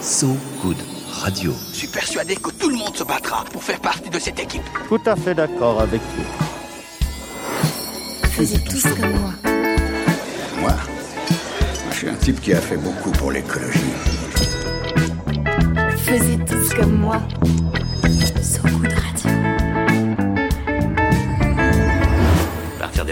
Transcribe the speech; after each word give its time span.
So 0.00 0.28
Good 0.62 0.78
Radio. 1.22 1.54
Je 1.72 1.76
suis 1.76 1.86
persuadé 1.86 2.34
que 2.34 2.50
tout 2.50 2.70
le 2.70 2.76
monde 2.76 2.96
se 2.96 3.04
battra 3.04 3.44
pour 3.52 3.62
faire 3.62 3.78
partie 3.80 4.08
de 4.08 4.18
cette 4.18 4.40
équipe. 4.40 4.62
Tout 4.88 5.00
à 5.04 5.14
fait 5.14 5.34
d'accord 5.34 5.82
avec 5.82 6.00
vous. 6.16 6.24
Faisiez 8.30 8.60
tous 8.64 8.82
comme 8.82 9.10
moi. 9.10 9.32
Moi, 10.58 10.72
je 11.90 11.96
suis 11.96 12.08
un 12.08 12.14
type 12.14 12.40
qui 12.40 12.54
a 12.54 12.60
fait 12.60 12.78
beaucoup 12.78 13.10
pour 13.10 13.30
l'écologie. 13.30 13.92
Faisiez 15.98 16.38
tous 16.46 16.74
comme 16.74 16.96
moi. 16.96 17.20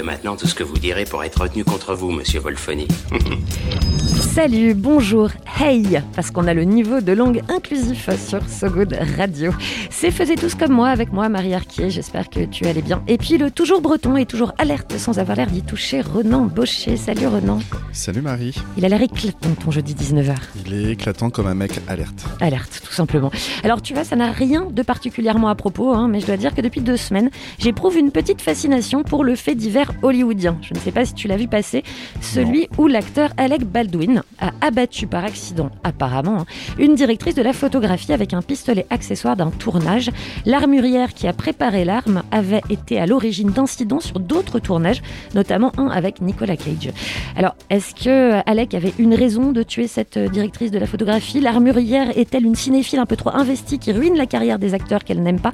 Maintenant, 0.09 0.37
tout 0.37 0.47
ce 0.47 0.55
que 0.55 0.65
vous 0.65 0.79
direz 0.79 1.05
pourra 1.05 1.27
être 1.27 1.43
retenu 1.43 1.65
contre 1.65 1.95
vous, 1.95 2.11
monsieur 2.11 2.41
Wolfoni. 2.41 2.89
Salut, 4.39 4.73
bonjour, 4.73 5.31
hey, 5.61 6.01
parce 6.15 6.31
qu'on 6.31 6.47
a 6.47 6.55
le 6.55 6.63
niveau 6.65 7.01
de 7.01 7.13
langue 7.13 7.43
inclusif 7.49 8.09
sur 8.17 8.41
So 8.49 8.71
Good 8.71 8.97
Radio. 9.17 9.53
C'est 9.91 10.11
Faisez 10.11 10.37
tous 10.37 10.55
comme 10.55 10.73
moi, 10.73 10.89
avec 10.89 11.13
moi, 11.13 11.29
Marie 11.29 11.55
Arquier, 11.55 11.91
j'espère 11.91 12.31
que 12.31 12.45
tu 12.45 12.65
allais 12.67 12.83
bien. 12.83 13.03
Et 13.07 13.19
puis 13.19 13.37
le 13.37 13.51
toujours 13.51 13.81
breton 13.81 14.17
et 14.17 14.27
toujours 14.27 14.53
alerte 14.57 14.97
sans 14.97 15.19
avoir 15.19 15.37
l'air 15.37 15.49
d'y 15.49 15.63
toucher, 15.63 16.01
Renan 16.01 16.47
Baucher. 16.47 16.97
Salut 16.97 17.27
Renan. 17.27 17.59
Salut 17.93 18.23
Marie. 18.23 18.55
Il 18.77 18.85
a 18.85 18.89
l'air 18.89 19.03
éclatant 19.03 19.51
ton 19.63 19.71
jeudi 19.71 19.95
19h. 19.95 20.37
Il 20.67 20.73
est 20.73 20.93
éclatant 20.93 21.31
comme 21.31 21.49
un 21.49 21.55
mec 21.55 21.81
alerte. 21.87 22.25
Alerte, 22.41 22.81
tout 22.85 22.93
simplement. 22.93 23.31
Alors 23.63 23.83
tu 23.83 23.93
vois, 23.93 24.05
ça 24.05 24.17
n'a 24.17 24.31
rien 24.31 24.69
de 24.71 24.83
particulièrement 24.83 25.49
à 25.49 25.55
propos, 25.55 25.93
hein, 25.93 26.09
mais 26.09 26.21
je 26.21 26.27
dois 26.27 26.37
dire 26.37 26.55
que 26.55 26.61
depuis 26.61 26.81
deux 26.81 26.97
semaines, 26.97 27.31
j'éprouve 27.59 27.97
une 27.97 28.13
petite 28.13 28.41
fascination 28.41 29.03
pour 29.03 29.25
le 29.25 29.35
fait 29.35 29.55
divers 29.55 29.93
hollywoodien. 30.03 30.57
Je 30.63 30.75
ne 30.75 30.79
sais 30.79 30.93
pas 30.93 31.05
si 31.05 31.15
tu 31.15 31.29
l'as 31.29 31.37
vu 31.37 31.49
passer, 31.49 31.83
celui 32.21 32.69
où 32.79 32.87
l'acteur 32.87 33.31
Alec 33.37 33.65
Baldwin 33.65 34.23
a 34.39 34.53
abattu 34.61 35.07
par 35.07 35.25
accident, 35.25 35.71
apparemment, 35.85 36.41
hein, 36.41 36.47
une 36.79 36.95
directrice 36.95 37.35
de 37.35 37.43
la 37.43 37.53
photographie 37.53 38.13
avec 38.13 38.35
un 38.35 38.43
pistolet 38.43 38.87
accessoire 38.91 39.37
d'un 39.37 39.51
tournage. 39.51 40.11
L'armurière 40.47 41.15
qui 41.15 41.27
a 41.27 41.33
préparé 41.33 41.85
l'arme 41.85 42.23
avait 42.31 42.63
été 42.71 42.99
à 42.99 43.07
l'origine 43.07 43.51
d'incidents 43.51 44.01
sur 44.01 44.21
d'autres 44.21 44.59
tournages, 44.59 45.03
notamment 45.35 45.73
un 45.79 45.89
avec 45.89 46.21
Nicolas 46.21 46.57
Cage. 46.57 46.93
Alors, 47.37 47.55
est-ce 47.71 47.95
que 47.95 48.41
Alec 48.49 48.75
avait 48.75 48.95
une 48.99 49.15
raison 49.15 49.53
de 49.53 49.63
tuer 49.63 49.87
cette 49.87 50.19
directrice 50.19 50.71
de 50.71 50.79
la 50.79 50.87
photographie? 50.87 51.41
L'armurière 51.41 52.17
est-elle 52.17 52.45
une 52.45 52.55
cinéphile 52.55 52.99
un 52.99 53.07
peu 53.07 53.17
trop 53.17 53.31
investie 53.31 53.79
qui 53.79 53.93
ruine 53.93 54.17
la 54.17 54.27
carrière 54.27 54.59
des 54.59 54.75
acteurs 54.75 55.05
qu'elle 55.05 55.23
n'aime 55.23 55.41
pas? 55.41 55.53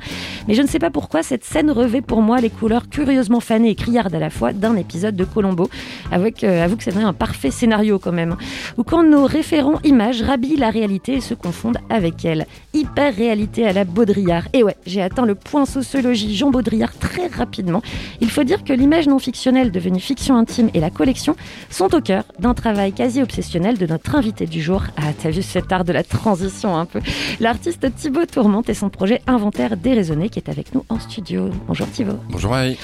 Mais 0.48 0.54
je 0.54 0.62
ne 0.62 0.66
sais 0.66 0.78
pas 0.78 0.90
pourquoi 0.90 1.22
cette 1.22 1.44
scène 1.44 1.70
revêt 1.70 2.00
pour 2.00 2.22
moi 2.22 2.40
les 2.40 2.50
couleurs 2.50 2.88
curieusement 2.88 3.40
fanées 3.40 3.70
et 3.70 3.74
criardes 3.74 4.14
à 4.14 4.18
la 4.18 4.30
d'un 4.52 4.76
épisode 4.76 5.16
de 5.16 5.24
Colombo. 5.24 5.68
Avec, 6.10 6.44
euh, 6.44 6.64
avoue 6.64 6.76
que 6.76 6.84
c'est 6.84 6.96
un 6.96 7.12
parfait 7.12 7.50
scénario 7.50 7.98
quand 7.98 8.12
même. 8.12 8.36
Ou 8.76 8.82
quand 8.82 9.02
nos 9.02 9.26
référents 9.26 9.80
images 9.84 10.22
rhabillent 10.22 10.56
la 10.56 10.70
réalité 10.70 11.14
et 11.14 11.20
se 11.20 11.34
confondent 11.34 11.78
avec 11.90 12.24
elle. 12.24 12.46
Hyper 12.72 13.14
réalité 13.14 13.66
à 13.66 13.72
la 13.72 13.84
Baudrillard. 13.84 14.44
Et 14.52 14.62
ouais, 14.62 14.76
j'ai 14.86 15.02
atteint 15.02 15.26
le 15.26 15.34
point 15.34 15.64
sociologie 15.66 16.36
Jean 16.36 16.50
Baudrillard 16.50 16.96
très 16.98 17.26
rapidement. 17.26 17.82
Il 18.20 18.30
faut 18.30 18.44
dire 18.44 18.64
que 18.64 18.72
l'image 18.72 19.06
non 19.06 19.18
fictionnelle 19.18 19.70
devenue 19.70 20.00
fiction 20.00 20.36
intime 20.36 20.70
et 20.74 20.80
la 20.80 20.90
collection 20.90 21.36
sont 21.70 21.94
au 21.94 22.00
cœur 22.00 22.24
d'un 22.38 22.54
travail 22.54 22.92
quasi 22.92 23.22
obsessionnel 23.22 23.78
de 23.78 23.86
notre 23.86 24.14
invité 24.14 24.46
du 24.46 24.62
jour. 24.62 24.82
Ah, 24.96 25.12
t'as 25.20 25.30
vu 25.30 25.42
cet 25.42 25.72
art 25.72 25.84
de 25.84 25.92
la 25.92 26.02
transition 26.02 26.76
un 26.76 26.86
peu. 26.86 27.00
L'artiste 27.40 27.86
Thibaut 27.94 28.26
Tourmente 28.26 28.68
et 28.68 28.74
son 28.74 28.90
projet 28.90 29.20
Inventaire 29.26 29.76
déraisonné 29.76 30.28
qui 30.28 30.38
est 30.38 30.48
avec 30.48 30.74
nous 30.74 30.84
en 30.88 30.98
studio. 30.98 31.50
Bonjour 31.66 31.90
Thibaut. 31.90 32.18
Bonjour 32.30 32.50
Marie. 32.50 32.78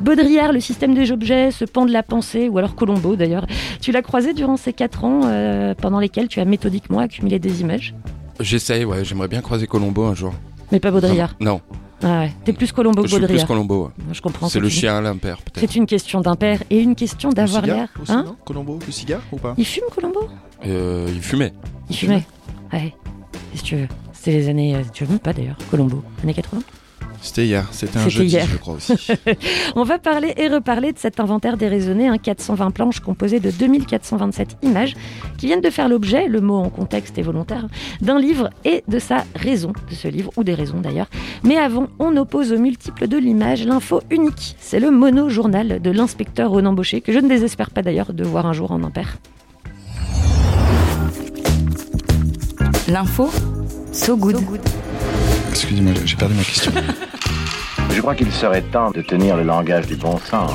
Baudrillard, 0.00 0.52
le 0.52 0.60
système 0.60 0.94
des 0.94 1.10
objets, 1.12 1.50
ce 1.50 1.64
pan 1.64 1.86
de 1.86 1.92
la 1.92 2.02
pensée, 2.02 2.48
ou 2.48 2.58
alors 2.58 2.74
Colombo 2.74 3.16
d'ailleurs. 3.16 3.46
Tu 3.80 3.92
l'as 3.92 4.02
croisé 4.02 4.34
durant 4.34 4.56
ces 4.56 4.72
quatre 4.72 5.04
ans 5.04 5.22
euh, 5.24 5.74
pendant 5.74 5.98
lesquels 6.00 6.28
tu 6.28 6.40
as 6.40 6.44
méthodiquement 6.44 6.98
accumulé 6.98 7.38
des 7.38 7.60
images 7.62 7.94
J'essaye, 8.40 8.84
ouais, 8.84 9.04
j'aimerais 9.04 9.28
bien 9.28 9.40
croiser 9.40 9.66
Colombo 9.66 10.04
un 10.04 10.14
jour. 10.14 10.34
Mais 10.72 10.80
pas 10.80 10.90
Baudrillard. 10.90 11.34
Non, 11.40 11.60
Ah 12.02 12.20
ouais, 12.20 12.32
t'es 12.44 12.52
plus 12.52 12.72
Colombo 12.72 13.02
que 13.02 13.08
je 13.08 13.12
suis 13.14 13.16
plus 13.18 13.22
Baudrillard. 13.28 13.46
Colombo. 13.48 13.84
ouais. 13.86 13.90
Je 14.12 14.20
comprends. 14.20 14.48
C'est 14.48 14.58
ce 14.58 14.62
le 14.62 14.68
chien 14.68 15.00
l'impair, 15.00 15.38
peut-être. 15.38 15.60
C'est 15.60 15.76
une 15.76 15.86
question 15.86 16.20
d'impair 16.20 16.62
et 16.68 16.80
une 16.80 16.94
question 16.94 17.30
d'avoir 17.30 17.64
l'air. 17.64 17.88
Hein 18.08 18.24
non 18.26 18.36
Colombo, 18.44 18.78
le 18.84 18.92
cigare 18.92 19.22
ou 19.32 19.36
pas 19.36 19.54
Il 19.56 19.64
fume 19.64 19.84
Colombo 19.94 20.28
euh, 20.66 21.08
Il 21.14 21.22
fumait. 21.22 21.54
Il 21.88 21.96
fumait. 21.96 22.26
Ouais. 22.72 22.92
Qu'est-ce 23.52 23.62
que 23.62 23.68
tu 23.68 23.76
veux? 23.76 23.88
C'était 24.12 24.32
les 24.32 24.48
années. 24.50 24.74
euh, 24.74 24.82
Tu 24.92 25.04
veux 25.04 25.10
même 25.10 25.18
pas 25.20 25.32
d'ailleurs 25.32 25.56
Colombo. 25.70 26.02
Années 26.22 26.34
80 26.34 26.58
C'était 27.26 27.44
hier, 27.44 27.66
c'était 27.72 27.98
un 27.98 28.08
jeudi, 28.08 28.30
hier. 28.30 28.46
je 28.48 28.56
crois 28.56 28.74
aussi. 28.74 28.94
On 29.74 29.82
va 29.82 29.98
parler 29.98 30.32
et 30.36 30.46
reparler 30.46 30.92
de 30.92 30.98
cet 30.98 31.18
inventaire 31.18 31.56
déraisonné, 31.56 32.06
un 32.06 32.18
420 32.18 32.70
planches 32.70 33.00
composé 33.00 33.40
de 33.40 33.50
2427 33.50 34.58
images 34.62 34.94
qui 35.36 35.46
viennent 35.46 35.60
de 35.60 35.70
faire 35.70 35.88
l'objet, 35.88 36.28
le 36.28 36.40
mot 36.40 36.54
en 36.54 36.70
contexte 36.70 37.18
est 37.18 37.22
volontaire, 37.22 37.66
d'un 38.00 38.20
livre 38.20 38.50
et 38.64 38.84
de 38.86 39.00
sa 39.00 39.24
raison 39.34 39.72
de 39.90 39.94
ce 39.96 40.06
livre, 40.06 40.30
ou 40.36 40.44
des 40.44 40.54
raisons 40.54 40.80
d'ailleurs. 40.80 41.08
Mais 41.42 41.56
avant, 41.56 41.88
on 41.98 42.16
oppose 42.16 42.52
aux 42.52 42.58
multiples 42.58 43.08
de 43.08 43.18
l'image 43.18 43.66
l'info 43.66 44.02
unique. 44.08 44.54
C'est 44.60 44.78
le 44.78 44.92
mono-journal 44.92 45.82
de 45.82 45.90
l'inspecteur 45.90 46.50
Ronan 46.50 46.74
Baucher, 46.74 47.00
que 47.00 47.12
je 47.12 47.18
ne 47.18 47.28
désespère 47.28 47.70
pas 47.70 47.82
d'ailleurs 47.82 48.12
de 48.12 48.22
voir 48.22 48.46
un 48.46 48.52
jour 48.52 48.70
en 48.70 48.84
impair. 48.84 49.18
L'info, 52.86 53.30
so 53.90 54.16
good. 54.16 54.36
Excusez-moi, 55.50 55.92
j'ai 56.04 56.16
perdu 56.16 56.34
ma 56.36 56.44
question. 56.44 56.70
Je 57.90 58.00
crois 58.00 58.14
qu'il 58.14 58.30
serait 58.32 58.62
temps 58.62 58.90
de 58.90 59.02
tenir 59.02 59.36
le 59.36 59.42
langage 59.42 59.86
du 59.86 59.96
bon 59.96 60.18
sens. 60.18 60.50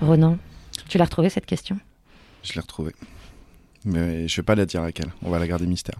Ronan, 0.00 0.38
tu 0.88 0.98
l'as 0.98 1.04
retrouvé 1.04 1.30
cette 1.30 1.46
question? 1.46 1.78
Je 2.42 2.52
l'ai 2.54 2.60
retrouvée. 2.60 2.92
Mais 3.84 4.28
je 4.28 4.36
vais 4.36 4.42
pas 4.44 4.54
la 4.54 4.66
dire 4.66 4.82
à 4.82 4.86
laquelle. 4.86 5.10
On 5.22 5.30
va 5.30 5.38
la 5.38 5.46
garder 5.46 5.66
mystère. 5.66 5.96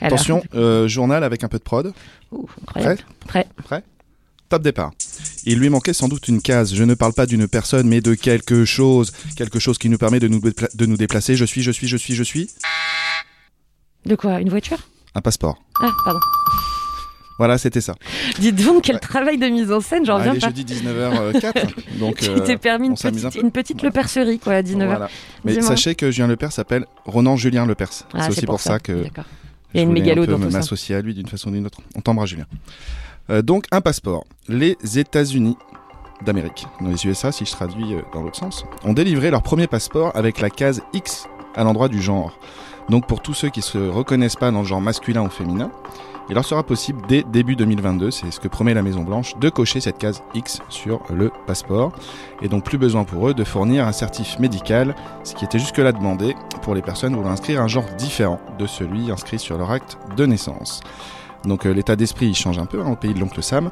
Alors, 0.00 0.14
Attention, 0.14 0.42
euh, 0.54 0.88
journal 0.88 1.22
avec 1.24 1.44
un 1.44 1.48
peu 1.48 1.58
de 1.58 1.62
prod. 1.62 1.92
ouh, 2.32 2.48
incroyable. 2.62 3.02
Prêt 3.26 3.46
Prêt? 3.62 3.84
Top 4.48 4.62
départ. 4.62 4.90
Il 5.44 5.58
lui 5.60 5.68
manquait 5.68 5.92
sans 5.92 6.08
doute 6.08 6.26
une 6.26 6.42
case. 6.42 6.74
Je 6.74 6.82
ne 6.82 6.94
parle 6.94 7.12
pas 7.12 7.26
d'une 7.26 7.46
personne, 7.46 7.86
mais 7.88 8.00
de 8.00 8.14
quelque 8.14 8.64
chose. 8.64 9.12
Quelque 9.36 9.60
chose 9.60 9.78
qui 9.78 9.88
nous 9.88 9.98
permet 9.98 10.18
de 10.18 10.26
nous, 10.26 10.40
dépla- 10.40 10.74
de 10.74 10.86
nous 10.86 10.96
déplacer. 10.96 11.36
Je 11.36 11.44
suis, 11.44 11.62
je 11.62 11.70
suis, 11.70 11.86
je 11.86 11.96
suis, 11.96 12.14
je 12.14 12.24
suis. 12.24 12.50
De 14.06 14.16
quoi? 14.16 14.40
Une 14.40 14.48
voiture? 14.48 14.78
Un 15.14 15.20
passeport. 15.20 15.56
Ah, 15.80 15.90
pardon. 16.04 16.18
Voilà, 17.40 17.56
c'était 17.56 17.80
ça. 17.80 17.94
Dites 18.38 18.62
donc 18.66 18.82
quel 18.82 19.00
travail 19.00 19.38
de 19.38 19.46
mise 19.46 19.72
en 19.72 19.80
scène, 19.80 20.04
j'en 20.04 20.16
reviens 20.18 20.34
il 20.34 20.36
est 20.36 20.40
pas. 20.40 20.48
jeudi 20.48 20.62
19h04. 20.66 21.70
donc, 21.98 22.16
Tu 22.18 22.28
euh, 22.28 22.40
t'es 22.40 22.58
permis 22.58 22.88
une 22.88 22.92
un 22.92 22.96
petite, 22.96 23.32
peu. 23.32 23.40
une 23.40 23.50
petite 23.50 23.82
lepercerie, 23.82 24.38
quoi, 24.38 24.52
à 24.52 24.62
19h. 24.62 24.84
Voilà. 24.84 25.08
Mais 25.46 25.58
sachez 25.62 25.94
que 25.94 26.10
Julien 26.10 26.26
Lepers 26.26 26.52
s'appelle 26.52 26.84
Ronan 27.06 27.36
Julien 27.36 27.64
Lepers. 27.64 27.88
Ah, 28.12 28.24
c'est 28.24 28.28
aussi 28.32 28.44
pour 28.44 28.60
ça, 28.60 28.78
que 28.78 29.04
D'accord. 29.04 29.24
Il 29.72 29.78
y 29.78 29.80
a 29.80 29.84
je 29.84 29.88
une 29.88 29.94
mégalo 29.94 30.24
un 30.24 30.26
peu 30.26 30.32
dans 30.32 30.50
ça. 30.50 30.58
m'associer 30.58 30.96
à 30.96 31.00
lui 31.00 31.14
d'une 31.14 31.28
façon 31.28 31.48
ou 31.48 31.52
d'une 31.52 31.64
autre. 31.64 31.78
On 31.96 32.02
t'embrasse 32.02 32.28
Julien. 32.28 32.44
Euh, 33.30 33.40
donc 33.40 33.64
un 33.72 33.80
passeport. 33.80 34.26
Les 34.46 34.76
États-Unis 34.98 35.56
d'Amérique, 36.26 36.66
dans 36.82 36.88
les 36.90 37.06
USA 37.06 37.32
si 37.32 37.46
je 37.46 37.52
traduis 37.52 37.94
euh, 37.94 38.02
dans 38.12 38.20
l'autre 38.22 38.36
sens, 38.36 38.66
ont 38.84 38.92
délivré 38.92 39.30
leur 39.30 39.42
premier 39.42 39.66
passeport 39.66 40.12
avec 40.14 40.40
la 40.42 40.50
case 40.50 40.82
X 40.92 41.26
à 41.54 41.64
l'endroit 41.64 41.88
du 41.88 42.02
genre. 42.02 42.38
Donc 42.90 43.06
pour 43.06 43.22
tous 43.22 43.34
ceux 43.34 43.50
qui 43.50 43.62
se 43.62 43.78
reconnaissent 43.78 44.34
pas 44.34 44.50
dans 44.50 44.60
le 44.60 44.66
genre 44.66 44.80
masculin 44.80 45.22
ou 45.22 45.30
féminin, 45.30 45.70
il 46.28 46.34
leur 46.34 46.44
sera 46.44 46.64
possible 46.64 47.00
dès 47.08 47.22
début 47.22 47.54
2022, 47.54 48.10
c'est 48.10 48.32
ce 48.32 48.40
que 48.40 48.48
promet 48.48 48.74
la 48.74 48.82
Maison 48.82 49.02
Blanche, 49.02 49.36
de 49.38 49.48
cocher 49.48 49.80
cette 49.80 49.98
case 49.98 50.22
X 50.34 50.60
sur 50.68 51.00
le 51.08 51.30
passeport. 51.46 51.92
Et 52.42 52.48
donc 52.48 52.64
plus 52.64 52.78
besoin 52.78 53.04
pour 53.04 53.28
eux 53.28 53.34
de 53.34 53.44
fournir 53.44 53.86
un 53.86 53.92
certif 53.92 54.40
médical, 54.40 54.96
ce 55.22 55.36
qui 55.36 55.44
était 55.44 55.60
jusque-là 55.60 55.92
demandé 55.92 56.34
pour 56.62 56.74
les 56.74 56.82
personnes 56.82 57.14
voulant 57.14 57.30
inscrire 57.30 57.62
un 57.62 57.68
genre 57.68 57.86
différent 57.96 58.40
de 58.58 58.66
celui 58.66 59.12
inscrit 59.12 59.38
sur 59.38 59.56
leur 59.56 59.70
acte 59.70 59.96
de 60.16 60.26
naissance. 60.26 60.80
Donc 61.44 61.66
euh, 61.66 61.72
l'état 61.72 61.96
d'esprit 61.96 62.34
change 62.34 62.58
un 62.58 62.66
peu 62.66 62.82
hein, 62.82 62.90
au 62.90 62.96
pays 62.96 63.14
de 63.14 63.20
l'oncle 63.20 63.42
Sam. 63.42 63.70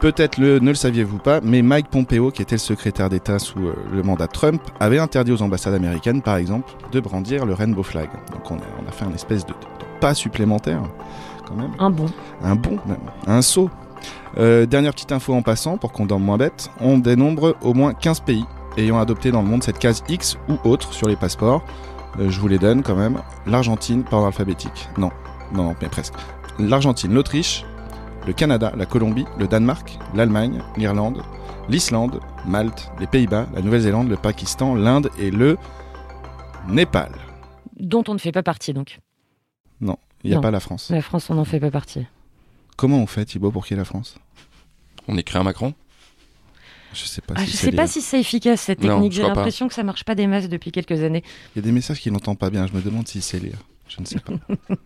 Peut-être 0.00 0.38
le, 0.38 0.58
ne 0.58 0.68
le 0.68 0.74
saviez-vous 0.74 1.18
pas, 1.18 1.40
mais 1.40 1.62
Mike 1.62 1.88
Pompeo, 1.88 2.30
qui 2.30 2.42
était 2.42 2.56
le 2.56 2.60
secrétaire 2.60 3.08
d'État 3.08 3.38
sous 3.38 3.58
euh, 3.60 3.74
le 3.92 4.02
mandat 4.02 4.26
Trump, 4.26 4.60
avait 4.80 4.98
interdit 4.98 5.32
aux 5.32 5.42
ambassades 5.42 5.74
américaines, 5.74 6.20
par 6.20 6.36
exemple, 6.36 6.72
de 6.92 7.00
brandir 7.00 7.46
le 7.46 7.54
rainbow 7.54 7.82
flag. 7.82 8.08
Donc 8.32 8.50
on 8.50 8.56
a, 8.56 8.64
on 8.84 8.88
a 8.88 8.92
fait 8.92 9.04
un 9.04 9.14
espèce 9.14 9.46
de, 9.46 9.52
de 9.52 10.00
pas 10.00 10.14
supplémentaire, 10.14 10.82
quand 11.48 11.54
même. 11.54 11.72
Un 11.78 11.90
bon. 11.90 12.06
Un 12.42 12.56
bon 12.56 12.78
même, 12.86 12.98
un 13.26 13.40
saut. 13.40 13.70
Euh, 14.36 14.66
dernière 14.66 14.92
petite 14.92 15.12
info 15.12 15.32
en 15.32 15.42
passant, 15.42 15.78
pour 15.78 15.92
qu'on 15.92 16.06
dorme 16.06 16.24
moins 16.24 16.38
bête, 16.38 16.70
on 16.80 16.98
dénombre 16.98 17.56
au 17.62 17.72
moins 17.72 17.94
15 17.94 18.20
pays 18.20 18.44
ayant 18.76 18.98
adopté 18.98 19.30
dans 19.30 19.42
le 19.42 19.48
monde 19.48 19.62
cette 19.62 19.78
case 19.78 20.02
X 20.08 20.36
ou 20.48 20.56
autre 20.68 20.92
sur 20.92 21.08
les 21.08 21.16
passeports. 21.16 21.64
Euh, 22.18 22.30
je 22.30 22.40
vous 22.40 22.48
les 22.48 22.58
donne 22.58 22.82
quand 22.82 22.96
même. 22.96 23.18
L'Argentine, 23.46 24.02
par 24.02 24.14
ordre 24.14 24.26
alphabétique. 24.28 24.88
Non, 24.98 25.10
non, 25.52 25.74
mais 25.80 25.88
presque. 25.88 26.14
L'Argentine, 26.58 27.12
l'Autriche, 27.12 27.64
le 28.26 28.32
Canada, 28.32 28.72
la 28.76 28.86
Colombie, 28.86 29.24
le 29.38 29.46
Danemark, 29.46 29.98
l'Allemagne, 30.14 30.62
l'Irlande, 30.76 31.22
l'Islande, 31.68 32.20
Malte, 32.46 32.90
les 33.00 33.06
Pays-Bas, 33.06 33.46
la 33.54 33.60
Nouvelle-Zélande, 33.62 34.08
le 34.08 34.16
Pakistan, 34.16 34.74
l'Inde 34.74 35.10
et 35.18 35.30
le 35.30 35.56
Népal. 36.68 37.12
Dont 37.78 38.04
on 38.08 38.14
ne 38.14 38.18
fait 38.18 38.32
pas 38.32 38.42
partie, 38.42 38.72
donc. 38.72 39.00
Non, 39.80 39.98
il 40.22 40.28
n'y 40.30 40.34
a 40.34 40.36
Non. 40.36 40.42
pas 40.42 40.50
la 40.50 40.60
France. 40.60 40.90
La 40.90 41.02
France, 41.02 41.28
on 41.30 41.34
n'en 41.34 41.44
fait 41.44 41.60
pas 41.60 41.70
partie. 41.70 42.06
Comment 42.76 42.98
on 42.98 43.06
fait, 43.06 43.24
Thibaut, 43.24 43.50
pour 43.50 43.66
qu'il 43.66 43.76
y 43.76 43.78
ait 43.78 43.80
la 43.80 43.84
France? 43.84 44.16
On 45.08 45.16
écrit 45.18 45.38
un 45.38 45.42
Macron? 45.42 45.74
Je 46.94 47.04
sais 47.06 47.20
pas 47.20 47.34
Ah, 47.36 47.44
si 47.44 47.50
je 47.50 47.56
sais 47.56 47.72
pas 47.72 47.86
si 47.88 48.00
c'est 48.00 48.20
efficace 48.20 48.60
cette 48.60 48.80
technique. 48.80 49.12
J'ai 49.12 49.22
l'impression 49.22 49.66
que 49.68 49.74
ça 49.74 49.82
marche 49.82 50.04
pas 50.04 50.14
des 50.14 50.28
masses 50.28 50.48
depuis 50.48 50.70
quelques 50.70 51.02
années. 51.02 51.24
Il 51.54 51.58
y 51.58 51.58
a 51.58 51.62
des 51.62 51.72
messages 51.72 51.98
qui 52.00 52.10
n'entendent 52.10 52.38
pas 52.38 52.50
bien, 52.50 52.66
je 52.68 52.72
me 52.72 52.80
demande 52.80 53.08
si 53.08 53.20
c'est 53.20 53.40
lire. 53.40 53.58
Je 53.86 54.00
ne 54.00 54.06
sais 54.06 54.18
pas. 54.18 54.32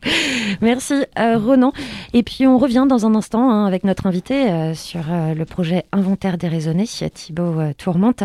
Merci 0.60 0.94
euh, 1.18 1.38
Ronan. 1.38 1.72
Et 2.12 2.22
puis 2.22 2.46
on 2.46 2.58
revient 2.58 2.86
dans 2.88 3.06
un 3.06 3.14
instant 3.14 3.50
hein, 3.50 3.64
avec 3.66 3.84
notre 3.84 4.06
invité 4.06 4.50
euh, 4.50 4.74
sur 4.74 5.00
euh, 5.10 5.34
le 5.34 5.44
projet 5.44 5.84
Inventaire 5.92 6.36
déraisonné, 6.36 6.84
Thibaut 6.84 7.54
Tourmente. 7.78 8.24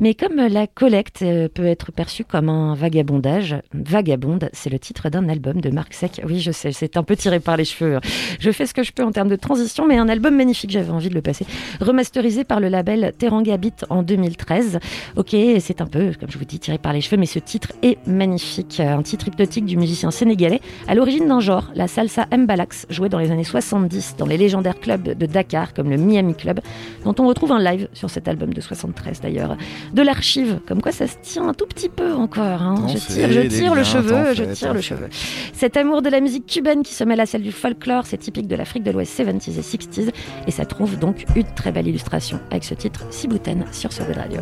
Mais 0.00 0.14
comme 0.14 0.36
la 0.36 0.66
collecte 0.66 1.20
peut 1.54 1.66
être 1.66 1.92
perçue 1.92 2.24
comme 2.24 2.48
un 2.48 2.74
vagabondage, 2.74 3.56
Vagabonde, 3.72 4.50
c'est 4.52 4.70
le 4.70 4.78
titre 4.78 5.08
d'un 5.08 5.28
album 5.28 5.60
de 5.60 5.70
Marc 5.70 5.94
Sec. 5.94 6.20
Oui, 6.26 6.40
je 6.40 6.50
sais, 6.50 6.72
c'est 6.72 6.96
un 6.96 7.02
peu 7.02 7.16
tiré 7.16 7.40
par 7.40 7.56
les 7.56 7.64
cheveux. 7.64 7.96
hein. 7.96 8.00
Je 8.40 8.50
fais 8.50 8.66
ce 8.66 8.74
que 8.74 8.82
je 8.82 8.92
peux 8.92 9.04
en 9.04 9.12
termes 9.12 9.28
de 9.28 9.36
transition, 9.36 9.86
mais 9.86 9.98
un 9.98 10.08
album 10.08 10.36
magnifique, 10.36 10.70
j'avais 10.70 10.90
envie 10.90 11.08
de 11.08 11.14
le 11.14 11.22
passer. 11.22 11.46
Remasterisé 11.80 12.44
par 12.44 12.60
le 12.60 12.68
label 12.68 13.12
Terangabit 13.18 13.72
en 13.88 14.02
2013. 14.02 14.78
Ok, 15.16 15.36
c'est 15.60 15.80
un 15.80 15.86
peu, 15.86 16.12
comme 16.18 16.30
je 16.30 16.38
vous 16.38 16.44
dis, 16.44 16.58
tiré 16.58 16.78
par 16.78 16.92
les 16.92 17.00
cheveux, 17.00 17.16
mais 17.16 17.26
ce 17.26 17.38
titre 17.38 17.72
est 17.82 17.98
magnifique. 18.06 18.80
Un 18.80 19.02
titre 19.02 19.28
hypnotique 19.28 19.64
du 19.64 19.76
musicien 19.76 20.07
sénégalais, 20.10 20.60
à 20.86 20.94
l'origine 20.94 21.28
d'un 21.28 21.40
genre, 21.40 21.70
la 21.74 21.88
salsa 21.88 22.26
mbalax, 22.36 22.86
jouée 22.90 23.08
dans 23.08 23.18
les 23.18 23.30
années 23.30 23.44
70 23.44 24.16
dans 24.18 24.26
les 24.26 24.36
légendaires 24.36 24.78
clubs 24.78 25.02
de 25.02 25.26
Dakar, 25.26 25.74
comme 25.74 25.90
le 25.90 25.96
Miami 25.96 26.34
Club, 26.34 26.60
dont 27.04 27.14
on 27.18 27.26
retrouve 27.26 27.52
un 27.52 27.58
live 27.62 27.88
sur 27.92 28.10
cet 28.10 28.28
album 28.28 28.52
de 28.52 28.60
73 28.60 29.20
d'ailleurs. 29.20 29.56
De 29.92 30.02
l'archive, 30.02 30.60
comme 30.66 30.80
quoi 30.82 30.92
ça 30.92 31.06
se 31.06 31.16
tient 31.22 31.48
un 31.48 31.54
tout 31.54 31.66
petit 31.66 31.88
peu 31.88 32.12
encore. 32.14 32.62
hein. 32.62 32.86
Je 32.88 32.98
tire, 32.98 33.30
je 33.32 33.40
tire 33.48 33.74
le 33.74 33.84
cheveu, 33.84 34.34
je 34.34 34.44
tire 34.44 34.74
le 34.74 34.80
cheveu. 34.80 35.08
Cet 35.52 35.76
amour 35.76 36.02
de 36.02 36.08
la 36.08 36.20
musique 36.20 36.46
cubaine 36.46 36.82
qui 36.82 36.94
se 36.94 37.04
mêle 37.04 37.20
à 37.20 37.26
celle 37.26 37.42
du 37.42 37.52
folklore, 37.52 38.06
c'est 38.06 38.18
typique 38.18 38.46
de 38.48 38.56
l'Afrique 38.56 38.82
de 38.84 38.90
l'Ouest 38.90 39.18
70s 39.18 39.58
et 39.58 39.62
60s, 39.62 40.10
et 40.46 40.50
ça 40.50 40.64
trouve 40.64 40.98
donc 40.98 41.24
une 41.36 41.44
très 41.54 41.72
belle 41.72 41.88
illustration 41.88 42.38
avec 42.50 42.64
ce 42.64 42.74
titre 42.74 43.04
Sibouten 43.10 43.64
sur 43.72 43.90
Good 43.90 44.16
Radio. 44.16 44.40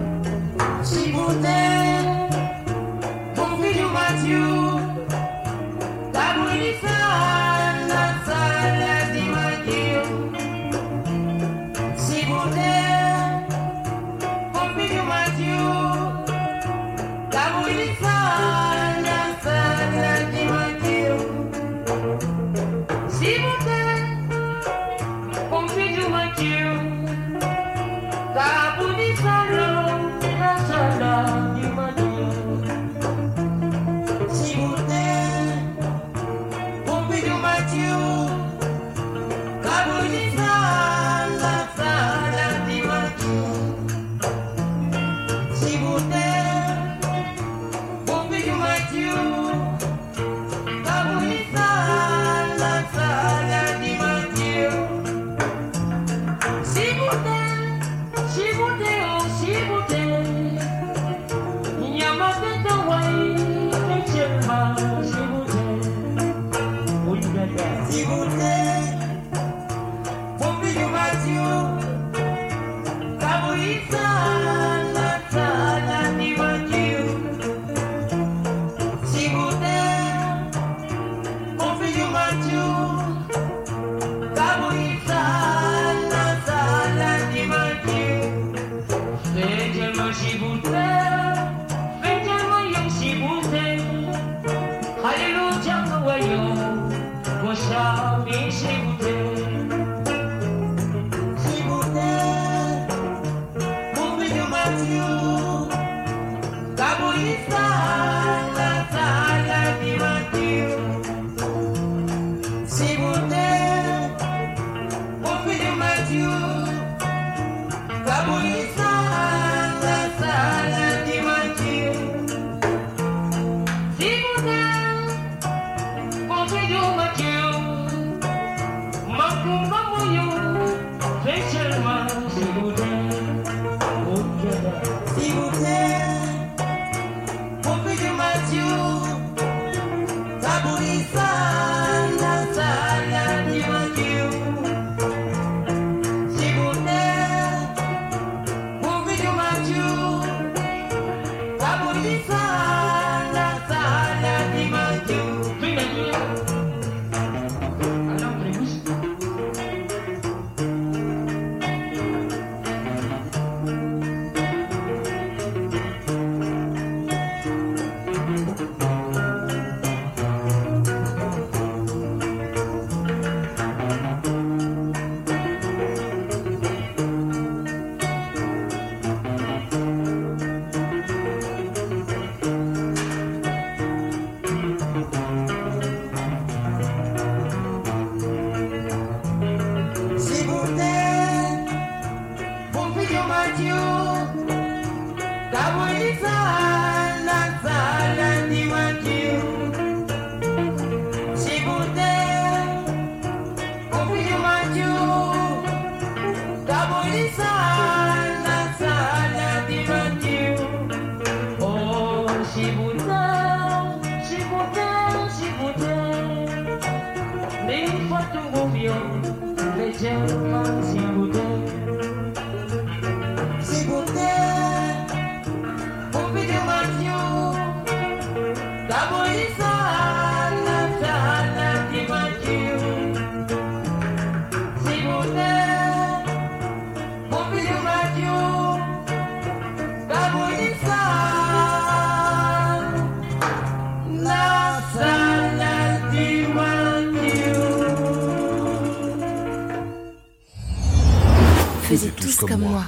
Tous 252.21 252.37
comme 252.45 252.61
moi. 252.61 252.85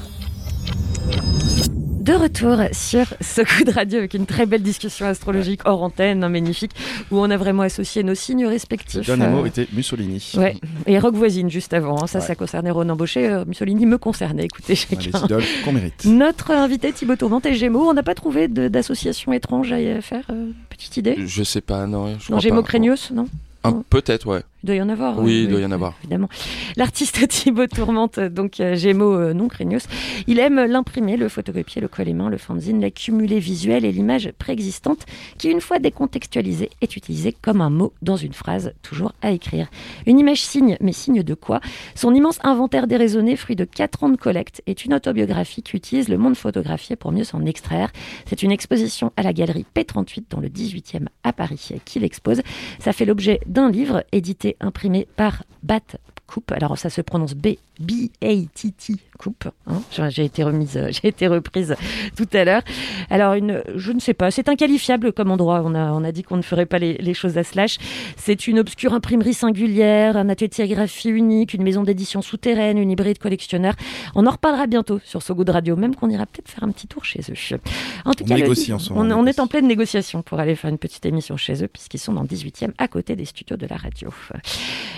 De 2.00 2.12
retour 2.12 2.56
sur 2.72 3.06
ce 3.22 3.40
coup 3.42 3.64
de 3.64 3.70
radio 3.70 3.98
avec 3.98 4.12
une 4.14 4.26
très 4.26 4.44
belle 4.44 4.62
discussion 4.62 5.06
astrologique 5.06 5.60
hors 5.64 5.82
antenne, 5.82 6.24
hein, 6.24 6.28
magnifique, 6.28 6.72
où 7.10 7.18
on 7.18 7.30
a 7.30 7.36
vraiment 7.38 7.62
associé 7.62 8.02
nos 8.02 8.14
signes 8.14 8.42
Le 8.42 8.48
respectifs. 8.48 9.06
dernier 9.06 9.24
Euh, 9.26 9.30
mot 9.30 9.46
était 9.46 9.66
Mussolini. 9.72 10.32
Ouais, 10.36 10.56
et 10.86 10.98
Rock 10.98 11.14
Voisine 11.14 11.48
juste 11.50 11.72
avant. 11.72 12.02
hein. 12.02 12.06
Ça, 12.06 12.18
Ouais. 12.18 12.24
ça 12.26 12.34
concernait 12.34 12.70
Ronan 12.70 12.96
Baucher. 12.96 13.26
euh, 13.28 13.44
Mussolini 13.46 13.86
me 13.86 13.96
concernait. 13.98 14.44
Écoutez, 14.44 14.72
Les 14.72 14.76
chacun. 14.76 15.24
idoles 15.24 15.44
qu'on 15.64 15.72
mérite. 15.72 16.04
Notre 16.04 16.50
invité 16.50 16.92
Thibaut 16.92 17.16
Tourmente 17.16 17.46
est 17.46 17.54
Gémeaux. 17.54 17.88
On 17.88 17.94
n'a 17.94 18.02
pas 18.02 18.14
trouvé 18.14 18.48
de- 18.48 18.68
d'association 18.68 19.32
étrange 19.32 19.72
à 19.72 19.80
y 19.80 20.02
faire. 20.02 20.24
euh, 20.30 20.50
petite 20.70 20.96
idée? 20.98 21.14
Je 21.26 21.42
sais 21.42 21.60
pas, 21.62 21.86
non. 21.86 22.08
Je 22.08 22.12
Non, 22.12 22.18
crois 22.26 22.38
Gémeaux 22.40 22.62
pas. 22.62 22.68
Craignos, 22.68 23.10
non? 23.12 23.26
Un- 23.64 23.82
Peut-être, 23.90 24.26
ouais. 24.28 24.42
Il 24.62 24.66
doit 24.66 24.76
y 24.76 24.82
en 24.82 24.88
avoir. 24.88 25.18
Oui, 25.18 25.40
euh, 25.40 25.42
il 25.42 25.48
doit 25.48 25.60
y 25.60 25.64
en 25.64 25.70
avoir. 25.70 25.94
Évidemment. 26.02 26.28
L'artiste 26.76 27.26
Thibaut 27.28 27.66
Tourmente, 27.66 28.18
donc 28.18 28.58
euh, 28.58 28.74
Gémeaux 28.74 29.14
euh, 29.14 29.32
non 29.32 29.48
craignos, 29.48 29.86
il 30.26 30.38
aime 30.40 30.64
l'imprimer, 30.64 31.16
le 31.16 31.28
photocopier, 31.28 31.80
le 31.80 31.88
coller 31.88 32.12
main, 32.12 32.28
le 32.28 32.38
fanzine, 32.38 32.80
l'accumuler 32.80 33.38
visuel 33.38 33.84
et 33.84 33.92
l'image 33.92 34.32
préexistante 34.38 35.06
qui, 35.38 35.48
une 35.48 35.60
fois 35.60 35.78
décontextualisée, 35.78 36.70
est 36.80 36.96
utilisée 36.96 37.32
comme 37.40 37.60
un 37.60 37.70
mot 37.70 37.92
dans 38.02 38.16
une 38.16 38.32
phrase, 38.32 38.72
toujours 38.82 39.12
à 39.22 39.30
écrire. 39.30 39.68
Une 40.06 40.18
image 40.18 40.42
signe, 40.42 40.76
mais 40.80 40.92
signe 40.92 41.22
de 41.22 41.34
quoi? 41.34 41.60
Son 41.94 42.12
immense 42.14 42.38
inventaire 42.42 42.88
déraisonné, 42.88 43.36
fruit 43.36 43.56
de 43.56 43.64
4 43.64 44.04
ans 44.04 44.08
de 44.08 44.16
collecte, 44.16 44.62
est 44.66 44.84
une 44.84 44.94
autobiographie 44.94 45.62
qui 45.62 45.76
utilise 45.76 46.08
le 46.08 46.18
monde 46.18 46.36
photographié 46.36 46.96
pour 46.96 47.12
mieux 47.12 47.24
s'en 47.24 47.44
extraire. 47.44 47.92
C'est 48.26 48.42
une 48.42 48.50
exposition 48.50 49.12
à 49.16 49.22
la 49.22 49.32
galerie 49.32 49.66
P38 49.76 50.24
dans 50.30 50.40
le 50.40 50.48
18e 50.48 51.06
à 51.22 51.32
Paris 51.32 51.70
qu'il 51.84 52.04
expose. 52.04 52.42
Ça 52.80 52.92
fait 52.92 53.04
l'objet 53.04 53.40
d'un 53.46 53.70
livre 53.70 54.04
édité, 54.12 54.48
imprimé 54.61 55.07
par 55.17 55.45
Bat 55.62 55.99
Coupe. 56.28 56.52
Alors 56.52 56.76
ça 56.78 56.90
se 56.90 57.00
prononce 57.00 57.35
B 57.35 57.54
B 57.80 57.92
A 58.23 58.28
T 58.54 58.70
T 58.73 58.94
Coupe. 59.18 59.49
hein. 59.66 59.80
J'ai- 60.11 60.25
été 60.26 60.44
remise, 60.44 60.76
euh, 60.76 60.88
j'ai 60.90 61.08
été 61.08 61.26
reprise 61.26 61.75
tout 62.16 62.26
à 62.32 62.44
l'heure. 62.44 62.62
Alors 63.11 63.32
une, 63.35 63.62
je 63.75 63.92
ne 63.92 63.99
sais 64.00 64.14
pas, 64.14 64.30
c'est 64.30 64.49
inqualifiable 64.49 65.12
comme 65.12 65.30
endroit. 65.30 65.62
On 65.64 65.75
a, 65.75 65.90
on 65.92 66.04
a 66.04 66.12
dit 66.12 66.23
qu'on 66.23 66.37
ne 66.37 66.42
ferait 66.42 66.66
pas 66.66 66.78
les, 66.78 66.94
les 66.99 67.14
choses 67.14 67.38
à 67.38 67.44
slash. 67.44 67.78
C'est 68.16 68.47
une 68.47 68.58
obscure 68.58 68.92
imprimerie 68.94 69.32
singulière, 69.35 70.16
un 70.16 70.28
atelier 70.28 70.49
de 70.49 70.54
sérigraphie 70.54 71.08
unique, 71.08 71.54
une 71.54 71.62
maison 71.62 71.82
d'édition 71.82 72.20
souterraine, 72.23 72.78
une 72.78 72.90
hybride 72.90 73.18
collectionneur. 73.18 73.75
On 74.14 74.26
en 74.26 74.30
reparlera 74.32 74.66
bientôt 74.66 75.00
sur 75.04 75.23
ce 75.23 75.32
goût 75.32 75.44
de 75.44 75.52
radio, 75.52 75.76
même 75.76 75.94
qu'on 75.97 76.11
ira 76.11 76.26
peut-être 76.26 76.49
faire 76.49 76.64
un 76.64 76.70
petit 76.70 76.87
tour 76.87 77.04
chez 77.04 77.20
eux. 77.30 77.58
En 78.04 78.12
tout 78.12 78.25
On 78.25 78.26
cas, 78.26 78.35
négocie 78.35 78.73
on, 78.94 79.26
est 79.26 79.40
en 79.40 79.47
pleine 79.47 79.66
négociation 79.66 80.23
pour 80.23 80.40
aller 80.40 80.54
faire 80.56 80.70
une 80.70 80.78
petite 80.78 81.06
émission 81.06 81.37
chez 81.37 81.62
eux, 81.64 81.68
puisqu'ils 81.68 81.99
sont 81.99 82.12
dans 82.12 82.23
le 82.23 82.28
18e, 82.28 82.73
à 82.78 82.88
côté 82.88 83.16
des 83.16 83.25
studios 83.25 83.56
de 83.56 83.66
la 83.66 83.76
radio. 83.76 84.11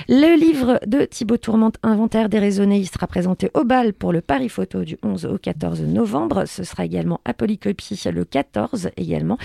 Le 0.08 0.36
livre 0.38 0.80
de 0.86 1.06
Thibaut 1.20 1.36
Tourmente, 1.36 1.76
Inventaire 1.82 2.30
déraisonné, 2.30 2.78
il 2.78 2.88
sera 2.88 3.06
présenté 3.06 3.50
au 3.52 3.62
bal 3.64 3.92
pour 3.92 4.10
le 4.10 4.22
Paris 4.22 4.48
Photo 4.48 4.84
du 4.84 4.96
11 5.02 5.26
au 5.26 5.36
14 5.36 5.82
novembre. 5.82 6.46
Ce 6.46 6.64
sera 6.64 6.86
également 6.86 7.20
à 7.26 7.34
Polycopie 7.34 8.00
le 8.10 8.24
14, 8.24 8.88
également 8.96 9.36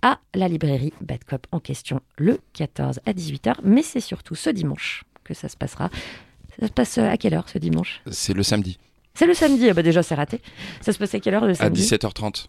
à 0.00 0.20
la 0.36 0.46
librairie 0.46 0.92
Bad 1.00 1.24
Cop 1.24 1.48
en 1.50 1.58
question 1.58 1.98
le 2.18 2.38
14 2.52 3.00
à 3.04 3.10
18h. 3.12 3.54
Mais 3.64 3.82
c'est 3.82 3.98
surtout 3.98 4.36
ce 4.36 4.48
dimanche 4.48 5.02
que 5.24 5.34
ça 5.34 5.48
se 5.48 5.56
passera. 5.56 5.90
Ça 6.60 6.68
se 6.68 6.72
passe 6.72 6.98
à 6.98 7.16
quelle 7.16 7.34
heure 7.34 7.48
ce 7.48 7.58
dimanche? 7.58 8.00
C'est 8.12 8.32
le 8.32 8.44
samedi, 8.44 8.78
C'est 9.14 9.26
le 9.26 9.34
samedi, 9.34 9.68
ah 9.68 9.74
bah 9.74 9.82
déjà 9.82 10.04
c'est 10.04 10.14
raté. 10.14 10.40
Ça 10.82 10.92
se 10.92 10.98
passe 10.98 11.16
à 11.16 11.18
quelle 11.18 11.34
heure 11.34 11.46
le 11.46 11.50
à 11.50 11.54
samedi? 11.56 11.82
17h30. 11.82 12.46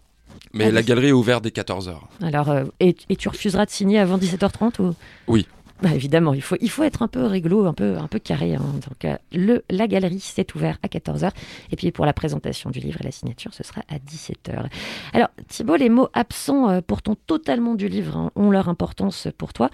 Mais 0.52 0.66
À 0.66 0.70
la 0.70 0.82
17. 0.82 0.86
galerie 0.88 1.08
est 1.08 1.12
ouverte 1.12 1.42
dès 1.42 1.50
14h. 1.50 1.96
Alors, 2.22 2.50
euh, 2.50 2.64
et, 2.78 2.94
et 3.08 3.16
tu 3.16 3.28
refuseras 3.28 3.66
de 3.66 3.70
signer 3.70 3.98
avant 3.98 4.16
17h30 4.16 4.80
ou? 4.80 4.94
Oui. 5.26 5.48
Bah, 5.82 5.94
évidemment, 5.94 6.32
il 6.32 6.40
faut, 6.40 6.56
il 6.60 6.70
faut 6.70 6.84
être 6.84 7.02
un 7.02 7.08
peu 7.08 7.24
réglo, 7.24 7.66
un 7.66 7.74
peu, 7.74 7.98
un 7.98 8.06
peu 8.08 8.18
carré. 8.18 8.54
hein. 8.54 8.62
Donc, 8.88 9.04
euh, 9.04 9.16
le, 9.32 9.62
la 9.68 9.86
galerie, 9.86 10.20
c'est 10.20 10.54
ouvert 10.54 10.78
à 10.82 10.88
14h. 10.88 11.30
Et 11.70 11.76
puis, 11.76 11.90
pour 11.92 12.06
la 12.06 12.14
présentation 12.14 12.70
du 12.70 12.80
livre 12.80 13.00
et 13.02 13.04
la 13.04 13.10
signature, 13.10 13.52
ce 13.52 13.62
sera 13.62 13.82
à 13.88 13.98
17h. 13.98 14.68
Alors, 15.12 15.28
Thibault, 15.48 15.76
les 15.76 15.90
mots 15.90 16.08
absents 16.14 16.70
euh, 16.70 16.80
pourtant 16.86 17.14
totalement 17.26 17.74
du 17.74 17.88
livre 17.88 18.16
hein, 18.16 18.30
ont 18.36 18.50
leur 18.50 18.68
importance 18.70 19.28
pour 19.36 19.52
toi. 19.52 19.70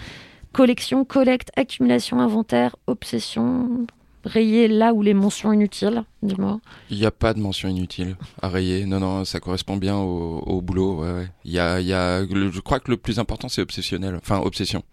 Collection, 0.52 1.04
collecte, 1.04 1.50
accumulation, 1.56 2.20
inventaire, 2.20 2.74
obsession. 2.86 3.86
Rayer 4.24 4.68
là 4.68 4.92
où 4.92 5.02
les 5.02 5.14
mentions 5.14 5.52
inutiles, 5.52 6.04
dis-moi. 6.22 6.60
Il 6.90 6.98
n'y 6.98 7.06
a 7.06 7.10
pas 7.10 7.34
de 7.34 7.40
mention 7.40 7.68
inutile 7.68 8.16
à 8.40 8.48
rayer. 8.48 8.86
Non, 8.86 9.00
non, 9.00 9.24
ça 9.24 9.40
correspond 9.40 9.76
bien 9.76 9.96
au, 9.96 10.60
boulot. 10.62 11.04
Y 11.44 11.58
a, 11.58 11.80
y 11.80 11.92
a, 11.92 12.24
je 12.24 12.60
crois 12.60 12.78
que 12.78 12.92
le 12.92 12.96
plus 12.96 13.18
important, 13.18 13.48
c'est 13.48 13.62
obsessionnel. 13.62 14.14
Enfin, 14.16 14.38
obsession. 14.38 14.84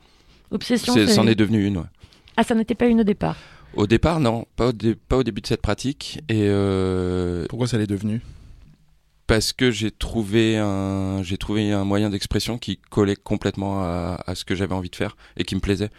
Obsession, 0.51 0.93
C'en 1.07 1.27
est 1.27 1.35
devenu 1.35 1.65
une, 1.65 1.77
ouais. 1.77 1.83
Ah, 2.37 2.43
ça 2.43 2.55
n'était 2.55 2.75
pas 2.75 2.87
une 2.87 3.01
au 3.01 3.03
départ. 3.03 3.35
Au 3.75 3.85
départ, 3.85 4.19
non, 4.19 4.45
pas 4.55 4.67
au, 4.67 4.71
dé- 4.71 4.95
pas 4.95 5.17
au 5.17 5.23
début 5.23 5.41
de 5.41 5.47
cette 5.47 5.61
pratique. 5.61 6.21
Et 6.29 6.45
euh, 6.47 7.45
Pourquoi 7.49 7.67
ça 7.67 7.77
l'est 7.77 7.87
devenu? 7.87 8.21
parce 9.27 9.53
que 9.53 9.69
j'ai 9.69 9.91
trouvé 9.91 10.57
un, 10.57 11.21
j'ai 11.21 11.37
trouvé 11.37 11.71
un 11.71 11.83
moyen 11.83 12.09
d'expression 12.09 12.57
qui 12.57 12.77
collait 12.89 13.15
complètement 13.15 13.83
à, 13.83 14.19
à 14.25 14.33
ce 14.33 14.43
que 14.43 14.55
j'avais 14.55 14.73
envie 14.73 14.89
de 14.89 14.95
faire 14.95 15.15
et 15.37 15.43
qui 15.43 15.53
me 15.53 15.59
plaisait. 15.59 15.91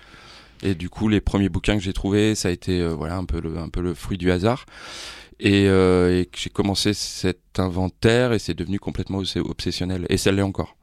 Et 0.64 0.74
du 0.74 0.90
coup, 0.90 1.06
les 1.08 1.20
premiers 1.20 1.48
bouquins 1.48 1.76
que 1.76 1.82
j'ai 1.82 1.92
trouvés, 1.92 2.34
ça 2.34 2.48
a 2.48 2.50
été 2.50 2.80
euh, 2.80 2.88
voilà 2.88 3.16
un 3.16 3.24
peu 3.24 3.40
le, 3.40 3.56
un 3.56 3.68
peu 3.68 3.82
le 3.82 3.94
fruit 3.94 4.18
du 4.18 4.32
hasard. 4.32 4.66
Et, 5.38 5.68
euh, 5.68 6.20
et 6.22 6.28
j'ai 6.36 6.50
commencé 6.50 6.92
cet 6.92 7.60
inventaire 7.60 8.32
et 8.32 8.40
c'est 8.40 8.52
devenu 8.54 8.80
complètement 8.80 9.20
obs- 9.22 9.38
obsessionnel. 9.38 10.06
Et 10.08 10.16
ça 10.16 10.32
l'est 10.32 10.42
encore. 10.42 10.76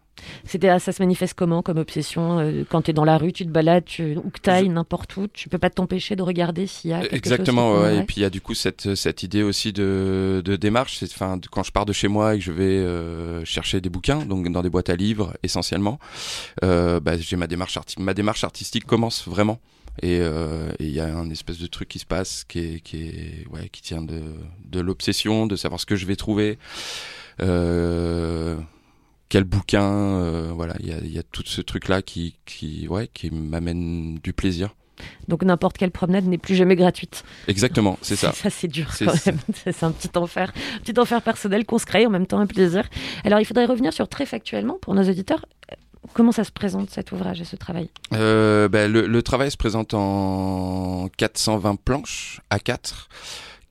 C'était, 0.45 0.69
ah, 0.69 0.79
ça 0.79 0.91
se 0.91 1.01
manifeste 1.01 1.33
comment 1.33 1.61
comme 1.61 1.77
obsession 1.77 2.39
euh, 2.39 2.63
Quand 2.69 2.83
tu 2.83 2.91
es 2.91 2.93
dans 2.93 3.05
la 3.05 3.17
rue, 3.17 3.33
tu 3.33 3.45
te 3.45 3.49
balades, 3.51 3.85
tu, 3.85 4.17
où 4.17 4.29
que 4.29 4.39
t'ailles, 4.39 4.69
n'importe 4.69 5.15
où, 5.17 5.27
tu 5.27 5.49
peux 5.49 5.57
pas 5.57 5.69
t'empêcher 5.69 6.15
de 6.15 6.23
regarder 6.23 6.67
s'il 6.67 6.91
y 6.91 6.93
a 6.93 7.01
quelque 7.01 7.15
Exactement, 7.15 7.73
chose. 7.75 7.83
ouais. 7.83 7.97
Et 7.97 8.03
puis 8.03 8.17
il 8.17 8.21
y 8.21 8.25
a 8.25 8.29
du 8.29 8.41
coup 8.41 8.53
cette, 8.53 8.95
cette 8.95 9.23
idée 9.23 9.43
aussi 9.43 9.73
de, 9.73 10.41
de 10.43 10.55
démarche. 10.55 10.97
C'est, 10.99 11.11
enfin, 11.13 11.39
quand 11.51 11.63
je 11.63 11.71
pars 11.71 11.85
de 11.85 11.93
chez 11.93 12.07
moi 12.07 12.35
et 12.35 12.39
que 12.39 12.43
je 12.43 12.51
vais 12.51 12.63
euh, 12.63 13.43
chercher 13.45 13.81
des 13.81 13.89
bouquins, 13.89 14.19
donc 14.25 14.51
dans 14.51 14.61
des 14.61 14.69
boîtes 14.69 14.89
à 14.89 14.95
livres 14.95 15.33
essentiellement, 15.43 15.99
euh, 16.63 16.99
bah, 16.99 17.17
j'ai 17.17 17.35
ma 17.35 17.47
démarche 17.47 17.77
ma 17.99 18.13
démarche 18.13 18.43
artistique 18.43 18.85
commence 18.85 19.27
vraiment. 19.27 19.59
Et 20.03 20.19
euh, 20.21 20.69
et 20.79 20.85
il 20.85 20.91
y 20.91 20.99
a 20.99 21.05
un 21.05 21.29
espèce 21.31 21.57
de 21.57 21.65
truc 21.65 21.89
qui 21.89 21.97
se 21.99 22.05
passe 22.05 22.43
qui 22.47 22.59
est, 22.59 22.79
qui 22.81 23.07
est, 23.07 23.47
ouais, 23.51 23.67
qui 23.69 23.81
tient 23.81 24.03
de, 24.03 24.21
de 24.65 24.79
l'obsession, 24.79 25.47
de 25.47 25.55
savoir 25.55 25.79
ce 25.79 25.85
que 25.87 25.95
je 25.95 26.05
vais 26.05 26.15
trouver. 26.15 26.59
Euh, 27.41 28.57
quel 29.29 29.43
bouquin, 29.43 29.83
euh, 29.83 30.51
voilà, 30.53 30.75
il 30.79 30.87
y 30.87 30.93
a, 30.93 30.99
y 30.99 31.19
a 31.19 31.23
tout 31.23 31.43
ce 31.45 31.61
truc-là 31.61 32.01
qui, 32.01 32.35
qui, 32.45 32.87
ouais, 32.87 33.09
qui 33.13 33.29
m'amène 33.31 34.19
du 34.23 34.33
plaisir. 34.33 34.75
Donc 35.27 35.43
n'importe 35.43 35.77
quelle 35.77 35.91
promenade 35.91 36.25
n'est 36.25 36.39
plus 36.39 36.55
jamais 36.55 36.75
gratuite. 36.75 37.23
Exactement, 37.47 37.99
c'est 38.01 38.15
ça. 38.23 38.31
Ça, 38.31 38.49
c'est 38.49 38.67
dur 38.67 38.91
C'est 38.93 39.05
quand 39.05 39.25
même. 39.27 39.37
C'est 39.55 39.83
un 39.83 39.91
petit 39.91 40.09
enfer, 40.17 40.51
un 40.75 40.79
petit 40.79 40.99
enfer 40.99 41.21
personnel 41.21 41.65
qu'on 41.65 41.77
se 41.77 41.85
crée, 41.85 42.05
en 42.05 42.09
même 42.09 42.25
temps 42.25 42.39
un 42.39 42.47
plaisir. 42.47 42.87
Alors 43.23 43.39
il 43.39 43.45
faudrait 43.45 43.65
revenir 43.65 43.93
sur 43.93 44.07
très 44.07 44.25
factuellement 44.25 44.77
pour 44.81 44.95
nos 44.95 45.03
auditeurs. 45.03 45.45
euh, 45.71 45.75
Comment 46.13 46.31
ça 46.31 46.43
se 46.45 46.51
présente 46.51 46.89
cet 46.89 47.11
ouvrage 47.11 47.41
et 47.41 47.45
ce 47.45 47.57
travail? 47.57 47.89
Euh, 48.13 48.69
ben, 48.69 48.89
le, 48.91 49.05
le 49.07 49.21
travail 49.23 49.51
se 49.51 49.57
présente 49.57 49.93
en 49.93 51.09
420 51.17 51.75
planches 51.75 52.39
à 52.49 52.59
4 52.59 53.09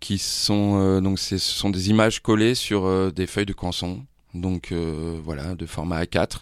qui 0.00 0.18
sont 0.18 0.78
euh, 0.78 1.00
donc 1.00 1.18
ce 1.18 1.38
sont 1.38 1.70
des 1.70 1.88
images 1.88 2.20
collées 2.20 2.54
sur 2.54 2.84
euh, 2.84 3.10
des 3.10 3.26
feuilles 3.26 3.46
de 3.46 3.52
canson. 3.54 4.02
Donc 4.40 4.72
euh, 4.72 5.18
voilà, 5.22 5.54
de 5.54 5.66
format 5.66 6.02
A4 6.02 6.38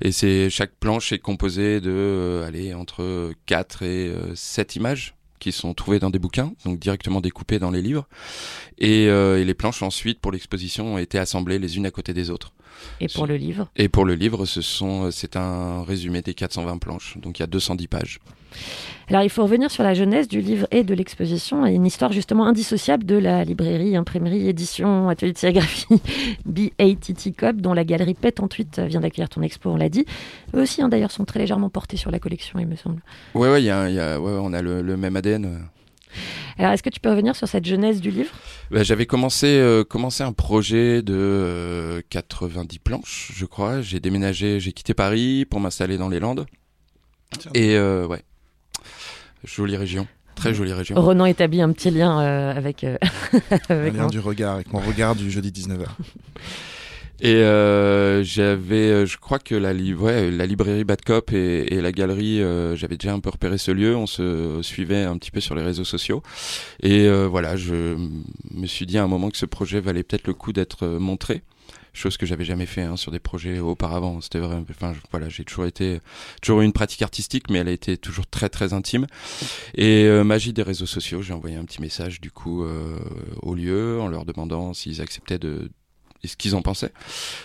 et 0.00 0.12
c'est 0.12 0.50
chaque 0.50 0.72
planche 0.78 1.12
est 1.12 1.18
composée 1.18 1.80
de 1.80 1.90
euh, 1.90 2.46
allez 2.46 2.74
entre 2.74 3.32
4 3.46 3.82
et 3.82 4.08
euh, 4.08 4.34
7 4.34 4.76
images 4.76 5.14
qui 5.38 5.50
sont 5.50 5.74
trouvées 5.74 5.98
dans 5.98 6.10
des 6.10 6.20
bouquins, 6.20 6.52
donc 6.64 6.78
directement 6.78 7.20
découpées 7.20 7.58
dans 7.58 7.72
les 7.72 7.82
livres. 7.82 8.06
Et, 8.78 9.08
euh, 9.08 9.40
et 9.40 9.44
les 9.44 9.54
planches 9.54 9.82
ensuite 9.82 10.20
pour 10.20 10.30
l'exposition 10.30 10.94
ont 10.94 10.98
été 10.98 11.18
assemblées 11.18 11.58
les 11.58 11.76
unes 11.76 11.86
à 11.86 11.90
côté 11.90 12.14
des 12.14 12.30
autres. 12.30 12.52
Et 13.00 13.08
pour 13.08 13.26
le 13.26 13.36
livre? 13.36 13.68
Et 13.74 13.88
pour 13.88 14.04
le 14.04 14.14
livre, 14.14 14.46
ce 14.46 14.62
sont 14.62 15.10
c'est 15.10 15.36
un 15.36 15.82
résumé 15.82 16.22
des 16.22 16.34
420 16.34 16.78
planches, 16.78 17.18
donc 17.18 17.38
il 17.38 17.42
y 17.42 17.44
a 17.44 17.48
210 17.48 17.88
pages. 17.88 18.20
Alors 19.08 19.22
il 19.24 19.30
faut 19.30 19.42
revenir 19.42 19.70
sur 19.70 19.82
la 19.82 19.94
jeunesse 19.94 20.28
du 20.28 20.40
livre 20.40 20.66
et 20.70 20.84
de 20.84 20.94
l'exposition, 20.94 21.66
et 21.66 21.72
une 21.74 21.84
histoire 21.84 22.12
justement 22.12 22.46
indissociable 22.46 23.04
de 23.04 23.16
la 23.16 23.44
librairie, 23.44 23.94
imprimerie, 23.96 24.48
édition, 24.48 25.08
atelier 25.08 25.32
de 25.32 25.38
sérigraphie 25.38 25.86
BATT 26.46 27.36
Cop, 27.36 27.56
dont 27.56 27.74
la 27.74 27.84
galerie 27.84 28.16
P38 28.20 28.86
vient 28.86 29.00
d'accueillir 29.00 29.28
ton 29.28 29.42
expo, 29.42 29.70
on 29.70 29.76
l'a 29.76 29.88
dit. 29.88 30.06
Eux 30.54 30.62
aussi 30.62 30.80
hein, 30.82 30.88
d'ailleurs 30.88 31.10
sont 31.10 31.24
très 31.24 31.40
légèrement 31.40 31.68
portés 31.68 31.96
sur 31.96 32.10
la 32.10 32.18
collection, 32.18 32.58
il 32.58 32.66
me 32.66 32.76
semble. 32.76 33.02
Ouais, 33.34 33.50
ouais, 33.50 33.62
il 33.62 33.66
y 33.66 33.70
a, 33.70 33.88
il 33.88 33.94
y 33.96 34.00
a- 34.00 34.20
ouais, 34.20 34.32
on 34.40 34.52
a 34.52 34.62
le, 34.62 34.80
le 34.82 34.96
même 34.96 35.16
ADN. 35.16 35.66
Alors 36.58 36.72
est-ce 36.72 36.82
que 36.82 36.90
tu 36.90 37.00
peux 37.00 37.08
revenir 37.10 37.34
sur 37.34 37.48
cette 37.48 37.64
jeunesse 37.64 38.00
du 38.00 38.10
livre? 38.10 38.30
Bah, 38.70 38.82
J'avais 38.82 39.06
commencé, 39.06 39.46
euh, 39.46 39.82
commencé 39.84 40.22
un 40.22 40.32
projet 40.32 41.02
de 41.02 41.14
euh, 41.16 42.02
90 42.10 42.78
planches, 42.78 43.32
je 43.34 43.46
crois. 43.46 43.80
J'ai 43.80 43.98
déménagé, 44.00 44.60
j'ai 44.60 44.72
quitté 44.72 44.92
Paris 44.94 45.46
pour 45.46 45.60
m'installer 45.60 45.96
dans 45.98 46.08
les 46.10 46.20
Landes. 46.20 46.46
Et 47.54 47.76
euh, 47.76 48.06
ouais, 48.06 48.20
jolie 49.44 49.76
région, 49.76 50.06
très 50.34 50.54
jolie 50.54 50.72
région. 50.72 51.00
Renan 51.00 51.26
établit 51.26 51.60
un 51.62 51.72
petit 51.72 51.90
lien 51.90 52.20
euh, 52.20 52.54
avec, 52.56 52.84
euh, 52.84 52.96
Un 53.68 53.84
lien 53.86 53.92
moi. 54.02 54.06
du 54.10 54.18
regard, 54.20 54.54
avec 54.54 54.72
mon 54.72 54.80
regard 54.80 55.14
du 55.14 55.30
jeudi 55.30 55.50
19h. 55.50 55.86
Et 57.24 57.36
euh, 57.36 58.24
j'avais, 58.24 58.90
euh, 58.90 59.06
je 59.06 59.16
crois 59.16 59.38
que 59.38 59.54
la, 59.54 59.72
li 59.72 59.94
ouais, 59.94 60.28
la 60.32 60.44
librairie 60.44 60.82
Bad 60.82 61.02
Cop 61.02 61.32
et, 61.32 61.72
et 61.72 61.80
la 61.80 61.92
galerie, 61.92 62.42
euh, 62.42 62.74
j'avais 62.74 62.96
déjà 62.96 63.12
un 63.14 63.20
peu 63.20 63.30
repéré 63.30 63.58
ce 63.58 63.70
lieu. 63.70 63.94
On 63.94 64.08
se 64.08 64.58
suivait 64.62 65.04
un 65.04 65.16
petit 65.18 65.30
peu 65.30 65.38
sur 65.38 65.54
les 65.54 65.62
réseaux 65.62 65.84
sociaux. 65.84 66.20
Et 66.82 67.06
euh, 67.06 67.28
voilà, 67.28 67.54
je 67.54 67.96
me 68.50 68.66
suis 68.66 68.86
dit 68.86 68.98
à 68.98 69.04
un 69.04 69.06
moment 69.06 69.30
que 69.30 69.36
ce 69.36 69.46
projet 69.46 69.78
valait 69.78 70.02
peut-être 70.02 70.26
le 70.26 70.34
coup 70.34 70.52
d'être 70.52 70.84
montré 70.88 71.42
chose 71.92 72.16
que 72.16 72.26
j'avais 72.26 72.44
jamais 72.44 72.66
fait 72.66 72.82
hein, 72.82 72.96
sur 72.96 73.12
des 73.12 73.18
projets 73.18 73.58
auparavant. 73.58 74.20
C'était 74.20 74.38
vrai. 74.38 74.62
Enfin, 74.70 74.94
voilà, 75.10 75.28
j'ai 75.28 75.44
toujours 75.44 75.66
été, 75.66 76.00
toujours 76.40 76.62
eu 76.62 76.64
une 76.64 76.72
pratique 76.72 77.02
artistique, 77.02 77.50
mais 77.50 77.58
elle 77.58 77.68
a 77.68 77.72
été 77.72 77.96
toujours 77.96 78.26
très 78.26 78.48
très 78.48 78.72
intime. 78.72 79.06
Et 79.74 80.04
euh, 80.04 80.24
magie 80.24 80.52
des 80.52 80.62
réseaux 80.62 80.86
sociaux, 80.86 81.22
j'ai 81.22 81.32
envoyé 81.32 81.56
un 81.56 81.64
petit 81.64 81.80
message 81.80 82.20
du 82.20 82.30
coup 82.30 82.64
euh, 82.64 82.98
au 83.42 83.54
lieu 83.54 84.00
en 84.00 84.08
leur 84.08 84.24
demandant 84.24 84.74
s'ils 84.74 85.00
acceptaient 85.00 85.38
de 85.38 85.70
et 86.22 86.28
ce 86.28 86.36
qu'ils 86.36 86.54
en 86.54 86.62
pensaient. 86.62 86.92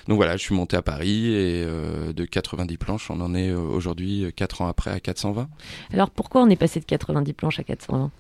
Donc 0.08 0.18
voilà, 0.18 0.38
je 0.38 0.44
suis 0.44 0.56
monté 0.56 0.78
à 0.78 0.82
Paris 0.82 1.28
et 1.28 1.64
euh, 1.66 2.14
de 2.14 2.26
90 2.26 2.78
planches, 2.78 3.10
on 3.10 3.20
en 3.22 3.34
est 3.34 3.50
euh, 3.50 3.58
aujourd'hui 3.58 4.32
4 4.36 4.62
ans 4.62 4.68
après 4.68 4.92
à 4.92 5.00
420 5.00 5.50
Alors 5.94 6.10
pourquoi 6.10 6.42
on 6.42 6.50
est 6.50 6.56
passé 6.56 6.80
de 6.80 6.86
90 6.86 7.34
planches 7.34 7.60
à 7.60 7.64
420 7.64 8.12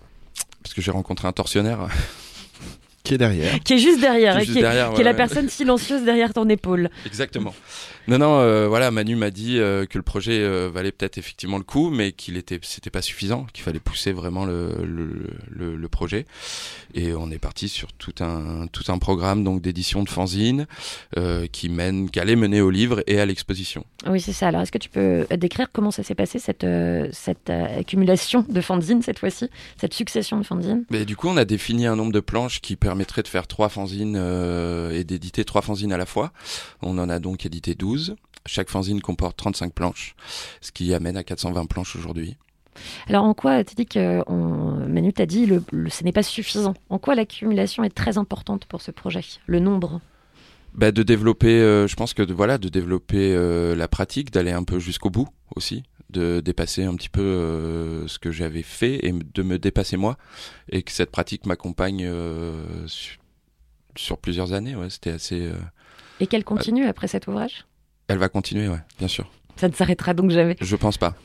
parce 0.63 0.73
que 0.73 0.81
j'ai 0.81 0.91
rencontré 0.91 1.27
un 1.27 1.31
tortionnaire 1.33 1.87
Qui 3.07 3.13
est 3.13 3.17
derrière 3.17 3.59
Qui 3.63 3.73
est 3.73 3.77
juste 3.77 4.01
derrière, 4.01 4.35
Qui 4.35 4.41
est 4.41 4.45
juste 4.45 4.51
qui 4.53 4.59
est, 4.59 4.61
derrière, 4.61 4.89
qui 4.89 4.95
est 4.95 4.97
ouais, 4.97 5.03
la 5.03 5.11
ouais. 5.11 5.17
personne 5.17 5.47
silencieuse 5.49 6.03
derrière 6.03 6.33
ton 6.33 6.49
épaule. 6.49 6.89
Exactement. 7.05 7.53
Non, 8.09 8.17
non, 8.17 8.39
euh, 8.39 8.67
voilà, 8.69 8.89
Manu 8.89 9.17
m'a 9.17 9.31
dit 9.31 9.59
euh, 9.59 9.85
que 9.85 9.97
le 9.97 10.01
projet 10.01 10.39
euh, 10.39 10.69
valait 10.73 10.93
peut-être 10.93 11.17
effectivement 11.17 11.57
le 11.57 11.63
coup, 11.63 11.89
mais 11.89 12.13
qu'il 12.13 12.37
était, 12.37 12.57
c'était 12.63 12.89
pas 12.89 13.01
suffisant, 13.01 13.45
qu'il 13.53 13.63
fallait 13.63 13.81
pousser 13.81 14.13
vraiment 14.13 14.45
le, 14.45 14.71
le, 14.85 15.09
le, 15.49 15.75
le 15.75 15.87
projet. 15.89 16.25
Et 16.93 17.13
on 17.13 17.29
est 17.31 17.37
parti 17.37 17.67
sur 17.67 17.91
tout 17.93 18.15
un, 18.21 18.67
tout 18.71 18.89
un 18.89 18.97
programme 18.97 19.43
donc 19.43 19.61
d'édition 19.61 20.03
de 20.03 20.09
fanzine 20.09 20.67
qui 21.51 21.69
mène, 21.69 22.09
qui 22.09 22.19
allait 22.19 22.35
mener 22.35 22.61
au 22.61 22.69
livre 22.69 23.03
et 23.07 23.19
à 23.19 23.25
l'exposition. 23.25 23.85
Oui, 24.07 24.21
c'est 24.21 24.31
ça. 24.31 24.47
Alors 24.47 24.61
est-ce 24.61 24.71
que 24.71 24.77
tu 24.77 24.89
peux 24.89 25.25
décrire 25.35 25.67
comment 25.71 25.91
ça 25.91 26.03
s'est 26.03 26.15
passé, 26.15 26.39
cette, 26.39 26.65
cette 27.11 27.49
accumulation 27.49 28.45
de 28.47 28.61
fanzines 28.61 29.01
cette 29.01 29.19
fois-ci, 29.19 29.49
cette 29.79 29.93
succession 29.93 30.37
de 30.37 30.43
fanzines? 30.43 30.85
Mais 30.91 31.03
du 31.03 31.15
coup, 31.17 31.27
on 31.27 31.37
a 31.37 31.45
défini 31.45 31.87
un 31.87 31.95
nombre 31.95 32.13
de 32.13 32.21
planches 32.21 32.61
qui 32.61 32.75
permettrait 32.97 33.21
de 33.21 33.27
faire 33.27 33.45
trois 33.45 33.69
fanzines 33.69 34.15
euh, 34.17 34.89
et 34.91 35.03
d'éditer 35.03 35.45
trois 35.45 35.61
fanzines 35.61 35.93
à 35.93 35.97
la 35.97 36.07
fois. 36.07 36.31
On 36.81 36.97
en 36.97 37.09
a 37.09 37.19
donc 37.19 37.45
édité 37.45 37.75
12. 37.75 38.15
Chaque 38.47 38.69
fanzine 38.69 39.01
comporte 39.01 39.37
35 39.37 39.71
planches, 39.71 40.15
ce 40.61 40.71
qui 40.71 40.95
amène 40.95 41.15
à 41.15 41.23
420 41.23 41.67
planches 41.67 41.95
aujourd'hui. 41.95 42.37
Alors 43.07 43.23
en 43.25 43.35
quoi, 43.35 43.63
tu 43.63 43.75
dis 43.75 43.85
que 43.85 44.23
on... 44.27 44.87
Manu 44.87 45.13
t'a 45.13 45.27
dit, 45.27 45.45
le, 45.45 45.63
le- 45.71 45.89
ce 45.91 46.03
n'est 46.03 46.11
pas 46.11 46.23
suffisant? 46.23 46.73
En 46.89 46.97
quoi 46.97 47.13
l'accumulation 47.13 47.83
est 47.83 47.93
très 47.93 48.17
importante 48.17 48.65
pour 48.65 48.81
ce 48.81 48.89
projet 48.89 49.21
Le 49.45 49.59
nombre? 49.59 50.01
Bah, 50.73 50.91
de 50.91 51.03
développer, 51.03 51.59
euh, 51.59 51.85
je 51.87 51.95
pense 51.95 52.15
que 52.15 52.23
de, 52.23 52.33
voilà, 52.33 52.57
de 52.57 52.69
développer 52.69 53.33
euh, 53.35 53.75
la 53.75 53.87
pratique, 53.87 54.31
d'aller 54.31 54.51
un 54.53 54.63
peu 54.63 54.79
jusqu'au 54.79 55.09
bout 55.11 55.27
aussi, 55.55 55.83
de 56.09 56.39
dépasser 56.39 56.83
un 56.83 56.95
petit 56.95 57.09
peu 57.09 57.21
euh, 57.21 58.07
ce 58.07 58.17
que 58.19 58.31
j'avais 58.31 58.63
fait 58.63 59.05
et 59.05 59.11
de 59.11 59.43
me 59.43 59.59
dépasser 59.59 59.97
moi, 59.97 60.17
et 60.69 60.81
que 60.83 60.91
cette 60.91 61.11
pratique 61.11 61.45
m'accompagne 61.45 62.05
euh, 62.05 62.87
su- 62.87 63.19
sur 63.95 64.17
plusieurs 64.17 64.53
années. 64.53 64.75
Ouais, 64.75 64.89
c'était 64.89 65.11
assez. 65.11 65.41
euh, 65.41 65.55
Et 66.19 66.27
qu'elle 66.27 66.43
continue 66.45 66.85
après 66.85 67.07
cet 67.07 67.27
ouvrage? 67.27 67.65
Elle 68.07 68.17
va 68.19 68.29
continuer, 68.29 68.69
ouais, 68.69 68.79
bien 68.99 69.07
sûr. 69.09 69.29
Ça 69.57 69.67
ne 69.67 69.73
s'arrêtera 69.73 70.13
donc 70.13 70.31
jamais. 70.31 70.55
Je 70.61 70.75
pense 70.75 70.97
pas. 70.97 71.15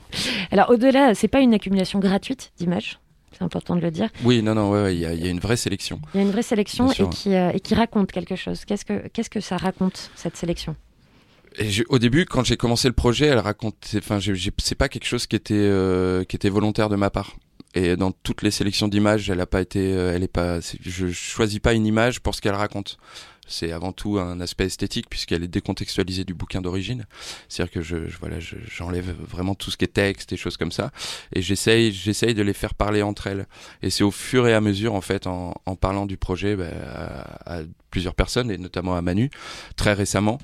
Alors 0.50 0.70
au-delà, 0.70 1.14
c'est 1.14 1.28
pas 1.28 1.40
une 1.40 1.54
accumulation 1.54 1.98
gratuite 2.00 2.50
d'images. 2.56 2.98
C'est 3.32 3.42
important 3.42 3.76
de 3.76 3.80
le 3.80 3.90
dire. 3.90 4.08
Oui, 4.24 4.42
non, 4.42 4.54
non, 4.54 4.70
ouais, 4.70 4.82
ouais, 4.82 4.94
il 4.96 5.00
y, 5.00 5.06
a- 5.06 5.14
il 5.14 5.22
y 5.24 5.26
a 5.26 5.30
une 5.30 5.38
vraie 5.40 5.56
sélection. 5.56 6.00
Il 6.12 6.18
y 6.18 6.20
a 6.20 6.22
une 6.26 6.32
vraie 6.32 6.42
sélection 6.42 6.90
et 6.90 7.08
qui, 7.10 7.34
euh, 7.34 7.50
et 7.52 7.60
qui 7.60 7.74
raconte 7.74 8.10
quelque 8.12 8.36
chose. 8.36 8.64
Qu'est-ce 8.64 8.84
que, 8.84 9.06
qu'est-ce 9.08 9.30
que 9.30 9.40
ça 9.40 9.56
raconte, 9.56 10.10
cette 10.16 10.36
sélection? 10.36 10.76
Et 11.58 11.70
je- 11.70 11.82
au 11.88 11.98
début, 11.98 12.24
quand 12.24 12.44
j'ai 12.44 12.56
commencé 12.56 12.88
le 12.88 12.94
projet, 12.94 13.26
elle 13.26 13.38
racontait, 13.38 13.98
enfin, 13.98 14.18
c'est 14.58 14.74
pas 14.74 14.88
quelque 14.88 15.06
chose 15.06 15.26
qui 15.26 15.36
était 15.36 15.54
euh, 15.54 16.24
qui 16.24 16.36
était 16.36 16.48
volontaire 16.48 16.88
de 16.88 16.96
ma 16.96 17.10
part. 17.10 17.36
Et 17.74 17.96
dans 17.96 18.12
toutes 18.12 18.42
les 18.42 18.50
sélections 18.50 18.86
d'images, 18.88 19.30
elle 19.30 19.40
a 19.40 19.46
pas 19.46 19.60
été, 19.62 19.94
euh, 19.94 20.12
elle 20.14 20.22
est 20.22 20.28
pas, 20.28 20.58
je 20.80 21.10
choisis 21.10 21.58
pas 21.58 21.72
une 21.72 21.86
image 21.86 22.20
pour 22.20 22.34
ce 22.34 22.40
qu'elle 22.42 22.54
raconte. 22.54 22.98
C'est 23.48 23.72
avant 23.72 23.92
tout 23.92 24.18
un 24.18 24.40
aspect 24.40 24.64
esthétique 24.66 25.10
puisqu'elle 25.10 25.42
est 25.42 25.48
décontextualisée 25.48 26.24
du 26.24 26.32
bouquin 26.32 26.60
d'origine. 26.62 27.06
C'est-à-dire 27.48 27.72
que 27.72 27.82
je, 27.82 27.96
voilà, 28.20 28.38
je- 28.40 28.56
j'enlève 28.70 29.14
vraiment 29.28 29.54
tout 29.54 29.70
ce 29.70 29.76
qui 29.76 29.84
est 29.84 29.88
texte 29.88 30.32
et 30.32 30.36
choses 30.36 30.56
comme 30.56 30.72
ça, 30.72 30.90
et 31.34 31.42
j'essaye, 31.42 31.92
j'essaye 31.92 32.34
de 32.34 32.42
les 32.42 32.52
faire 32.54 32.74
parler 32.74 33.02
entre 33.02 33.26
elles. 33.26 33.46
Et 33.82 33.90
c'est 33.90 34.04
au 34.04 34.10
fur 34.12 34.46
et 34.46 34.54
à 34.54 34.60
mesure, 34.60 34.94
en 34.94 35.00
fait, 35.00 35.26
en, 35.26 35.54
en 35.66 35.76
parlant 35.76 36.06
du 36.06 36.16
projet 36.16 36.56
bah, 36.56 36.68
à, 37.44 37.58
à 37.58 37.62
plusieurs 37.90 38.14
personnes 38.14 38.50
et 38.50 38.56
notamment 38.58 38.94
à 38.94 39.02
Manu, 39.02 39.28
très 39.76 39.92
récemment, 39.92 40.38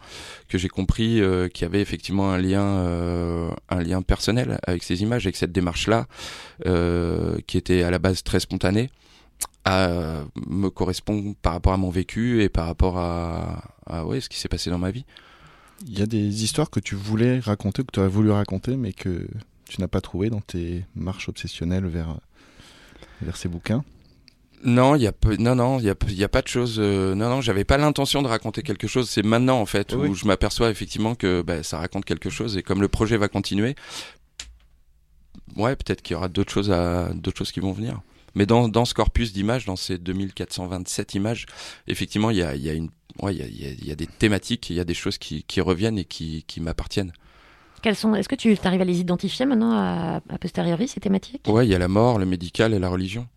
que 0.48 0.58
j'ai 0.58 0.68
compris 0.68 1.20
euh, 1.22 1.48
qu'il 1.48 1.62
y 1.62 1.64
avait 1.66 1.80
effectivement 1.80 2.30
un 2.30 2.36
lien, 2.38 2.62
euh, 2.62 3.50
un 3.70 3.80
lien 3.82 4.02
personnel 4.02 4.58
avec 4.66 4.82
ces 4.82 5.00
images, 5.02 5.24
avec 5.24 5.36
cette 5.36 5.52
démarche-là, 5.52 6.06
euh, 6.66 7.38
qui 7.46 7.56
était 7.56 7.84
à 7.84 7.90
la 7.90 7.98
base 7.98 8.22
très 8.22 8.40
spontanée, 8.40 8.90
à, 9.68 10.24
me 10.46 10.68
correspond 10.70 11.34
par 11.42 11.52
rapport 11.52 11.72
à 11.72 11.76
mon 11.76 11.90
vécu 11.90 12.42
et 12.42 12.48
par 12.48 12.66
rapport 12.66 12.98
à, 12.98 13.74
à 13.86 14.04
ouais, 14.04 14.20
ce 14.20 14.28
qui 14.28 14.38
s'est 14.38 14.48
passé 14.48 14.70
dans 14.70 14.78
ma 14.78 14.90
vie. 14.90 15.04
Il 15.86 15.98
y 15.98 16.02
a 16.02 16.06
des 16.06 16.44
histoires 16.44 16.70
que 16.70 16.80
tu 16.80 16.94
voulais 16.94 17.38
raconter, 17.38 17.82
que 17.82 17.92
tu 17.92 18.00
aurais 18.00 18.08
voulu 18.08 18.30
raconter, 18.30 18.76
mais 18.76 18.92
que 18.92 19.28
tu 19.68 19.80
n'as 19.80 19.88
pas 19.88 20.00
trouvé 20.00 20.30
dans 20.30 20.40
tes 20.40 20.84
marches 20.96 21.28
obsessionnelles 21.28 21.86
vers, 21.86 22.18
vers 23.22 23.36
ces 23.36 23.48
bouquins? 23.48 23.84
Non, 24.64 24.96
il 24.96 25.02
y 25.02 25.06
a 25.06 25.12
peu, 25.12 25.36
non, 25.36 25.54
non, 25.54 25.78
il 25.78 25.84
y 25.84 25.90
a, 25.90 25.94
il 26.08 26.18
y 26.18 26.24
a 26.24 26.28
pas 26.28 26.42
de 26.42 26.48
choses. 26.48 26.78
euh, 26.80 27.14
non, 27.14 27.28
non, 27.28 27.40
j'avais 27.40 27.64
pas 27.64 27.78
l'intention 27.78 28.22
de 28.22 28.28
raconter 28.28 28.62
quelque 28.62 28.88
chose. 28.88 29.08
C'est 29.08 29.22
maintenant 29.22 29.60
en 29.60 29.66
fait 29.66 29.92
où 29.92 30.14
je 30.14 30.26
m'aperçois 30.26 30.70
effectivement 30.70 31.14
que 31.14 31.42
bah, 31.42 31.62
ça 31.62 31.78
raconte 31.78 32.04
quelque 32.04 32.28
chose 32.30 32.56
et 32.56 32.64
comme 32.64 32.80
le 32.80 32.88
projet 32.88 33.16
va 33.16 33.28
continuer, 33.28 33.76
ouais, 35.56 35.76
peut-être 35.76 36.02
qu'il 36.02 36.14
y 36.14 36.16
aura 36.16 36.28
d'autres 36.28 36.52
choses 36.52 36.72
à, 36.72 37.10
d'autres 37.14 37.38
choses 37.38 37.52
qui 37.52 37.60
vont 37.60 37.72
venir. 37.72 38.00
Mais 38.34 38.46
dans, 38.46 38.68
dans 38.68 38.84
ce 38.84 38.94
corpus 38.94 39.32
d'images, 39.32 39.64
dans 39.64 39.76
ces 39.76 39.98
2427 39.98 41.14
images, 41.14 41.46
effectivement, 41.86 42.30
il 42.30 42.38
y 42.38 42.42
a, 42.42 42.54
il 42.54 42.62
y 42.62 42.70
a 42.70 42.74
une, 42.74 42.90
ouais, 43.22 43.34
il 43.34 43.38
y 43.40 43.42
a, 43.42 43.46
il 43.70 43.86
y 43.86 43.90
a- 43.92 43.96
des 43.96 44.06
thématiques, 44.06 44.70
il 44.70 44.76
y 44.76 44.80
a 44.80 44.84
des 44.84 44.94
choses 44.94 45.18
qui, 45.18 45.42
qui 45.44 45.60
reviennent 45.60 45.98
et 45.98 46.04
qui, 46.04 46.44
qui 46.46 46.60
m'appartiennent. 46.60 47.12
Quelles 47.82 47.96
sont 47.96 48.14
Est-ce 48.14 48.28
que 48.28 48.34
tu 48.34 48.56
arrives 48.64 48.80
à 48.80 48.84
les 48.84 48.98
identifier 49.00 49.46
maintenant 49.46 49.72
à, 49.72 50.20
a 50.28 50.38
posteriori 50.38 50.88
ces 50.88 51.00
thématiques? 51.00 51.46
Ouais, 51.48 51.66
il 51.66 51.70
y 51.70 51.74
a 51.74 51.78
la 51.78 51.88
mort, 51.88 52.18
le 52.18 52.26
médical 52.26 52.74
et 52.74 52.78
la 52.78 52.88
religion. 52.88 53.28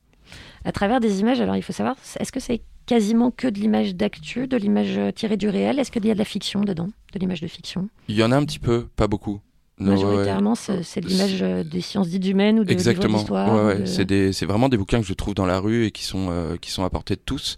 À 0.65 0.71
travers 0.71 0.99
des 0.99 1.19
images, 1.19 1.39
alors 1.41 1.55
il 1.55 1.63
faut 1.63 1.73
savoir, 1.73 1.95
est-ce 2.19 2.31
que 2.31 2.39
c'est 2.39 2.61
quasiment 2.85 3.31
que 3.31 3.47
de 3.47 3.59
l'image 3.59 3.95
d'actu, 3.95 4.47
de 4.47 4.57
l'image 4.57 4.97
euh, 4.97 5.11
tirée 5.11 5.37
du 5.37 5.47
réel? 5.49 5.79
Est-ce 5.79 5.91
qu'il 5.91 6.05
y 6.05 6.11
a 6.11 6.13
de 6.13 6.19
la 6.19 6.25
fiction 6.25 6.61
dedans? 6.61 6.89
De 7.13 7.19
l'image 7.19 7.41
de 7.41 7.47
fiction? 7.47 7.89
Il 8.07 8.15
y 8.15 8.23
en 8.23 8.31
a 8.31 8.35
un 8.37 8.43
petit 8.45 8.59
peu, 8.59 8.87
pas 8.95 9.07
beaucoup. 9.07 9.39
Non, 9.81 9.93
ouais, 9.93 9.97
ouais. 9.97 10.05
Majoritairement, 10.05 10.55
c'est 10.55 11.01
l'image 11.01 11.41
euh, 11.41 11.63
des 11.63 11.81
sciences 11.81 12.07
dites 12.07 12.25
humaines 12.25 12.59
ou 12.59 12.63
de 12.63 12.71
Exactement. 12.71 13.17
d'histoire 13.17 13.53
Ouais, 13.55 13.73
ouais. 13.73 13.79
de- 13.79 13.85
C'est 13.85 14.05
des, 14.05 14.31
c'est 14.31 14.45
vraiment 14.45 14.69
des 14.69 14.77
bouquins 14.77 15.01
que 15.01 15.07
je 15.07 15.13
trouve 15.13 15.33
dans 15.33 15.45
la 15.45 15.59
rue 15.59 15.85
et 15.85 15.91
qui 15.91 16.03
sont, 16.03 16.27
euh, 16.29 16.55
qui 16.57 16.69
sont 16.71 16.83
à 16.83 16.89
portée 16.89 17.15
de 17.15 17.21
tous 17.25 17.57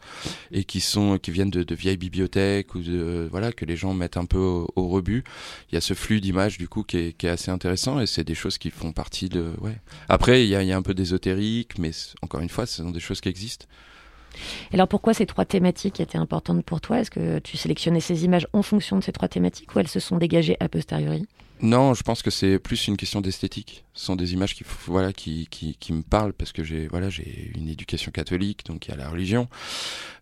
et 0.52 0.64
qui 0.64 0.80
sont, 0.80 1.18
qui 1.18 1.32
viennent 1.32 1.50
de, 1.50 1.64
de 1.64 1.76
vieilles 1.76 1.98
bibliothèques 1.98 2.76
ou 2.76 2.80
de, 2.80 3.28
voilà, 3.30 3.52
que 3.52 3.66
les 3.66 3.76
gens 3.76 3.94
mettent 3.94 4.18
un 4.18 4.26
peu 4.26 4.38
au, 4.40 4.68
au 4.76 4.88
rebut. 4.88 5.24
Il 5.72 5.76
y 5.76 5.78
a 5.78 5.82
ce 5.82 5.94
flux 5.94 6.22
d'images 6.22 6.58
du 6.58 6.68
coup 6.68 6.84
qui 6.84 6.98
est, 6.98 7.14
qui 7.18 7.28
est 7.28 7.30
assez 7.30 7.52
intéressant 7.52 8.00
et 8.00 8.06
c'est 8.06 8.24
des 8.24 8.36
choses 8.36 8.58
qui 8.58 8.70
font 8.72 8.94
partie 8.94 9.28
de, 9.30 9.52
ouais. 9.62 9.76
Après, 10.10 10.44
il 10.46 10.50
y 10.50 10.56
a, 10.56 10.64
y 10.64 10.72
a 10.72 10.78
un 10.78 10.82
peu 10.82 10.94
d'ésotérique, 10.94 11.78
mais 11.78 11.92
encore 12.22 12.40
une 12.40 12.50
fois, 12.50 12.66
ce 12.66 12.84
sont 12.84 12.92
des 12.92 13.00
choses 13.02 13.20
qui 13.22 13.30
existent. 13.30 13.66
Et 14.72 14.76
alors 14.76 14.88
pourquoi 14.88 15.14
ces 15.14 15.26
trois 15.28 15.46
thématiques 15.46 16.00
étaient 16.00 16.18
importantes 16.18 16.64
pour 16.66 16.82
toi? 16.82 17.00
Est-ce 17.00 17.12
que 17.12 17.38
tu 17.40 17.56
sélectionnais 17.58 18.00
ces 18.00 18.26
images 18.26 18.48
en 18.54 18.64
fonction 18.64 18.98
de 18.98 19.04
ces 19.04 19.12
trois 19.12 19.28
thématiques 19.28 19.76
ou 19.76 19.80
elles 19.80 19.88
se 19.88 20.00
sont 20.00 20.18
dégagées 20.18 20.58
a 20.60 20.70
posteriori? 20.70 21.28
Non, 21.62 21.94
je 21.94 22.04
pense 22.04 22.22
que 22.22 22.30
c'est 22.30 22.60
plus 22.60 22.88
une 22.88 22.98
question 22.98 23.22
d'esthétique. 23.22 23.86
Ce 23.94 24.06
sont 24.06 24.18
des 24.18 24.34
images 24.34 24.54
qui, 24.54 24.66
voilà, 24.88 25.14
qui, 25.14 25.48
qui, 25.50 25.78
qui 25.80 25.94
me 25.94 26.02
parlent 26.02 26.34
parce 26.34 26.52
que 26.52 26.62
j'ai, 26.62 26.88
voilà, 26.88 27.10
j'ai 27.10 27.52
une 27.56 27.70
éducation 27.70 28.12
catholique, 28.12 28.66
donc 28.66 28.86
il 28.88 28.92
y 28.92 28.94
a 28.94 28.98
la 28.98 29.08
religion, 29.08 29.48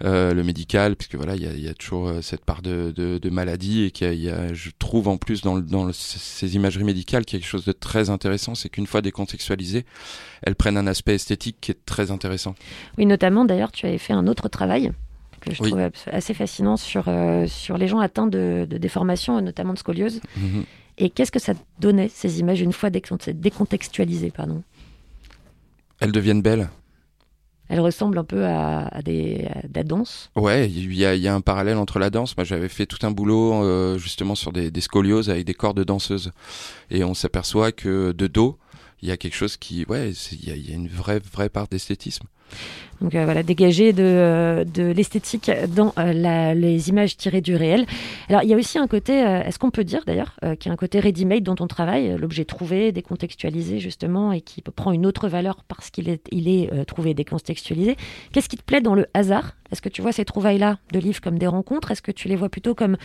euh, 0.04 0.36
le 0.36 0.44
médical, 0.44 0.96
puisque 0.96 1.16
voilà, 1.16 1.36
il 1.36 1.42
y 1.42 1.48
a, 1.48 1.54
il 1.54 1.62
y 1.62 1.68
a 1.68 1.74
toujours 1.74 2.10
euh, 2.10 2.22
cette 2.22 2.46
part 2.46 2.62
de, 2.62 2.94
de, 2.96 3.18
de 3.18 3.30
maladie 3.32 3.86
et 3.86 3.92
qu'il 3.92 4.06
y 4.06 4.10
a, 4.10 4.14
il 4.14 4.22
y 4.22 4.30
a- 4.30 4.54
je 4.54 4.70
trouve 4.78 5.08
en 5.08 5.18
plus 5.18 5.42
dans, 5.42 5.56
le- 5.56 5.64
dans 5.64 5.86
le- 5.86 5.94
ces 5.94 6.56
imageries 6.56 6.84
médicales 6.84 7.26
quelque 7.26 7.48
chose 7.48 7.66
de 7.66 7.72
très 7.72 8.12
intéressant, 8.12 8.54
c'est 8.54 8.70
qu'une 8.70 8.86
fois 8.88 9.02
décontextualisées, 9.02 9.86
elles 10.44 10.56
prennent 10.56 10.78
un 10.78 10.86
aspect 10.88 11.16
esthétique 11.16 11.58
qui 11.60 11.72
est 11.72 11.86
très 11.88 12.12
intéressant. 12.12 12.54
Oui, 13.00 13.08
notamment 13.08 13.46
d'ailleurs, 13.46 13.72
tu 13.72 13.88
avais 13.88 13.98
fait 13.98 14.14
un 14.14 14.28
autre 14.28 14.48
travail 14.48 14.92
que 15.40 15.52
je 15.56 15.64
Oui. 15.64 15.70
trouve 15.72 15.90
assez 16.12 16.36
fascinant 16.36 16.78
sur, 16.78 17.06
euh, 17.08 17.48
sur 17.48 17.80
les 17.80 17.88
gens 17.88 17.98
atteints 18.00 18.28
de, 18.28 18.68
de 18.70 18.78
déformations, 18.78 19.42
notamment 19.42 19.74
de 19.74 19.80
scoliose. 19.80 20.22
Mhm. 20.38 20.66
Et 21.04 21.10
qu'est-ce 21.10 21.32
que 21.32 21.40
ça 21.40 21.54
donnait, 21.80 22.10
ces 22.10 22.40
images, 22.40 22.62
une 22.62 22.74
fois 22.74 22.92
décont- 22.92 23.18
décontextualisées 23.34 24.30
pardon? 24.30 24.62
Elles 26.00 26.12
deviennent 26.12 26.44
belles. 26.44 26.70
Elles 27.70 27.80
ressemblent 27.80 28.20
un 28.20 28.24
peu 28.24 28.46
à, 28.46 28.88
à 28.88 29.02
des, 29.02 29.48
à 29.52 29.68
de 29.68 29.74
la 29.74 29.84
danse. 29.84 30.30
Ouais, 30.36 30.70
il 30.70 30.94
y 30.94 31.04
a, 31.04 31.16
il 31.16 31.22
y 31.22 31.28
a 31.28 31.34
un 31.34 31.42
parallèle 31.42 31.78
entre 31.78 31.98
la 31.98 32.12
danse. 32.12 32.38
Moi, 32.38 32.44
j'avais 32.44 32.70
fait 32.70 32.86
tout 32.86 33.04
un 33.04 33.12
boulot 33.12 33.64
euh, 33.64 33.98
justement 33.98 34.36
sur 34.36 34.52
des, 34.52 34.70
des 34.70 34.82
scolioses 34.82 35.30
avec 35.30 35.46
des 35.46 35.56
corps 35.56 35.74
de 35.74 35.84
danseuses, 35.84 36.32
et 36.92 37.04
on 37.04 37.16
s'aperçoit 37.16 37.72
que 37.72 38.12
de 38.12 38.28
dos, 38.28 38.60
il 39.02 39.10
y 39.10 39.12
a 39.12 39.18
quelque 39.18 39.36
chose 39.36 39.58
qui, 39.58 39.86
ouais, 39.86 40.12
il 40.12 40.50
y 40.50 40.70
y 40.70 40.72
a 40.72 40.76
une 40.76 40.88
vraie, 40.90 41.22
vraie 41.34 41.50
part 41.50 41.68
d'esthétisme. 41.68 42.28
Donc 43.02 43.16
euh, 43.16 43.26
voilà, 43.26 43.42
dégager 43.42 43.94
de, 43.94 44.04
euh, 44.04 44.64
de 44.64 44.84
l'esthétique 44.84 45.52
dans 45.76 45.94
euh, 45.98 46.54
les 46.54 46.90
images 46.90 47.18
tirées 47.18 47.42
du 47.42 47.56
réel. 47.56 47.86
Alors 48.30 48.44
il 48.44 48.50
y 48.50 48.54
a 48.54 48.58
aussi 48.58 48.78
un 48.78 48.88
côté, 48.88 49.14
est-ce 49.14 49.58
qu'on 49.58 49.72
peut 49.72 49.84
dire 49.84 50.04
d'ailleurs, 50.06 50.36
qu'il 50.60 50.68
y 50.68 50.70
a 50.70 50.74
un 50.74 50.78
côté 50.78 51.00
ready-made 51.00 51.44
dans 51.44 51.56
ton 51.56 51.68
travail, 51.68 52.12
euh, 52.12 52.18
l'objet 52.18 52.46
trouvé, 52.46 52.92
décontextualisé 52.92 53.80
justement, 53.80 54.32
et 54.32 54.42
qui 54.42 54.62
prend 54.62 54.92
une 54.92 55.06
autre 55.06 55.28
valeur 55.28 55.64
parce 55.68 55.90
qu'il 55.90 56.10
est, 56.10 56.86
trouvé, 56.86 57.14
décontextualisé? 57.14 57.98
Qu'est-ce 58.32 58.50
qui 58.50 58.58
te 58.58 58.64
plaît 58.64 58.82
dans 58.82 58.96
le 58.96 59.08
hasard? 59.14 59.56
Est-ce 59.72 59.82
que 59.82 59.90
tu 59.90 60.02
vois 60.02 60.12
ces 60.12 60.26
trouvailles-là 60.26 60.78
de 60.94 61.00
livres 61.00 61.22
comme 61.22 61.40
des 61.40 61.48
rencontres? 61.48 61.92
Est-ce 61.92 62.02
que 62.02 62.12
tu 62.12 62.28
les 62.28 62.36
vois 62.36 62.50
plutôt 62.50 62.76
comme 62.76 62.98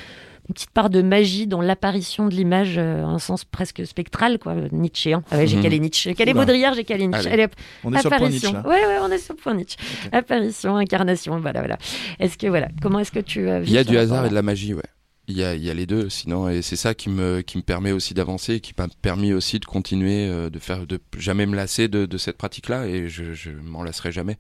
une 0.49 0.55
petite 0.55 0.71
part 0.71 0.91
de 0.91 1.03
magie 1.03 1.47
dans 1.47 1.61
l'apparition 1.61 2.27
de 2.27 2.35
l'image, 2.35 2.75
euh, 2.79 3.03
un 3.05 3.19
sens 3.19 3.45
presque 3.45 3.85
spectral, 3.87 4.39
quoi, 4.39 4.55
Nietzschéen. 4.71 5.23
Ah 5.31 5.39
ouais, 5.39 5.47
j'ai 5.47 5.57
Mhm. 5.57 5.63
calé 5.63 5.79
Nietzsche, 5.81 6.11
j'ai 6.11 6.15
calé 6.15 6.33
Oula. 6.33 6.43
Baudrillard, 6.43 6.75
j'ai 6.75 6.85
calé 6.85 7.07
Nietzsche. 7.09 7.27
Allez. 7.27 7.33
Allez, 7.35 7.45
hop. 7.45 7.53
On 7.85 7.93
est 7.93 8.01
sur 8.01 8.11
le 8.11 8.17
point 8.17 8.27
Apparition. 8.27 8.53
Nietzsche, 8.53 8.63
là. 8.63 8.69
Ouais, 8.69 8.87
ouais, 8.87 8.99
on 9.03 9.11
est 9.11 9.19
sur 9.19 9.35
le 9.35 9.41
point 9.41 9.55
Nietzsche. 9.55 9.77
Apparition, 10.13 10.77
incarnation, 10.77 11.41
voilà, 11.41 11.61
voilà. 11.61 11.79
Est-ce 12.21 12.39
que, 12.39 12.47
voilà, 12.47 12.69
comment 12.81 13.01
est-ce 13.01 13.13
que 13.13 13.19
tu 13.21 13.49
as 13.49 13.61
vu 13.61 13.67
Il 13.67 13.73
y 13.73 13.79
a 13.79 13.85
du 13.85 13.97
hasard 13.99 14.25
et 14.27 14.29
de 14.31 14.35
la 14.35 14.43
magie, 14.43 14.73
ouais. 14.75 14.83
Il 15.29 15.37
y 15.37 15.43
a, 15.43 15.57
il 15.57 15.65
y 15.65 15.71
a 15.71 15.75
les 15.75 15.87
deux, 15.87 16.09
sinon, 16.09 16.49
et 16.49 16.63
c'est 16.63 16.77
ça 16.77 16.95
qui 16.95 17.09
me, 17.11 17.41
qui 17.41 17.57
me 17.59 17.63
permet 17.65 17.91
aussi 17.91 18.15
d'avancer, 18.15 18.61
qui 18.61 18.73
m'a 18.79 18.87
permis 19.03 19.33
aussi 19.33 19.59
de 19.59 19.65
continuer, 19.65 20.29
euh, 20.29 20.51
de 20.51 20.59
faire, 20.61 20.87
de 20.87 21.01
jamais 21.19 21.47
me 21.47 21.57
lasser 21.57 21.89
de, 21.89 22.07
de 22.07 22.17
cette 22.17 22.37
pratique-là, 22.37 22.87
et 22.87 23.09
je, 23.09 23.35
je 23.35 23.51
m'en 23.51 23.83
lasserai 23.83 24.13
jamais. 24.13 24.39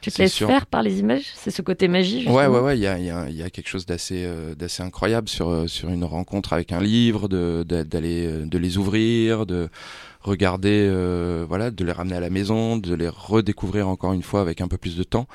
Tu 0.00 0.12
te 0.12 0.22
laisses 0.22 0.32
sûr. 0.34 0.46
faire 0.46 0.66
par 0.66 0.84
les 0.84 1.00
images? 1.00 1.24
C'est 1.34 1.50
ce 1.50 1.62
côté 1.62 1.88
magie, 1.88 2.18
justement 2.18 2.36
Ouais, 2.36 2.46
ouais, 2.46 2.60
ouais, 2.60 2.78
il 2.78 2.80
y 2.82 2.86
a, 2.86 2.96
il 2.98 3.06
y, 3.06 3.10
a, 3.10 3.28
y 3.28 3.42
a 3.42 3.50
quelque 3.50 3.68
chose 3.68 3.86
d'assez, 3.86 4.22
euh, 4.24 4.54
d'assez 4.54 4.84
incroyable 4.84 5.28
sur, 5.28 5.48
euh, 5.48 5.66
sur 5.66 5.88
une 5.88 6.04
rencontre 6.04 6.52
avec 6.52 6.70
un 6.70 6.80
livre, 6.80 7.26
de, 7.28 7.64
de- 7.68 7.82
d'aller, 7.82 8.24
euh, 8.26 8.46
de 8.46 8.56
les 8.58 8.76
ouvrir, 8.78 9.46
de 9.46 9.68
regarder, 10.20 10.86
euh, 10.88 11.44
voilà, 11.48 11.72
de 11.72 11.84
les 11.84 11.90
ramener 11.92 12.14
à 12.14 12.20
la 12.20 12.30
maison, 12.30 12.76
de 12.76 12.94
les 12.94 13.08
redécouvrir 13.08 13.88
encore 13.88 14.12
une 14.12 14.22
fois 14.22 14.42
avec 14.42 14.60
un 14.60 14.68
peu 14.68 14.78
plus 14.78 14.96
de 14.96 15.02
temps. 15.02 15.26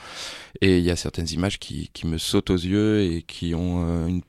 Et 0.61 0.77
il 0.77 0.85
y 0.85 0.91
a 0.91 0.95
certaines 0.95 1.29
images 1.31 1.59
qui, 1.59 1.89
qui 1.91 2.07
me 2.07 2.17
sautent 2.17 2.49
aux 2.51 2.55
yeux 2.55 3.01
et 3.01 3.23
qui 3.23 3.53
ont 3.55 3.83
euh, 3.85 4.07
une 4.07 4.21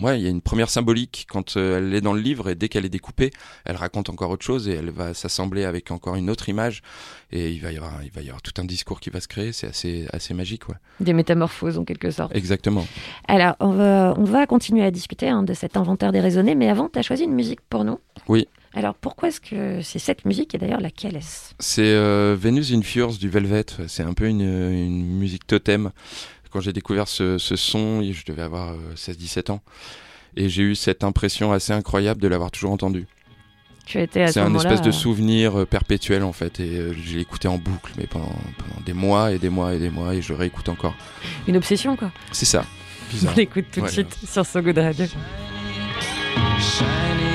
Ouais, 0.00 0.18
il 0.18 0.22
y 0.22 0.26
a 0.26 0.30
une 0.30 0.40
première 0.40 0.70
symbolique 0.70 1.26
quand 1.28 1.56
euh, 1.56 1.78
elle 1.78 1.94
est 1.94 2.00
dans 2.00 2.12
le 2.12 2.20
livre 2.20 2.50
et 2.50 2.54
dès 2.54 2.68
qu'elle 2.68 2.84
est 2.84 2.90
découpée, 2.90 3.30
elle 3.64 3.76
raconte 3.76 4.08
encore 4.08 4.30
autre 4.30 4.44
chose 4.44 4.68
et 4.68 4.72
elle 4.72 4.90
va 4.90 5.14
s'assembler 5.14 5.64
avec 5.64 5.90
encore 5.90 6.16
une 6.16 6.30
autre 6.30 6.48
image 6.48 6.82
et 7.32 7.50
il 7.50 7.60
va 7.60 7.72
y 7.72 7.76
avoir, 7.76 8.02
il 8.02 8.10
va 8.10 8.22
y 8.22 8.28
avoir 8.28 8.42
tout 8.42 8.54
un 8.58 8.64
discours 8.64 9.00
qui 9.00 9.10
va 9.10 9.20
se 9.20 9.28
créer. 9.28 9.52
C'est 9.52 9.68
assez, 9.68 10.06
assez 10.12 10.34
magique, 10.34 10.68
ouais. 10.68 10.76
Des 11.00 11.12
métamorphoses, 11.12 11.78
en 11.78 11.84
quelque 11.84 12.10
sorte. 12.10 12.34
Exactement. 12.34 12.86
Alors, 13.28 13.56
on 13.60 13.72
va, 13.72 14.14
on 14.16 14.24
va 14.24 14.46
continuer 14.46 14.84
à 14.84 14.90
discuter 14.90 15.28
hein, 15.28 15.42
de 15.42 15.54
cet 15.54 15.76
inventaire 15.76 16.12
déraisonné, 16.12 16.54
mais 16.54 16.68
avant, 16.68 16.88
tu 16.88 16.98
as 16.98 17.02
choisi 17.02 17.24
une 17.24 17.34
musique 17.34 17.60
pour 17.68 17.84
nous. 17.84 17.98
Oui. 18.28 18.48
Alors, 18.72 18.94
pourquoi 18.94 19.28
est-ce 19.28 19.40
que 19.40 19.82
c'est 19.82 19.98
cette 19.98 20.24
musique 20.24 20.54
et 20.54 20.58
d'ailleurs 20.58 20.80
laquelle 20.80 21.16
est-ce? 21.16 21.54
C'est 21.58 21.82
euh, 21.82 22.36
Venus 22.38 22.72
in 22.72 22.82
Furs 22.82 23.14
du 23.18 23.28
Velvet. 23.28 23.66
C'est 23.88 24.04
un 24.04 24.12
peu 24.12 24.26
une, 24.26 24.42
une 24.42 25.18
musique 25.18 25.46
totem. 25.46 25.90
Quand 26.50 26.60
j'ai 26.60 26.72
découvert 26.72 27.08
ce, 27.08 27.38
ce 27.38 27.56
son, 27.56 28.02
je 28.02 28.24
devais 28.26 28.42
avoir 28.42 28.70
euh, 28.72 28.94
16-17 28.96 29.50
ans. 29.52 29.60
Et 30.36 30.48
j'ai 30.48 30.62
eu 30.62 30.74
cette 30.74 31.02
impression 31.04 31.52
assez 31.52 31.72
incroyable 31.72 32.20
de 32.20 32.28
l'avoir 32.28 32.50
toujours 32.50 32.70
entendu. 32.72 33.06
Tu 33.86 33.98
as 33.98 34.02
été 34.02 34.22
à 34.22 34.28
ce 34.28 34.34
C'est 34.34 34.40
un 34.40 34.54
espèce 34.54 34.82
de 34.82 34.90
euh, 34.90 34.92
souvenir 34.92 35.60
euh, 35.60 35.66
perpétuel 35.66 36.22
en 36.22 36.32
fait. 36.32 36.60
Et 36.60 36.76
euh, 36.78 36.92
j'ai 37.04 37.18
écouté 37.18 37.48
en 37.48 37.58
boucle, 37.58 37.92
mais 37.98 38.06
pendant, 38.06 38.26
pendant 38.58 38.80
des 38.86 38.92
mois 38.92 39.32
et 39.32 39.38
des 39.38 39.48
mois 39.48 39.74
et 39.74 39.78
des 39.80 39.90
mois. 39.90 40.14
Et 40.14 40.22
je 40.22 40.32
réécoute 40.32 40.68
encore. 40.68 40.94
Une 41.48 41.56
obsession, 41.56 41.96
quoi. 41.96 42.12
C'est 42.30 42.46
ça. 42.46 42.64
On 43.26 43.34
l'écoute 43.34 43.66
tout 43.72 43.80
de 43.80 43.86
Ouais. 43.86 43.90
suite 43.90 44.16
sur 44.24 44.46
So 44.46 44.60
Good 44.62 44.78
Radio. 44.78 45.06
Shiny 46.60 47.29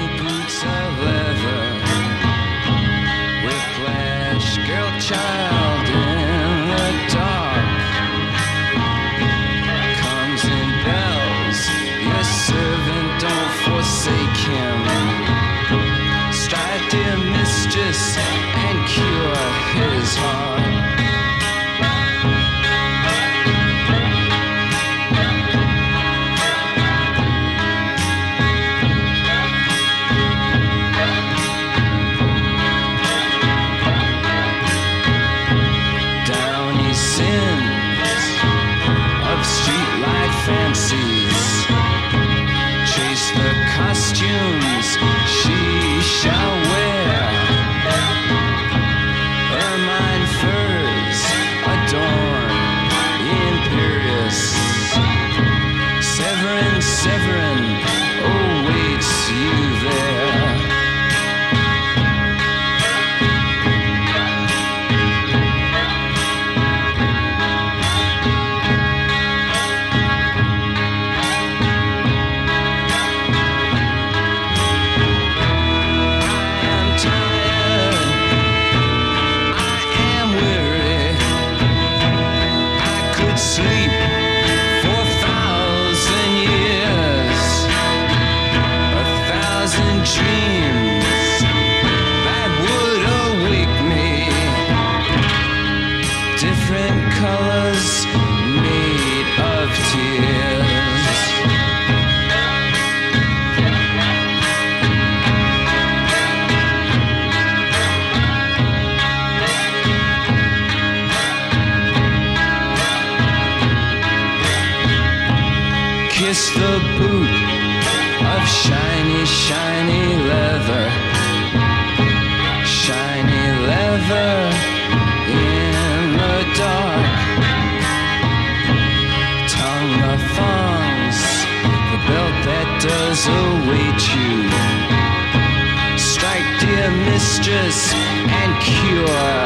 mistress, 137.66 137.94
and 137.94 138.62
cure 138.62 139.45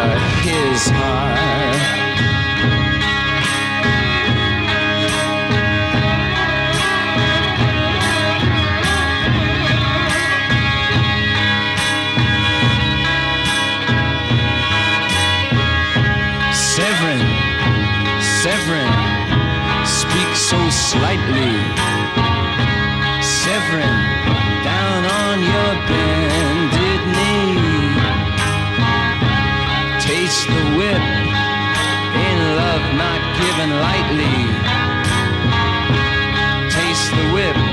given 33.40 33.70
lightly. 33.80 34.36
Taste 36.76 37.12
the 37.16 37.26
whip, 37.34 37.69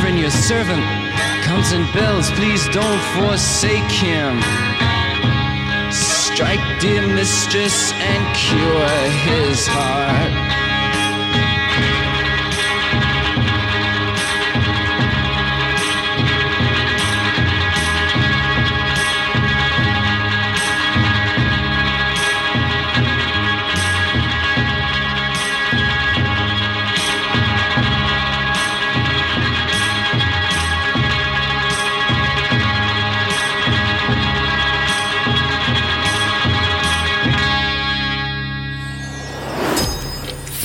Severin, 0.00 0.16
your 0.16 0.30
servant, 0.30 0.82
comes 1.42 1.72
in 1.72 1.82
bells. 1.92 2.30
Please 2.30 2.66
don't 2.70 3.02
forsake 3.18 3.92
him. 3.92 4.40
Strike, 5.92 6.80
dear 6.80 7.06
mistress, 7.06 7.92
and 7.92 8.34
cure 8.34 8.88
his 9.28 9.66
heart. 9.66 10.59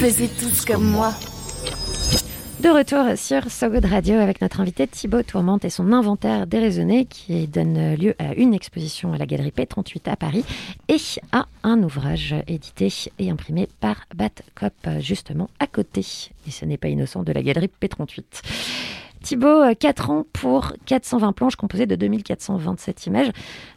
Tous 0.05 0.65
comme 0.65 0.87
moi. 0.87 1.13
De 2.59 2.69
retour 2.69 3.17
sur 3.17 3.49
So 3.49 3.71
Good 3.71 3.85
Radio 3.85 4.19
avec 4.19 4.39
notre 4.39 4.59
invité 4.61 4.85
Thibaut 4.85 5.23
Tourmente 5.23 5.65
et 5.65 5.71
son 5.71 5.91
inventaire 5.91 6.45
déraisonné 6.45 7.05
qui 7.05 7.47
donne 7.47 7.95
lieu 7.95 8.13
à 8.19 8.35
une 8.35 8.53
exposition 8.53 9.13
à 9.13 9.17
la 9.17 9.25
galerie 9.25 9.49
P38 9.49 10.07
à 10.11 10.15
Paris 10.15 10.45
et 10.89 10.97
à 11.31 11.47
un 11.63 11.81
ouvrage 11.81 12.35
édité 12.45 12.93
et 13.17 13.31
imprimé 13.31 13.67
par 13.79 14.05
Batcop 14.13 14.73
justement 14.99 15.49
à 15.59 15.65
côté. 15.65 16.05
Et 16.47 16.51
ce 16.51 16.65
n'est 16.65 16.77
pas 16.77 16.89
innocent 16.89 17.23
de 17.23 17.31
la 17.31 17.41
galerie 17.41 17.71
P38. 17.81 18.43
Thibaut, 19.23 19.63
4 19.79 20.11
ans 20.11 20.25
pour 20.33 20.73
420 20.85 21.33
planches 21.33 21.55
composées 21.55 21.87
de 21.87 21.95
2427 21.95 23.07
images. 23.07 23.31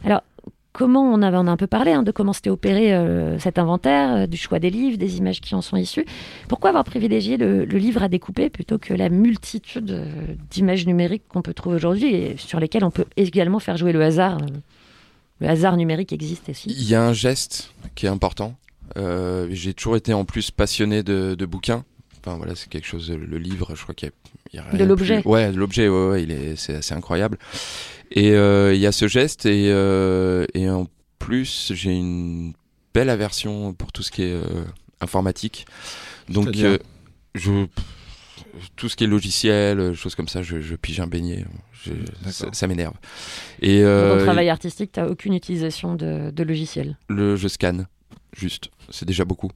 Alors, 0.05 0.21
comment 0.71 1.01
on, 1.01 1.21
avait, 1.21 1.37
on 1.37 1.47
a 1.47 1.51
un 1.51 1.57
peu 1.57 1.67
parlé 1.67 1.91
hein, 1.91 2.03
de 2.03 2.11
comment 2.11 2.33
c'était 2.33 2.49
opéré 2.49 2.93
euh, 2.93 3.39
cet 3.39 3.57
inventaire, 3.57 4.13
euh, 4.13 4.27
du 4.27 4.37
choix 4.37 4.59
des 4.59 4.69
livres, 4.69 4.97
des 4.97 5.17
images 5.17 5.41
qui 5.41 5.55
en 5.55 5.61
sont 5.61 5.77
issues. 5.77 6.05
Pourquoi 6.47 6.69
avoir 6.69 6.83
privilégié 6.83 7.37
le, 7.37 7.63
livre 7.65 8.03
à 8.03 8.09
découper 8.09 8.49
plutôt 8.49 8.77
que 8.77 8.93
la 8.93 9.09
multitude 9.09 9.91
euh, 9.91 10.05
d'images 10.49 10.85
numériques 10.85 11.23
qu'on 11.27 11.41
peut 11.41 11.53
trouver 11.53 11.75
aujourd'hui 11.75 12.13
et 12.13 12.37
sur 12.37 12.59
lesquelles 12.59 12.83
on 12.83 12.91
peut 12.91 13.05
également 13.17 13.59
faire 13.59 13.77
jouer 13.77 13.91
le 13.91 14.03
hasard 14.03 14.37
Le 15.39 15.47
hasard 15.47 15.77
numérique 15.77 16.13
existe 16.13 16.49
aussi. 16.49 16.69
Il 16.69 16.87
y 16.87 16.95
a 16.95 17.03
un 17.03 17.13
geste 17.13 17.73
qui 17.95 18.05
est 18.05 18.09
important. 18.09 18.55
J'ai 18.95 19.73
toujours 19.73 19.95
été 19.95 20.13
en 20.13 20.25
plus 20.25 20.51
passionné 20.51 21.03
de, 21.03 21.35
de 21.35 21.45
bouquins. 21.45 21.85
Enfin 22.21 22.37
voilà, 22.37 22.55
c'est 22.55 22.69
quelque 22.69 22.87
chose. 22.87 23.09
Le 23.11 23.37
livre, 23.37 23.75
je 23.75 23.81
crois 23.83 23.95
qu'il 23.95 24.09
y 24.09 24.11
a, 24.11 24.13
il 24.53 24.55
y 24.57 24.59
a 24.59 24.63
rien 24.63 24.77
De 24.79 24.83
l'objet. 24.85 25.21
plus- 25.21 25.29
Ouais, 25.29 25.51
de 25.51 25.57
l'objet. 25.57 25.87
Ouais, 25.87 26.07
ouais, 26.09 26.23
il 26.23 26.31
est, 26.31 26.55
c'est 26.55 26.75
assez 26.75 26.93
incroyable. 26.93 27.37
Et 28.11 28.31
euh, 28.31 28.73
il 28.73 28.79
y 28.81 28.87
a 28.87 28.91
ce 28.91 29.07
geste 29.07 29.45
et 29.45 29.69
euh, 29.71 30.45
et 30.53 30.69
en 30.69 30.87
plus 31.19 31.71
j'ai 31.75 31.91
une 31.91 32.53
belle 32.93 33.09
aversion 33.09 33.73
pour 33.73 33.91
tout 33.91 34.01
ce 34.03 34.11
qui 34.11 34.23
est 34.23 34.33
euh, 34.33 34.43
informatique. 34.99 35.65
Donc 36.27 36.47
euh, 36.57 36.77
je 37.35 37.67
tout 38.75 38.89
ce 38.89 38.95
qui 38.95 39.03
est 39.03 39.07
logiciel, 39.07 39.93
choses 39.95 40.15
comme 40.15 40.27
ça, 40.27 40.41
je, 40.41 40.59
je 40.59 40.75
pige 40.75 40.99
un 40.99 41.07
beignet. 41.07 41.45
Je- 41.83 41.93
ça 42.31 42.47
ça 42.51 42.67
m'énerve. 42.67 42.95
Et 43.61 43.81
Dans 43.81 43.87
euh, 43.87 44.17
ton 44.17 44.23
travail 44.25 44.49
artistique, 44.49 44.91
tu 44.91 44.99
n'as 44.99 45.07
aucune 45.07 45.33
utilisation 45.33 45.95
de, 45.95 46.31
de 46.31 46.43
logiciel? 46.43 46.97
le 47.07 47.35
je 47.35 47.47
scanne 47.47 47.87
juste, 48.35 48.69
c'est 48.89 49.05
déjà 49.05 49.23
beaucoup. 49.25 49.51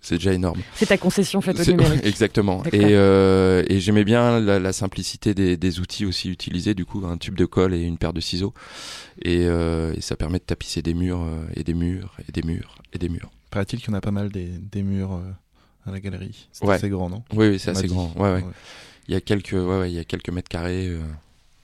C'est 0.00 0.16
déjà 0.16 0.32
énorme. 0.32 0.60
C'est 0.74 0.86
ta 0.86 0.96
concession 0.98 1.40
faite 1.40 1.58
au 1.60 1.70
numérique. 1.70 2.00
Exactement. 2.04 2.62
Et, 2.72 2.80
euh, 2.94 3.62
et 3.68 3.80
j'aimais 3.80 4.04
bien 4.04 4.38
la, 4.40 4.58
la 4.58 4.72
simplicité 4.72 5.34
des, 5.34 5.56
des 5.56 5.80
outils 5.80 6.06
aussi 6.06 6.30
utilisés, 6.30 6.74
du 6.74 6.84
coup, 6.84 7.04
un 7.06 7.16
tube 7.16 7.34
de 7.36 7.44
colle 7.44 7.74
et 7.74 7.82
une 7.82 7.98
paire 7.98 8.12
de 8.12 8.20
ciseaux. 8.20 8.54
Et, 9.22 9.40
euh, 9.46 9.92
et 9.96 10.00
ça 10.00 10.16
permet 10.16 10.38
de 10.38 10.44
tapisser 10.44 10.80
des 10.82 10.94
murs 10.94 11.20
euh, 11.22 11.44
et 11.56 11.64
des 11.64 11.74
murs 11.74 12.16
et 12.28 12.32
des 12.32 12.42
murs 12.46 12.76
et 12.92 12.98
des 12.98 13.08
murs. 13.08 13.30
Paraît-il 13.50 13.80
qu'il 13.80 13.88
y 13.90 13.94
en 13.94 13.98
a 13.98 14.00
pas 14.00 14.10
mal 14.12 14.28
des, 14.30 14.46
des 14.46 14.82
murs 14.82 15.12
euh, 15.14 15.88
à 15.88 15.92
la 15.92 16.00
galerie. 16.00 16.48
C'est 16.52 16.64
Ouais. 16.64 16.74
assez 16.76 16.88
grand, 16.88 17.10
non? 17.10 17.22
Oui, 17.34 17.48
oui, 17.48 17.58
c'est 17.58 17.70
assez 17.70 17.82
dit. 17.82 17.88
grand. 17.88 18.12
Ouais, 18.16 18.34
ouais. 18.34 18.44
Il 19.08 19.14
y 19.14 19.16
a 19.16 19.20
quelques, 19.20 19.52
ouais, 19.52 19.78
ouais, 19.80 19.90
il 19.90 19.94
y 19.96 19.98
a 19.98 20.04
quelques 20.04 20.30
mètres 20.30 20.48
carrés. 20.48 20.86
euh. 20.88 21.00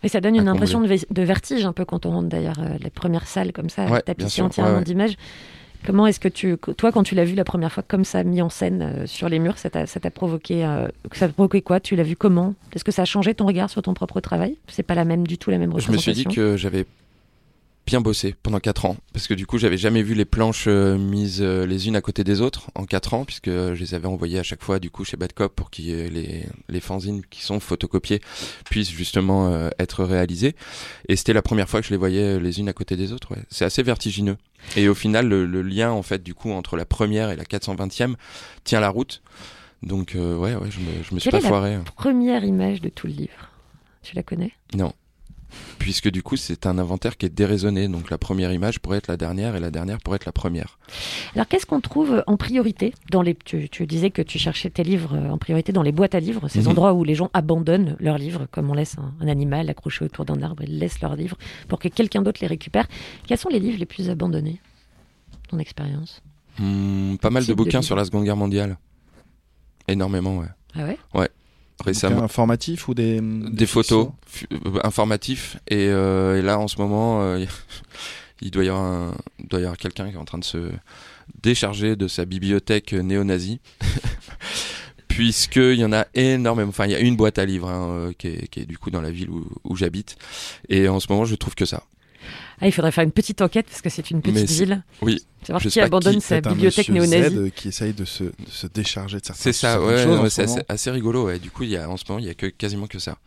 Et 0.02 0.08
ça 0.08 0.20
donne 0.20 0.34
une 0.36 0.48
impression 0.48 0.80
de, 0.82 1.22
vertige 1.22 1.64
un 1.64 1.72
peu 1.72 1.84
quand 1.84 2.04
on 2.04 2.10
rentre 2.10 2.28
d'ailleurs 2.28 2.58
euh, 2.58 2.76
les 2.80 2.90
premières 2.90 3.26
salles 3.26 3.52
comme 3.52 3.70
ça, 3.70 3.86
Ouais, 3.86 4.02
tapissées 4.02 4.42
entièrement 4.42 4.72
ouais, 4.72 4.78
ouais. 4.78 4.84
d'images. 4.84 5.14
Comment 5.86 6.06
est-ce 6.06 6.20
que 6.20 6.28
tu, 6.28 6.56
toi, 6.76 6.92
quand 6.92 7.02
tu 7.02 7.14
l'as 7.14 7.24
vu 7.24 7.34
la 7.34 7.44
première 7.44 7.70
fois 7.72 7.82
comme 7.86 8.04
ça 8.04 8.24
mis 8.24 8.40
en 8.40 8.48
scène 8.48 8.82
euh, 8.82 9.06
sur 9.06 9.28
les 9.28 9.38
murs, 9.38 9.58
ça 9.58 9.68
t'a 9.70 10.10
provoqué, 10.10 10.64
euh, 10.64 10.88
ça 11.12 11.28
provoqué 11.28 11.60
quoi? 11.62 11.78
Tu 11.80 11.94
l'as 11.94 12.02
vu 12.02 12.16
comment? 12.16 12.54
Est-ce 12.74 12.84
que 12.84 12.92
ça 12.92 13.02
a 13.02 13.04
changé 13.04 13.34
ton 13.34 13.46
regard 13.46 13.68
sur 13.68 13.82
ton 13.82 13.92
propre 13.92 14.20
travail? 14.20 14.56
C'est 14.68 14.82
pas 14.82 14.94
la 14.94 15.04
même 15.04 15.26
du 15.26 15.36
tout 15.36 15.50
la 15.50 15.58
même 15.58 15.72
Je 15.78 15.90
me 15.92 15.98
suis 15.98 16.12
dit 16.12 16.20
représentation. 16.20 16.30
que 16.52 16.56
j'avais 16.56 16.86
bien 17.86 18.00
bossé 18.00 18.34
pendant 18.42 18.60
4 18.60 18.86
ans. 18.86 18.96
Parce 19.12 19.26
que 19.26 19.34
du 19.34 19.46
coup 19.46 19.58
j'avais 19.58 19.76
jamais 19.76 20.02
vu 20.02 20.14
les 20.14 20.24
planches 20.24 20.64
euh, 20.68 20.96
mises 20.96 21.40
euh, 21.42 21.66
les 21.66 21.88
unes 21.88 21.96
à 21.96 22.00
côté 22.00 22.24
des 22.24 22.40
autres 22.40 22.70
en 22.74 22.84
4 22.84 23.14
ans 23.14 23.24
puisque 23.24 23.50
je 23.50 23.78
les 23.78 23.94
avais 23.94 24.06
envoyées 24.06 24.38
à 24.38 24.42
chaque 24.42 24.62
fois 24.62 24.78
du 24.78 24.90
coup 24.90 25.04
chez 25.04 25.16
Badcop 25.16 25.54
pour 25.54 25.70
que 25.70 25.82
les, 25.82 26.46
les 26.68 26.80
fanzines 26.80 27.22
qui 27.28 27.42
sont 27.42 27.60
photocopiées 27.60 28.20
puissent 28.68 28.90
justement 28.90 29.48
euh, 29.48 29.70
être 29.78 30.04
réalisées. 30.04 30.54
Et 31.08 31.16
c'était 31.16 31.32
la 31.32 31.42
première 31.42 31.68
fois 31.68 31.80
que 31.80 31.86
je 31.86 31.92
les 31.92 31.98
voyais 31.98 32.38
les 32.40 32.60
unes 32.60 32.68
à 32.68 32.72
côté 32.72 32.96
des 32.96 33.12
autres 33.12 33.32
ouais. 33.32 33.42
c'est 33.50 33.64
assez 33.64 33.82
vertigineux. 33.82 34.36
Et 34.76 34.88
au 34.88 34.94
final 34.94 35.28
le, 35.28 35.44
le 35.44 35.62
lien 35.62 35.90
en 35.90 36.02
fait 36.02 36.22
du 36.22 36.34
coup 36.34 36.50
entre 36.50 36.76
la 36.76 36.84
première 36.86 37.30
et 37.30 37.36
la 37.36 37.44
420e 37.44 38.14
tient 38.64 38.80
la 38.80 38.88
route. 38.88 39.22
Donc 39.82 40.14
euh, 40.14 40.36
ouais 40.36 40.54
ouais 40.54 40.70
je 40.70 40.80
me, 40.80 41.02
je 41.02 41.14
me 41.14 41.20
suis 41.20 41.30
Quelle 41.30 41.40
pas 41.40 41.46
est 41.46 41.50
foiré 41.50 41.74
la 41.74 41.82
première 41.96 42.44
image 42.44 42.80
de 42.80 42.88
tout 42.88 43.06
le 43.06 43.12
livre? 43.12 43.50
Tu 44.02 44.14
la 44.16 44.22
connais? 44.22 44.52
Non. 44.74 44.92
Puisque 45.78 46.08
du 46.10 46.22
coup, 46.22 46.36
c'est 46.36 46.66
un 46.66 46.78
inventaire 46.78 47.16
qui 47.18 47.26
est 47.26 47.34
déraisonné. 47.34 47.88
Donc 47.88 48.10
la 48.10 48.16
première 48.18 48.52
image 48.52 48.80
pourrait 48.80 48.98
être 48.98 49.08
la 49.08 49.16
dernière 49.18 49.54
et 49.56 49.60
la 49.60 49.70
dernière 49.70 49.98
pourrait 50.00 50.16
être 50.16 50.24
la 50.24 50.32
première. 50.32 50.78
Alors, 51.34 51.46
qu'est-ce 51.46 51.66
qu'on 51.66 51.80
trouve 51.80 52.22
en 52.26 52.36
priorité 52.36 52.94
dans 53.10 53.20
les 53.22 53.34
tu, 53.34 53.68
tu 53.68 53.86
disais 53.86 54.10
que 54.10 54.22
tu 54.22 54.38
cherchais 54.38 54.70
tes 54.70 54.82
livres 54.84 55.14
euh, 55.14 55.30
en 55.30 55.36
priorité 55.38 55.72
dans 55.72 55.82
les 55.82 55.92
boîtes 55.92 56.14
à 56.14 56.20
livres, 56.20 56.48
ces 56.48 56.60
Mhm. 56.60 56.68
endroits 56.68 56.92
où 56.94 57.04
les 57.04 57.14
gens 57.14 57.28
abandonnent 57.34 57.96
leurs 58.00 58.16
livres, 58.18 58.46
comme 58.50 58.70
on 58.70 58.74
laisse 58.74 58.96
un, 58.98 59.12
un 59.20 59.28
animal 59.28 59.68
accroché 59.68 60.04
autour 60.04 60.24
d'un 60.24 60.40
arbre, 60.42 60.62
ils 60.62 60.78
laissent 60.78 61.00
leurs 61.02 61.16
livres 61.16 61.36
pour 61.68 61.78
que 61.78 61.88
quelqu'un 61.88 62.22
d'autre 62.22 62.38
les 62.40 62.46
récupère. 62.46 62.86
Quels 63.26 63.38
sont 63.38 63.48
les 63.50 63.60
livres 63.60 63.78
les 63.78 63.86
plus 63.86 64.08
abandonnés 64.10 64.60
Ton 65.48 65.58
expérience? 65.58 66.22
Hmm, 66.58 67.16
pas 67.16 67.30
mal 67.30 67.44
de 67.44 67.52
bouquins 67.52 67.82
sur 67.82 67.96
la 67.96 68.04
Seconde 68.04 68.24
Guerre 68.24 68.36
mondiale. 68.36 68.78
Énormément, 69.88 70.38
ouais. 70.38 70.46
Ah 70.76 70.84
ouais? 70.84 70.98
Ouais. 71.14 71.28
Récemment. 71.84 72.22
informatifs 72.22 72.88
ou 72.88 72.94
des 72.94 73.20
Des 73.20 73.66
photos 73.66 74.08
fu- 74.26 74.46
euh, 74.52 74.78
informatifs. 74.84 75.56
Et, 75.68 75.88
euh, 75.88 76.38
et 76.38 76.42
là, 76.42 76.58
en 76.58 76.68
ce 76.68 76.78
moment, 76.78 77.22
euh, 77.22 77.44
il 78.42 78.50
doit 78.50 78.64
y 78.64 78.68
avoir, 78.68 78.84
un- 78.84 79.14
il 79.40 79.48
doit 79.48 79.60
y 79.60 79.64
avoir 79.64 79.76
quelqu'un 79.78 80.08
qui 80.08 80.14
est 80.14 80.18
en 80.18 80.24
train 80.24 80.38
de 80.38 80.44
se 80.44 80.70
décharger 81.42 81.96
de 81.96 82.06
sa 82.08 82.24
bibliothèque 82.24 82.92
néo-nazie. 82.92 83.60
Puisqu'il 85.08 85.74
y 85.78 85.84
en 85.84 85.92
a 85.92 86.06
énormément. 86.14 86.70
Enfin, 86.70 86.87
il 86.87 86.90
y 86.92 86.94
a 86.94 86.98
une 87.00 87.16
boîte 87.16 87.38
à 87.38 87.44
livres 87.44 87.68
hein, 87.68 88.12
qui, 88.18 88.28
est, 88.28 88.48
qui 88.48 88.60
est 88.60 88.64
du 88.66 88.78
coup 88.78 88.90
dans 88.90 89.00
la 89.00 89.10
ville 89.12 89.30
où, 89.30 89.46
où 89.62 89.76
j'habite. 89.76 90.16
Et 90.68 90.88
en 90.88 90.98
ce 90.98 91.06
moment, 91.10 91.24
je 91.24 91.37
trouve 91.37 91.54
que 91.54 91.64
ça. 91.66 91.84
Ah, 92.60 92.66
il 92.66 92.72
faudrait 92.72 92.92
faire 92.92 93.04
une 93.04 93.12
petite 93.12 93.40
enquête 93.42 93.66
parce 93.66 93.82
que 93.82 93.90
c'est 93.90 94.10
une 94.10 94.22
petite 94.22 94.48
c'est- 94.48 94.64
ville. 94.64 94.82
Oui. 95.02 95.18
Savoir 95.42 95.62
qui 95.62 95.80
abandonne 95.80 96.14
qui. 96.14 96.20
sa 96.20 96.37
C'est 96.37 96.48
bibliothèque 96.48 96.88
néo-nazie. 96.88 97.52
Qui 97.54 97.68
essaye 97.68 97.92
de 97.92 98.04
se, 98.04 98.24
de 98.24 98.32
se 98.48 98.66
décharger 98.66 99.18
de 99.20 99.24
certaines, 99.24 99.42
C'est 99.42 99.52
ça, 99.52 99.80
ouais, 99.82 99.98
choses 100.02 100.06
non, 100.14 100.20
en 100.20 100.22
mais 100.22 100.30
ce 100.30 100.37
c'est 100.37 100.42
assez, 100.44 100.60
assez 100.68 100.90
rigolo. 100.90 101.26
Ouais. 101.26 101.38
Du 101.38 101.50
coup, 101.50 101.64
il 101.64 101.70
y 101.70 101.76
a, 101.76 101.88
en 101.90 101.96
ce 101.96 102.04
moment, 102.08 102.18
il 102.20 102.26
y 102.26 102.30
a 102.30 102.34
que, 102.34 102.46
quasiment 102.46 102.87
que 102.87 102.98
ça. 102.98 103.18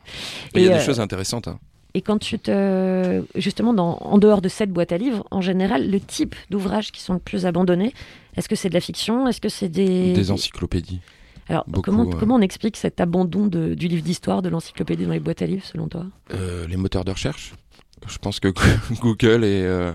Mais 0.56 0.62
il 0.62 0.66
y 0.66 0.70
a 0.70 0.74
des 0.74 0.80
euh, 0.82 0.86
choses 0.86 1.00
intéressantes. 1.00 1.48
hein. 1.48 1.60
Et 1.94 2.02
quand 2.02 2.18
tu 2.20 2.38
te. 2.40 3.24
Justement, 3.36 3.74
dans, 3.74 3.98
en 4.02 4.18
dehors 4.18 4.42
de 4.42 4.50
cette 4.50 4.72
boîte 4.72 4.92
à 4.92 4.98
livres, 4.98 5.26
en 5.32 5.42
général, 5.42 5.90
le 5.90 6.00
type 6.00 6.36
d'ouvrages 6.50 6.92
qui 6.92 7.02
sont 7.02 7.14
le 7.14 7.20
plus 7.20 7.46
abandonnés, 7.46 7.94
est-ce 8.36 8.50
que 8.50 8.56
c'est 8.56 8.70
de 8.70 8.74
la 8.76 8.82
fiction? 8.82 9.28
Est-ce 9.28 9.42
que 9.42 9.50
c'est 9.50 9.70
des. 9.70 10.14
Des 10.14 10.32
encyclopédies. 10.32 11.00
Alors, 11.50 11.64
Beaucoup, 11.66 11.92
comment, 12.12 12.36
on 12.36 12.42
explique 12.42 12.76
cet 12.76 13.00
abandon 13.00 13.48
de- 13.48 13.74
du 13.74 13.88
livre 13.88 14.04
d'histoire, 14.04 14.42
de 14.42 14.50
l'encyclopédie 14.50 15.06
dans 15.06 15.14
les 15.14 15.22
boîtes 15.22 15.42
à 15.42 15.46
livres, 15.46 15.64
selon 15.66 15.88
toi? 15.88 16.06
Euh, 16.34 16.68
les 16.68 16.76
moteurs 16.76 17.06
de 17.06 17.12
recherche. 17.12 17.54
Je 18.08 18.18
pense 18.20 18.40
que 18.40 18.50
Google 19.02 19.44
et 19.44 19.64
euh, 19.64 19.94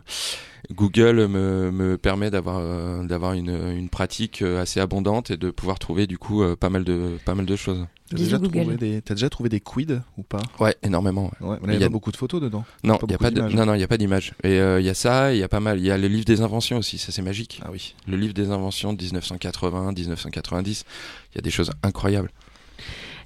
Google 0.74 1.26
me, 1.28 1.70
me 1.70 1.98
permet 1.98 2.30
d'avoir 2.30 2.58
euh, 2.58 3.04
d'avoir 3.04 3.32
une, 3.34 3.50
une 3.50 3.88
pratique 3.88 4.42
euh, 4.42 4.60
assez 4.62 4.80
abondante 4.80 5.30
et 5.30 5.36
de 5.36 5.50
pouvoir 5.50 5.78
trouver 5.78 6.06
du 6.06 6.18
coup 6.18 6.42
euh, 6.42 6.56
pas 6.56 6.68
mal 6.70 6.84
de 6.84 7.18
pas 7.24 7.34
mal 7.34 7.46
de 7.46 7.56
choses. 7.56 7.86
T'as 8.10 8.16
déjà, 8.18 8.38
trouvé 8.38 8.76
des... 8.76 9.00
t'as 9.00 9.14
déjà 9.14 9.30
trouvé 9.30 9.48
des 9.48 9.60
quids 9.60 10.00
ou 10.18 10.22
pas? 10.22 10.42
Ouais, 10.60 10.76
énormément. 10.82 11.32
ouais. 11.40 11.48
Ouais, 11.48 11.58
mais 11.62 11.74
Il 11.76 11.80
y 11.80 11.82
a- 11.84 11.86
pas 11.86 11.92
beaucoup 11.92 12.12
de 12.12 12.16
photos 12.18 12.42
dedans. 12.42 12.62
Non, 12.84 12.98
il 13.04 13.10
y 13.10 13.14
a 13.14 13.18
pas 13.18 13.30
de, 13.30 13.36
d'images. 13.36 13.54
non 13.54 13.64
non, 13.64 13.74
il 13.74 13.80
y 13.80 13.84
a 13.84 13.88
pas 13.88 13.96
d'image. 13.96 14.34
Et 14.44 14.60
euh, 14.60 14.80
il 14.80 14.84
y 14.86 14.90
a 14.90 14.94
ça, 14.94 15.32
il 15.32 15.38
y 15.38 15.42
a 15.42 15.48
pas 15.48 15.60
mal, 15.60 15.78
il 15.78 15.86
y 15.86 15.90
a 15.90 15.96
le 15.96 16.08
livre 16.08 16.26
des 16.26 16.42
inventions 16.42 16.76
aussi, 16.76 16.98
ça 16.98 17.10
c'est 17.10 17.22
magique. 17.22 17.60
Ah 17.64 17.68
oui. 17.72 17.94
Le 18.06 18.18
livre 18.18 18.34
des 18.34 18.50
inventions 18.50 18.92
de 18.92 19.02
1980, 19.02 19.92
1990, 19.92 20.84
il 21.32 21.36
y 21.36 21.38
a 21.38 21.40
des 21.42 21.50
choses 21.50 21.70
incroyables. 21.82 22.30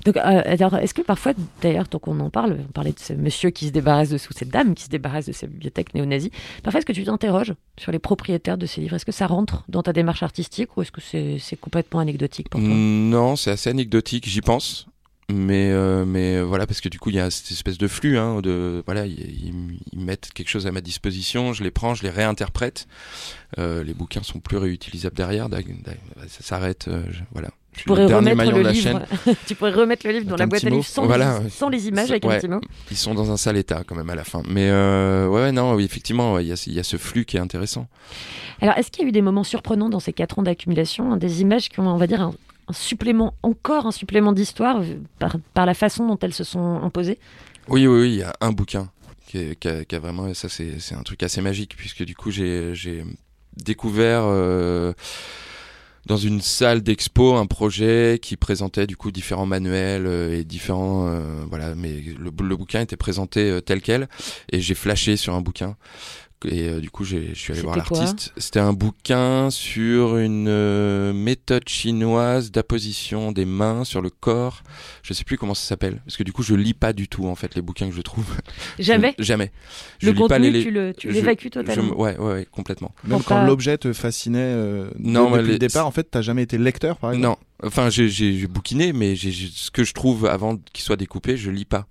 Euh, 0.08 0.42
alors, 0.44 0.76
est-ce 0.76 0.94
que 0.94 1.02
parfois, 1.02 1.32
d'ailleurs, 1.62 1.88
tant 1.88 1.98
qu'on 1.98 2.18
en 2.20 2.30
parle, 2.30 2.58
on 2.68 2.72
parlait 2.72 2.92
de 2.92 2.98
ce 2.98 3.12
monsieur 3.12 3.50
qui 3.50 3.66
se 3.66 3.72
débarrasse 3.72 4.10
de, 4.10 4.16
ou 4.16 4.32
cette 4.32 4.50
dame 4.50 4.74
qui 4.74 4.84
se 4.84 4.88
débarrasse 4.88 5.26
de 5.26 5.32
sa 5.32 5.46
bibliothèque 5.46 5.94
néo-nazie, 5.94 6.30
parfois 6.62 6.78
est-ce 6.78 6.86
que 6.86 6.92
tu 6.92 7.04
t'interroges 7.04 7.54
sur 7.78 7.92
les 7.92 7.98
propriétaires 7.98 8.58
de 8.58 8.66
ces 8.66 8.80
livres? 8.80 8.96
Est-ce 8.96 9.06
que 9.06 9.12
ça 9.12 9.26
rentre 9.26 9.64
dans 9.68 9.82
ta 9.82 9.92
démarche 9.92 10.22
artistique 10.22 10.76
ou 10.76 10.82
est-ce 10.82 10.92
que 10.92 11.00
c'est 11.00 11.56
complètement 11.56 12.00
anecdotique 12.00 12.48
pour 12.48 12.60
toi? 12.60 12.68
Mm, 12.68 13.10
Non, 13.10 13.36
c'est 13.36 13.50
assez 13.50 13.70
anecdotique, 13.70 14.28
j'y 14.28 14.40
pense. 14.40 14.86
Mais 15.28 15.72
euh, 15.72 16.04
euh, 16.06 16.44
voilà 16.46 16.68
parce 16.68 16.80
que 16.80 16.88
du 16.88 17.00
coup 17.00 17.10
il 17.10 17.16
y 17.16 17.20
a 17.20 17.32
cette 17.32 17.50
espèce 17.50 17.78
de 17.78 17.88
flux 17.88 18.16
hein, 18.16 18.40
de 18.42 18.84
voilà 18.86 19.06
ils, 19.06 19.52
mettent 19.96 20.30
quelque 20.32 20.48
chose 20.48 20.68
à 20.68 20.70
ma 20.70 20.80
disposition 20.80 21.52
je 21.52 21.64
les 21.64 21.72
prends 21.72 21.94
je 21.94 22.04
les 22.04 22.10
réinterprète. 22.10 22.86
Les 23.56 23.94
bouquins 23.94 24.22
sont 24.22 24.38
plus 24.38 24.56
réutilisables 24.56 25.16
derrière 25.16 25.48
ça 26.28 26.42
s'arrête 26.42 26.88
voilà 27.32 27.48
Tu 27.76 27.84
pourrais, 27.84 28.06
remettre 28.06 28.44
le 28.52 28.62
de 28.64 28.68
livre, 28.70 29.02
tu 29.46 29.54
pourrais 29.54 29.72
remettre 29.72 30.06
le 30.06 30.12
livre 30.12 30.26
dans 30.26 30.36
la 30.36 30.46
boîte 30.46 30.64
à 30.64 30.70
livres 30.70 30.84
sans, 30.84 31.04
Voilà, 31.06 31.40
les, 31.40 31.50
sans 31.50 31.68
les 31.68 31.88
images, 31.88 32.10
avec 32.10 32.24
Ouais. 32.24 32.36
un 32.36 32.38
petit 32.38 32.48
mot. 32.48 32.60
ils 32.90 32.96
sont 32.96 33.14
dans 33.14 33.30
un 33.30 33.36
sale 33.36 33.56
état 33.58 33.82
quand 33.86 33.94
même 33.94 34.08
à 34.10 34.14
la 34.14 34.24
fin. 34.24 34.42
Mais 34.48 34.68
euh, 34.70 35.28
ouais 35.28 35.52
non 35.52 35.74
oui, 35.74 35.84
effectivement 35.84 36.34
ouais, 36.34 36.44
il 36.44 36.48
y, 36.48 36.52
a, 36.52 36.56
ce- 36.56 36.70
il 36.70 36.74
y 36.76 36.80
a 36.80 36.82
ce 36.82 36.96
flux 36.96 37.24
qui 37.24 37.36
est 37.36 37.40
intéressant. 37.40 37.86
Alors, 38.60 38.76
est-ce 38.78 38.90
qu'il 38.90 39.02
y 39.02 39.06
a 39.06 39.08
eu 39.08 39.12
des 39.12 39.20
moments 39.22 39.44
surprenants 39.44 39.90
dans 39.90 40.00
ces 40.00 40.12
quatre 40.14 40.38
ans 40.38 40.42
d'accumulation, 40.42 41.12
hein, 41.12 41.16
des 41.18 41.42
images 41.42 41.68
qui 41.68 41.78
ont, 41.80 41.86
on 41.88 41.98
va 41.98 42.06
dire, 42.06 42.22
un, 42.22 42.34
un 42.68 42.72
supplément, 42.72 43.34
encore 43.42 43.84
un 43.86 43.92
supplément 43.92 44.32
d'histoire 44.32 44.82
par, 45.18 45.36
par 45.52 45.66
la 45.66 45.74
façon 45.74 46.06
dont 46.06 46.18
elles 46.22 46.32
se 46.34 46.44
sont 46.44 46.80
imposées? 46.82 47.18
Oui, 47.68 47.86
oui, 47.86 48.00
oui, 48.00 48.08
il 48.12 48.16
y 48.18 48.22
a 48.22 48.32
un 48.40 48.52
bouquin 48.52 48.88
qui, 49.26 49.38
est- 49.38 49.58
qui 49.60 49.68
a, 49.68 49.84
qui 49.84 49.94
a 49.94 49.98
vraiment, 49.98 50.32
ça 50.32 50.48
c'est 50.48 50.94
un 50.94 51.02
truc 51.02 51.22
assez 51.22 51.42
magique 51.42 51.74
puisque 51.76 52.02
du 52.04 52.14
coup 52.16 52.30
j'ai 52.30 52.74
j'ai 52.74 53.04
découvert 53.56 54.22
euh, 54.24 54.92
dans 56.06 56.16
une 56.16 56.40
salle 56.40 56.82
d'expo 56.82 57.34
un 57.34 57.46
projet 57.46 58.18
qui 58.22 58.36
présentait 58.36 58.86
du 58.86 58.96
coup 58.96 59.10
différents 59.10 59.46
manuels 59.46 60.06
euh, 60.06 60.38
et 60.38 60.44
différents 60.44 61.08
euh, 61.08 61.44
voilà, 61.48 61.74
mais 61.74 62.00
le, 62.18 62.30
bouquin 62.30 62.80
était 62.80 62.96
présenté 62.96 63.50
euh, 63.50 63.60
tel 63.60 63.82
quel 63.82 64.08
et 64.50 64.60
j'ai 64.60 64.74
flashé 64.74 65.16
sur 65.16 65.34
un 65.34 65.40
bouquin. 65.40 65.76
Et 66.44 66.68
euh, 66.68 66.80
du 66.80 66.90
coup, 66.90 67.04
j'ai- 67.04 67.30
je 67.30 67.38
suis 67.38 67.52
allé 67.54 67.62
voir 67.62 67.76
l'artiste. 67.76 68.32
C'était 68.36 68.60
un 68.60 68.74
bouquin 68.74 69.48
sur 69.50 70.18
une 70.18 70.48
euh, 70.48 71.12
méthode 71.14 71.66
chinoise 71.68 72.50
d'apposition 72.52 73.32
des 73.32 73.46
mains 73.46 73.84
sur 73.84 74.02
le 74.02 74.10
corps. 74.10 74.62
Je 75.02 75.14
sais 75.14 75.24
plus 75.24 75.38
comment 75.38 75.54
ça 75.54 75.66
s'appelle, 75.66 76.02
parce 76.04 76.16
que 76.18 76.22
du 76.22 76.32
coup, 76.32 76.42
je 76.42 76.54
lis 76.54 76.74
pas 76.74 76.92
du 76.92 77.08
tout 77.08 77.26
en 77.26 77.34
fait 77.34 77.54
les 77.54 77.62
bouquins 77.62 77.88
que 77.88 77.94
je 77.96 78.02
trouve. 78.02 78.26
Jamais 78.78 79.14
Je- 79.18 79.24
jamais. 79.24 79.50
Je 79.98 80.06
Le 80.08 80.12
lis 80.12 80.18
pas 80.28 80.28
contenu, 80.36 80.50
les- 80.50 80.62
tu 80.62 80.70
le- 80.70 80.92
tu 80.94 81.08
je- 81.08 81.14
l'évacues 81.14 81.48
je 81.48 81.58
totalement. 81.60 81.82
me- 81.84 81.94
ouais, 81.94 82.18
ouais, 82.18 82.32
ouais, 82.34 82.46
complètement. 82.50 82.94
Même 83.04 83.18
Pourquoi 83.18 83.38
quand 83.38 83.46
l'objet 83.46 83.78
te 83.78 83.92
fascinait 83.94 84.38
euh, 84.40 84.90
Non, 84.98 85.30
depuis 85.30 85.46
les- 85.46 85.52
le 85.54 85.58
départ, 85.58 85.86
en 85.86 85.90
fait, 85.90 86.04
t'as 86.10 86.22
jamais 86.22 86.42
été 86.42 86.58
lecteur, 86.58 86.98
par 86.98 87.12
exemple 87.12 87.28
Non, 87.62 87.66
enfin, 87.66 87.88
j'ai- 87.88 88.46
bouquiné, 88.46 88.92
mais 88.92 89.16
ce 89.16 89.70
que 89.70 89.84
je 89.84 89.94
trouve 89.94 90.26
avant 90.26 90.58
qu'il 90.72 90.84
soit 90.84 90.96
découpé, 90.96 91.36
je 91.38 91.50
lis 91.50 91.64
pas. 91.64 91.86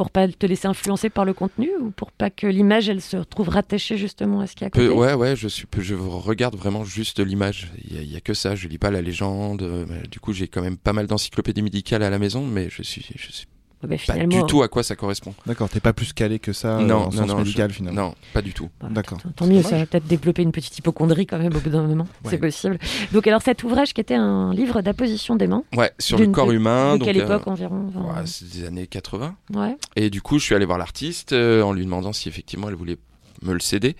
Pour 0.00 0.10
pas 0.10 0.26
te 0.28 0.46
laisser 0.46 0.66
influencer 0.66 1.10
par 1.10 1.26
le 1.26 1.34
contenu 1.34 1.68
ou 1.78 1.90
pour 1.90 2.10
pas 2.10 2.30
que 2.30 2.46
l'image, 2.46 2.88
elle 2.88 3.02
se 3.02 3.18
retrouve 3.18 3.50
rattachée 3.50 3.98
justement 3.98 4.40
à 4.40 4.46
ce 4.46 4.54
qu'il 4.54 4.62
y 4.62 4.64
a 4.64 4.68
à 4.68 4.70
côté? 4.70 4.86
Peu- 4.86 4.94
ouais, 4.94 5.12
ouais, 5.12 5.36
je 5.36 5.46
suis, 5.46 5.66
je 5.78 5.94
regarde 5.94 6.56
vraiment 6.56 6.86
juste 6.86 7.20
l'image. 7.20 7.70
Il 7.84 7.94
y, 7.94 7.98
a- 7.98 8.00
il 8.02 8.10
y 8.10 8.16
a 8.16 8.22
que 8.22 8.32
ça. 8.32 8.54
Je 8.54 8.66
lis 8.66 8.78
pas 8.78 8.90
la 8.90 9.02
légende. 9.02 9.60
euh, 9.60 9.84
Du 10.10 10.18
coup, 10.18 10.32
j'ai 10.32 10.48
quand 10.48 10.62
même 10.62 10.78
pas 10.78 10.94
mal 10.94 11.06
d'encyclopédies 11.06 11.60
médicales 11.60 12.02
à 12.02 12.08
la 12.08 12.18
maison, 12.18 12.46
mais 12.46 12.70
je 12.70 12.82
suis, 12.82 13.06
je 13.14 13.26
Ouais, 13.26 13.44
bah, 13.82 13.96
pas 14.06 14.26
du 14.26 14.42
tout 14.44 14.62
à 14.62 14.68
quoi 14.68 14.82
ça 14.82 14.94
correspond. 14.96 15.34
D'accord, 15.46 15.68
t'es 15.68 15.80
pas 15.80 15.92
plus 15.92 16.12
calé 16.12 16.38
que 16.38 16.52
ça 16.52 16.78
euh, 16.78 16.82
non, 16.82 16.96
en 16.96 17.04
non, 17.06 17.10
sens 17.10 17.26
non, 17.28 17.38
médical, 17.38 17.70
je- 17.70 17.76
finalement. 17.76 18.02
non, 18.08 18.14
pas 18.34 18.42
du 18.42 18.52
tout. 18.52 18.68
Bah, 18.80 18.88
D'accord. 18.90 19.18
Tant, 19.36 19.46
mieux, 19.46 19.62
ça 19.62 19.78
va 19.78 19.86
peut-être 19.86 20.06
développer 20.06 20.42
une 20.42 20.52
petite 20.52 20.76
hypochondrie 20.78 21.26
quand 21.26 21.38
même 21.38 21.54
au 21.56 21.60
bout 21.60 21.70
d'un 21.70 21.82
moment. 21.86 22.04
Ouais. 22.24 22.30
C'est 22.30 22.38
possible. 22.38 22.78
Donc, 23.12 23.26
alors, 23.26 23.40
cet 23.42 23.64
ouvrage 23.64 23.94
qui 23.94 24.00
était 24.00 24.14
un 24.14 24.52
livre 24.52 24.82
d'apposition 24.82 25.36
des 25.36 25.46
mains. 25.46 25.64
Ouais, 25.76 25.92
sur 25.98 26.18
le 26.18 26.26
corps 26.28 26.52
humain. 26.52 26.94
De 26.94 26.98
donc, 26.98 27.06
quelle 27.08 27.20
euh, 27.20 27.24
époque 27.24 27.46
environ 27.48 27.86
Enfin, 27.88 28.20
ouais, 28.20 28.26
c'est 28.26 28.50
des 28.52 28.66
années 28.66 28.86
80. 28.86 29.34
ouais. 29.54 29.76
Et 29.96 30.10
du 30.10 30.20
coup, 30.20 30.38
je 30.38 30.44
suis 30.44 30.54
allé 30.54 30.66
voir 30.66 30.78
l'artiste 30.78 31.32
euh, 31.32 31.62
en 31.62 31.72
lui 31.72 31.84
demandant 31.84 32.12
si 32.12 32.28
effectivement 32.28 32.68
elle 32.68 32.74
voulait 32.74 32.98
me 33.42 33.52
le 33.52 33.60
céder, 33.60 33.96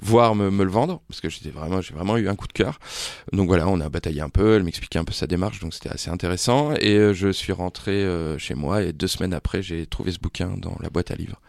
voire 0.00 0.34
me, 0.34 0.50
me 0.50 0.64
le 0.64 0.70
vendre, 0.70 1.02
parce 1.08 1.20
que 1.20 1.28
j'étais 1.28 1.50
vraiment, 1.50 1.80
j'ai 1.80 1.94
vraiment 1.94 2.16
eu 2.16 2.28
un 2.28 2.34
coup 2.34 2.46
de 2.46 2.52
cœur. 2.52 2.78
Donc 3.32 3.46
voilà, 3.48 3.68
on 3.68 3.80
a 3.80 3.88
bataillé 3.88 4.20
un 4.20 4.28
peu, 4.28 4.56
elle 4.56 4.64
m'expliquait 4.64 4.98
un 4.98 5.04
peu 5.04 5.12
sa 5.12 5.26
démarche, 5.26 5.60
donc 5.60 5.74
c'était 5.74 5.90
assez 5.90 6.10
intéressant. 6.10 6.72
Et 6.74 6.96
euh, 6.96 7.14
je 7.14 7.28
suis 7.28 7.52
rentré 7.52 7.92
euh, 7.92 8.38
chez 8.38 8.54
moi 8.54 8.82
et 8.82 8.92
deux 8.92 9.08
semaines 9.08 9.34
après, 9.34 9.62
j'ai 9.62 9.86
trouvé 9.86 10.12
ce 10.12 10.18
bouquin 10.18 10.54
dans 10.56 10.76
la 10.80 10.90
boîte 10.90 11.10
à 11.10 11.14
livres. 11.14 11.40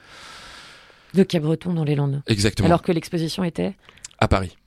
De 1.13 1.23
Cabreton 1.23 1.73
dans 1.73 1.83
les 1.83 1.95
Landes. 1.95 2.23
Exactement. 2.27 2.67
Alors 2.67 2.81
que 2.81 2.91
l'exposition 2.91 3.43
était? 3.43 3.73
À 4.19 4.27
Paris. 4.27 4.57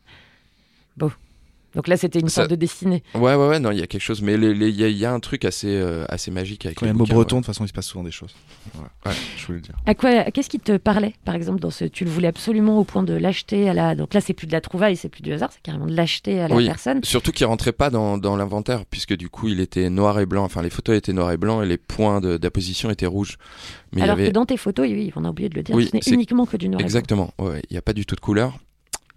Donc 1.77 1.87
là, 1.89 1.97
c'était 1.97 2.19
une 2.19 2.29
Ça- 2.29 2.37
sorte 2.43 2.51
de 2.51 2.57
destinée. 2.57 3.03
Ouais, 3.15 3.35
ouais, 3.35 3.49
ouais, 3.49 3.61
non, 3.61 3.71
il 3.71 3.79
y 3.79 3.83
a 3.83 3.87
quelque 3.87 4.01
chose, 4.03 4.23
mais 4.23 4.35
il 4.35 4.63
y, 4.75 4.83
a- 4.83 4.89
il 4.89 4.97
y 4.97 5.05
a 5.05 5.13
un 5.13 5.21
truc 5.21 5.45
assez, 5.45 5.69
euh, 5.69 6.05
assez 6.09 6.31
magique 6.31 6.67
avec 6.67 6.79
Quand 6.79 6.87
il 6.87 6.89
y 6.89 6.91
les 6.91 6.91
a 6.91 6.95
le 6.95 6.99
mot 6.99 7.05
breton, 7.05 7.37
ouais. 7.37 7.41
de 7.43 7.47
toute 7.47 7.55
façon, 7.55 7.65
il 7.65 7.69
se 7.69 7.73
passe 7.75 7.87
souvent 7.87 8.03
des 8.03 8.11
choses. 8.11 8.35
Ouais. 9.05 9.13
Je 9.37 9.47
voulais 9.47 9.59
le 9.59 9.63
dire. 9.63 9.75
À 9.87 9.95
quoi 9.95 10.25
Qu'est-ce 10.31 10.49
qui 10.49 10.59
te 10.59 10.77
parlait, 10.79 11.13
par 11.25 11.35
exemple, 11.35 11.61
dans 11.61 11.71
ce 11.71 11.85
Tu 11.85 12.05
le 12.05 12.11
voulais 12.11 12.29
absolument 12.29 12.79
au 12.79 12.85
point 12.85 13.03
de 13.03 13.13
l'acheter 13.13 13.69
à 13.69 13.75
la. 13.75 13.95
Donc 13.95 14.15
là, 14.15 14.21
c'est 14.23 14.33
plus 14.33 14.47
de 14.47 14.53
la 14.53 14.61
trouvaille, 14.63 14.97
c'est 14.97 15.11
plus 15.11 15.21
du 15.23 15.33
hasard, 15.33 15.51
c'est 15.53 15.61
carrément 15.63 15.87
de 15.87 15.95
l'acheter 15.95 16.41
à 16.41 16.49
la 16.49 16.57
Oui. 16.57 16.67
personne. 16.67 17.05
Surtout 17.05 17.31
qu'il 17.31 17.45
rentrait 17.47 17.73
pas 17.73 17.91
dans, 17.91 18.17
dans 18.19 18.37
l'inventaire, 18.37 18.85
puisque 18.87 19.15
du 19.15 19.29
coup 19.29 19.49
il 19.49 19.61
était 19.61 19.91
noir 19.91 20.19
et 20.19 20.25
blanc, 20.27 20.45
enfin 20.45 20.63
les 20.63 20.71
photos 20.71 20.97
étaient 20.97 21.13
noir 21.13 21.31
et 21.33 21.37
blanc 21.37 21.63
et 21.63 21.67
les 21.67 21.77
points 21.79 22.21
d'apposition 22.23 22.89
étaient 22.91 23.05
rouges. 23.07 23.37
Mais 23.93 23.99
il 23.99 24.01
y 24.01 24.03
Alors 24.05 24.15
avait... 24.17 24.29
que 24.29 24.33
dans 24.33 24.47
tes 24.47 24.57
photos, 24.57 24.87
oui, 24.89 25.13
on 25.15 25.25
a 25.25 25.29
oublié 25.31 25.49
de 25.51 25.55
le 25.57 25.63
dire, 25.63 25.77
Oui, 25.77 25.89
ce 25.91 25.95
n'est 25.97 26.03
c'est- 26.03 26.11
uniquement 26.13 26.47
que 26.47 26.57
du 26.57 26.69
noir 26.71 26.81
et 26.81 26.85
blanc. 26.85 26.87
Exactement, 26.87 27.35
ouais, 27.39 27.61
il 27.69 27.75
n'y 27.75 27.79
a 27.79 27.83
pas 27.83 27.93
du 27.93 28.07
tout 28.07 28.15
de 28.17 28.21
couleur. 28.21 28.59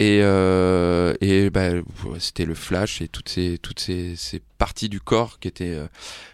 Et, 0.01 0.21
euh, 0.23 1.13
et 1.19 1.49
bah, 1.49 1.71
c'était 2.19 2.45
le 2.45 2.53
flash 2.53 3.01
et 3.01 3.09
toutes 3.09 3.27
ces, 3.27 3.57
toutes 3.57 3.81
ces, 3.81 4.15
ces 4.15 4.41
parties 4.57 4.87
du 4.87 5.01
corps 5.01 5.39
qui 5.39 5.49
étaient, 5.49 5.73
euh, 5.75 5.87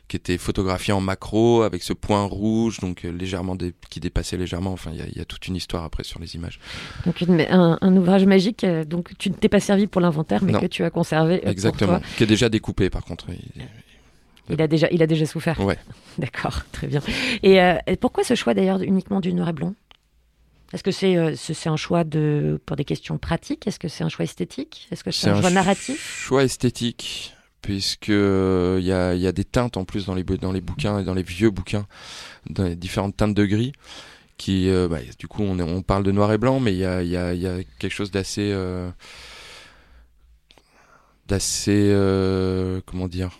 qui 0.08 0.18
étaient 0.18 0.38
photographiées 0.38 0.94
en 0.94 1.02
macro 1.02 1.64
avec 1.64 1.82
ce 1.82 1.92
point 1.94 2.24
rouge, 2.26 2.80
donc 2.80 3.06
euh, 3.06 3.10
légèrement 3.12 3.56
dé- 3.56 3.74
qui 3.90 4.00
dépassait 4.00 4.38
légèrement. 4.38 4.72
Enfin, 4.72 4.92
il 4.94 5.00
y 5.00 5.02
a, 5.02 5.06
il 5.08 5.18
y 5.18 5.20
a 5.22 5.26
toute 5.26 5.48
une 5.48 5.56
histoire 5.56 5.84
après 5.84 6.04
sur 6.04 6.20
les 6.20 6.36
images. 6.36 6.60
Donc 7.08 7.22
une- 7.22 7.42
un, 7.50 7.80
un 7.82 7.98
ouvrage 7.98 8.26
magique, 8.26 8.64
donc 8.88 9.18
tu 9.18 9.32
ne 9.32 9.36
t'es 9.36 9.50
pas 9.50 9.60
servi 9.60 9.88
pour 9.88 10.00
l'inventaire, 10.00 10.44
mais 10.44 10.52
Non. 10.52 10.60
que 10.60 10.68
tu 10.68 10.84
as 10.84 10.92
conservé 10.92 11.40
pour 11.40 11.50
Exactement, 11.50 12.00
toi. 12.00 12.08
qui 12.18 12.24
est 12.24 12.28
déjà 12.28 12.50
découpé 12.50 12.92
par 12.92 13.04
contre. 13.04 13.26
Il- 13.30 13.64
Il 14.52 14.62
a 14.62 14.68
déjà, 14.68 14.88
il 14.92 15.02
a 15.02 15.08
déjà 15.08 15.26
souffert. 15.26 15.60
Ouais. 15.60 15.80
D'accord, 16.20 16.62
très 16.72 16.86
bien. 16.86 17.02
Et, 17.42 17.60
euh, 17.60 17.78
et 17.88 17.96
pourquoi 17.96 18.24
ce 18.24 18.36
choix 18.36 18.54
d'ailleurs 18.54 18.84
uniquement 18.84 19.20
du 19.22 19.34
noir 19.34 19.50
et 19.50 19.54
blanc? 19.54 19.74
Est-ce 20.74 20.84
que 20.84 20.92
c'est 20.92 21.16
euh, 21.16 21.36
un 21.66 21.78
choix 21.78 22.04
de 22.04 22.60
pour 22.66 22.76
des 22.76 22.86
questions 22.86 23.18
pratiques? 23.18 23.68
Est-ce 23.68 23.80
que 23.80 23.88
c'est 23.88 24.04
un 24.04 24.10
choix 24.10 24.26
esthétique? 24.26 24.88
Est-ce 24.92 25.04
que 25.04 25.12
c'est 25.12 25.30
un, 25.30 25.40
choix 25.40 25.52
narratif? 25.52 26.24
choix 26.24 26.44
esthétique, 26.44 27.34
puisque 27.62 28.10
euh, 28.10 28.78
il 28.80 28.86
y, 28.86 28.92
a, 28.92 29.14
il 29.14 29.22
y 29.22 29.28
a 29.28 29.32
des 29.32 29.44
teintes 29.46 29.78
en 29.78 29.86
plus 29.86 30.06
dans 30.06 30.16
les, 30.16 30.24
bou- 30.24 30.38
dans 30.38 30.52
les 30.52 30.62
bouquins 30.62 31.00
et 31.00 31.04
dans 31.04 31.14
les 31.14 31.24
vieux 31.24 31.52
bouquins, 31.52 31.86
dans 32.50 32.64
les 32.64 32.76
différentes 32.76 33.16
teintes 33.16 33.36
de 33.36 33.46
gris, 33.46 33.74
qui, 34.38 34.70
euh, 34.70 34.88
bah, 34.88 35.00
du 35.18 35.28
coup, 35.28 35.44
on, 35.44 35.82
parle 35.82 36.04
de 36.04 36.12
noir 36.12 36.34
et 36.34 36.38
blanc, 36.38 36.60
mais 36.60 36.74
il 36.74 36.80
y 36.80 36.86
a, 36.86 37.04
y 37.04 37.16
a- 37.16 37.34
y 37.34 37.48
a 37.48 37.64
quelque 37.80 37.94
chose 37.94 38.12
d'assez, 38.12 38.52
euh, 38.52 38.90
d'assez, 41.28 41.90
euh, 41.94 42.82
comment 42.86 43.08
dire, 43.08 43.40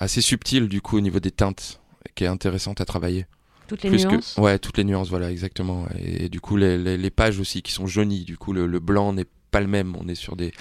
assez 0.00 0.22
subtil 0.22 0.68
du 0.68 0.80
coup 0.80 0.96
au 0.96 1.00
niveau 1.00 1.20
des 1.20 1.30
teintes, 1.30 1.78
qui 2.14 2.24
est 2.24 2.26
intéressante 2.28 2.80
à 2.80 2.84
travailler. 2.86 3.26
Toutes 3.72 3.84
les 3.84 3.88
Plus 3.88 4.04
que- 4.04 4.10
nuances 4.10 4.36
ouais, 4.36 4.58
toutes 4.58 4.76
les 4.76 4.84
nuances, 4.84 5.08
voilà, 5.08 5.30
exactement. 5.30 5.86
Et, 5.98 6.28
du 6.28 6.40
coup, 6.42 6.56
les, 6.58 6.76
les, 6.76 6.98
les 6.98 7.10
pages 7.10 7.40
aussi 7.40 7.62
qui 7.62 7.72
sont 7.72 7.86
jaunies, 7.86 8.24
du 8.24 8.36
coup, 8.36 8.52
le, 8.52 8.66
le 8.66 8.80
blanc 8.80 9.14
n'est 9.14 9.24
pas 9.50 9.60
le 9.62 9.66
même. 9.66 9.94
On 9.98 10.08
est 10.08 10.14
sur 10.14 10.36
des 10.36 10.52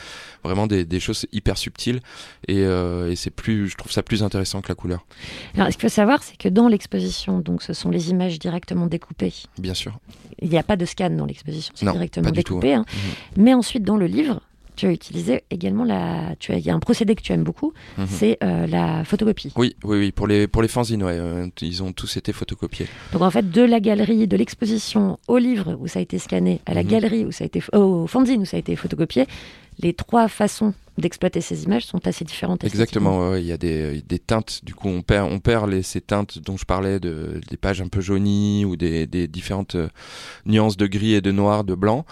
vraiment 0.45 0.65
des, 0.65 0.85
des 0.85 0.99
choses 1.01 1.25
hyper 1.33 1.57
subtiles 1.57 1.99
et, 2.47 2.59
euh, 2.59 3.11
et 3.11 3.17
c'est 3.17 3.29
plus, 3.29 3.67
je 3.67 3.75
trouve 3.75 3.91
ça 3.91 4.01
plus 4.01 4.23
intéressant 4.23 4.61
que 4.61 4.69
la 4.69 4.75
couleur, 4.75 5.05
Alors, 5.55 5.67
ce 5.67 5.73
qu'il 5.73 5.81
faut 5.81 5.93
savoir, 5.93 6.23
c'est 6.23 6.37
que 6.37 6.47
dans 6.47 6.69
l'exposition, 6.69 7.39
donc 7.39 7.63
ce 7.63 7.73
sont 7.73 7.89
les 7.89 8.11
images 8.11 8.39
directement 8.39 8.87
découpées. 8.87 9.33
bien 9.57 9.73
sûr. 9.73 9.99
Il 10.41 10.49
n'y 10.49 10.57
a 10.57 10.63
pas 10.63 10.77
de 10.77 10.85
scan 10.85 11.09
dans 11.09 11.25
l'exposition, 11.25 11.73
c'est 11.75 11.85
directement 11.91 12.25
pas 12.25 12.31
du 12.31 12.43
tout, 12.45 12.53
découpé. 12.61 12.73
hein. 12.75 12.85
Mais 13.35 13.53
ensuite, 13.53 13.83
dans 13.83 13.97
le 13.97 14.07
livre, 14.07 14.41
tu 14.81 14.87
as 14.87 14.91
utilisé 14.91 15.43
également 15.51 15.83
la. 15.83 16.35
Tu 16.39 16.51
as, 16.51 16.57
il 16.57 16.65
y 16.65 16.71
a 16.71 16.73
un 16.73 16.79
procédé 16.79 17.13
que 17.15 17.21
tu 17.21 17.31
aimes 17.33 17.43
beaucoup, 17.43 17.71
Mhm. 17.99 18.07
c'est 18.07 18.37
euh, 18.43 18.65
la 18.65 19.03
photocopie. 19.03 19.53
Oui, 19.55 19.75
oui, 19.83 19.97
oui. 19.99 20.11
Pour 20.11 20.25
les 20.25 20.47
pour 20.47 20.63
les 20.63 20.67
fanzines, 20.67 21.03
ouais, 21.03 21.17
euh, 21.19 21.47
ils 21.61 21.83
ont 21.83 21.91
tous 21.91 22.17
été 22.17 22.33
photocopiés. 22.33 22.87
Donc 23.13 23.21
en 23.21 23.29
fait, 23.29 23.51
de 23.51 23.61
la 23.61 23.79
galerie, 23.79 24.27
de 24.27 24.35
l'exposition 24.37 25.19
au 25.27 25.37
livre 25.37 25.77
où 25.79 25.87
ça 25.87 25.99
a 25.99 26.01
été 26.01 26.17
scanné, 26.17 26.61
à 26.65 26.73
la 26.73 26.81
Mhm. 26.83 26.89
galerie 26.89 27.25
où 27.25 27.31
ça 27.31 27.43
a 27.43 27.47
été, 27.47 27.61
au 27.73 28.07
fanzine 28.07 28.41
où 28.41 28.45
ça 28.45 28.57
a 28.57 28.59
été 28.59 28.75
photocopié, 28.75 29.27
les 29.79 29.93
trois 29.93 30.27
façons 30.27 30.73
d'exploiter 30.97 31.41
ces 31.41 31.63
images 31.63 31.85
sont 31.85 32.05
assez 32.07 32.25
différentes. 32.25 32.63
Exactement, 32.63 33.35
il 33.35 33.45
y 33.45 33.51
a 33.51 33.57
des, 33.57 34.01
des, 34.01 34.19
teintes, 34.19 34.61
du 34.63 34.75
coup 34.75 34.89
on 34.89 35.01
perd, 35.01 35.31
on 35.31 35.39
perd 35.39 35.69
les, 35.69 35.83
ces 35.83 36.01
teintes 36.01 36.39
dont 36.39 36.57
je 36.57 36.65
parlais, 36.65 36.99
de, 36.99 37.39
des 37.49 37.57
pages 37.57 37.81
un 37.81 37.87
peu 37.87 38.01
jaunies 38.01 38.65
ou 38.65 38.75
des, 38.75 39.07
des 39.07 39.27
différentes 39.27 39.75
euh, 39.75 39.89
nuances 40.45 40.77
de 40.77 40.87
gris 40.87 41.13
et 41.13 41.21
de 41.21 41.31
noir, 41.31 41.63
de 41.63 41.75
blanc, 41.75 42.05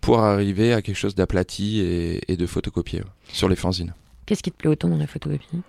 pour 0.00 0.20
arriver 0.20 0.72
à 0.72 0.82
quelque 0.82 0.96
chose 0.96 1.14
d'aplati 1.14 1.80
et, 1.80 2.32
et, 2.32 2.36
de 2.36 2.46
photocopié 2.46 3.02
sur 3.32 3.48
les 3.48 3.56
fanzines. 3.56 3.94
Qu'est-ce 4.26 4.42
qui 4.42 4.52
te 4.52 4.56
plaît 4.56 4.70
autant 4.70 4.88
dans 4.88 4.96
la 4.96 5.06
photocopie? 5.06 5.60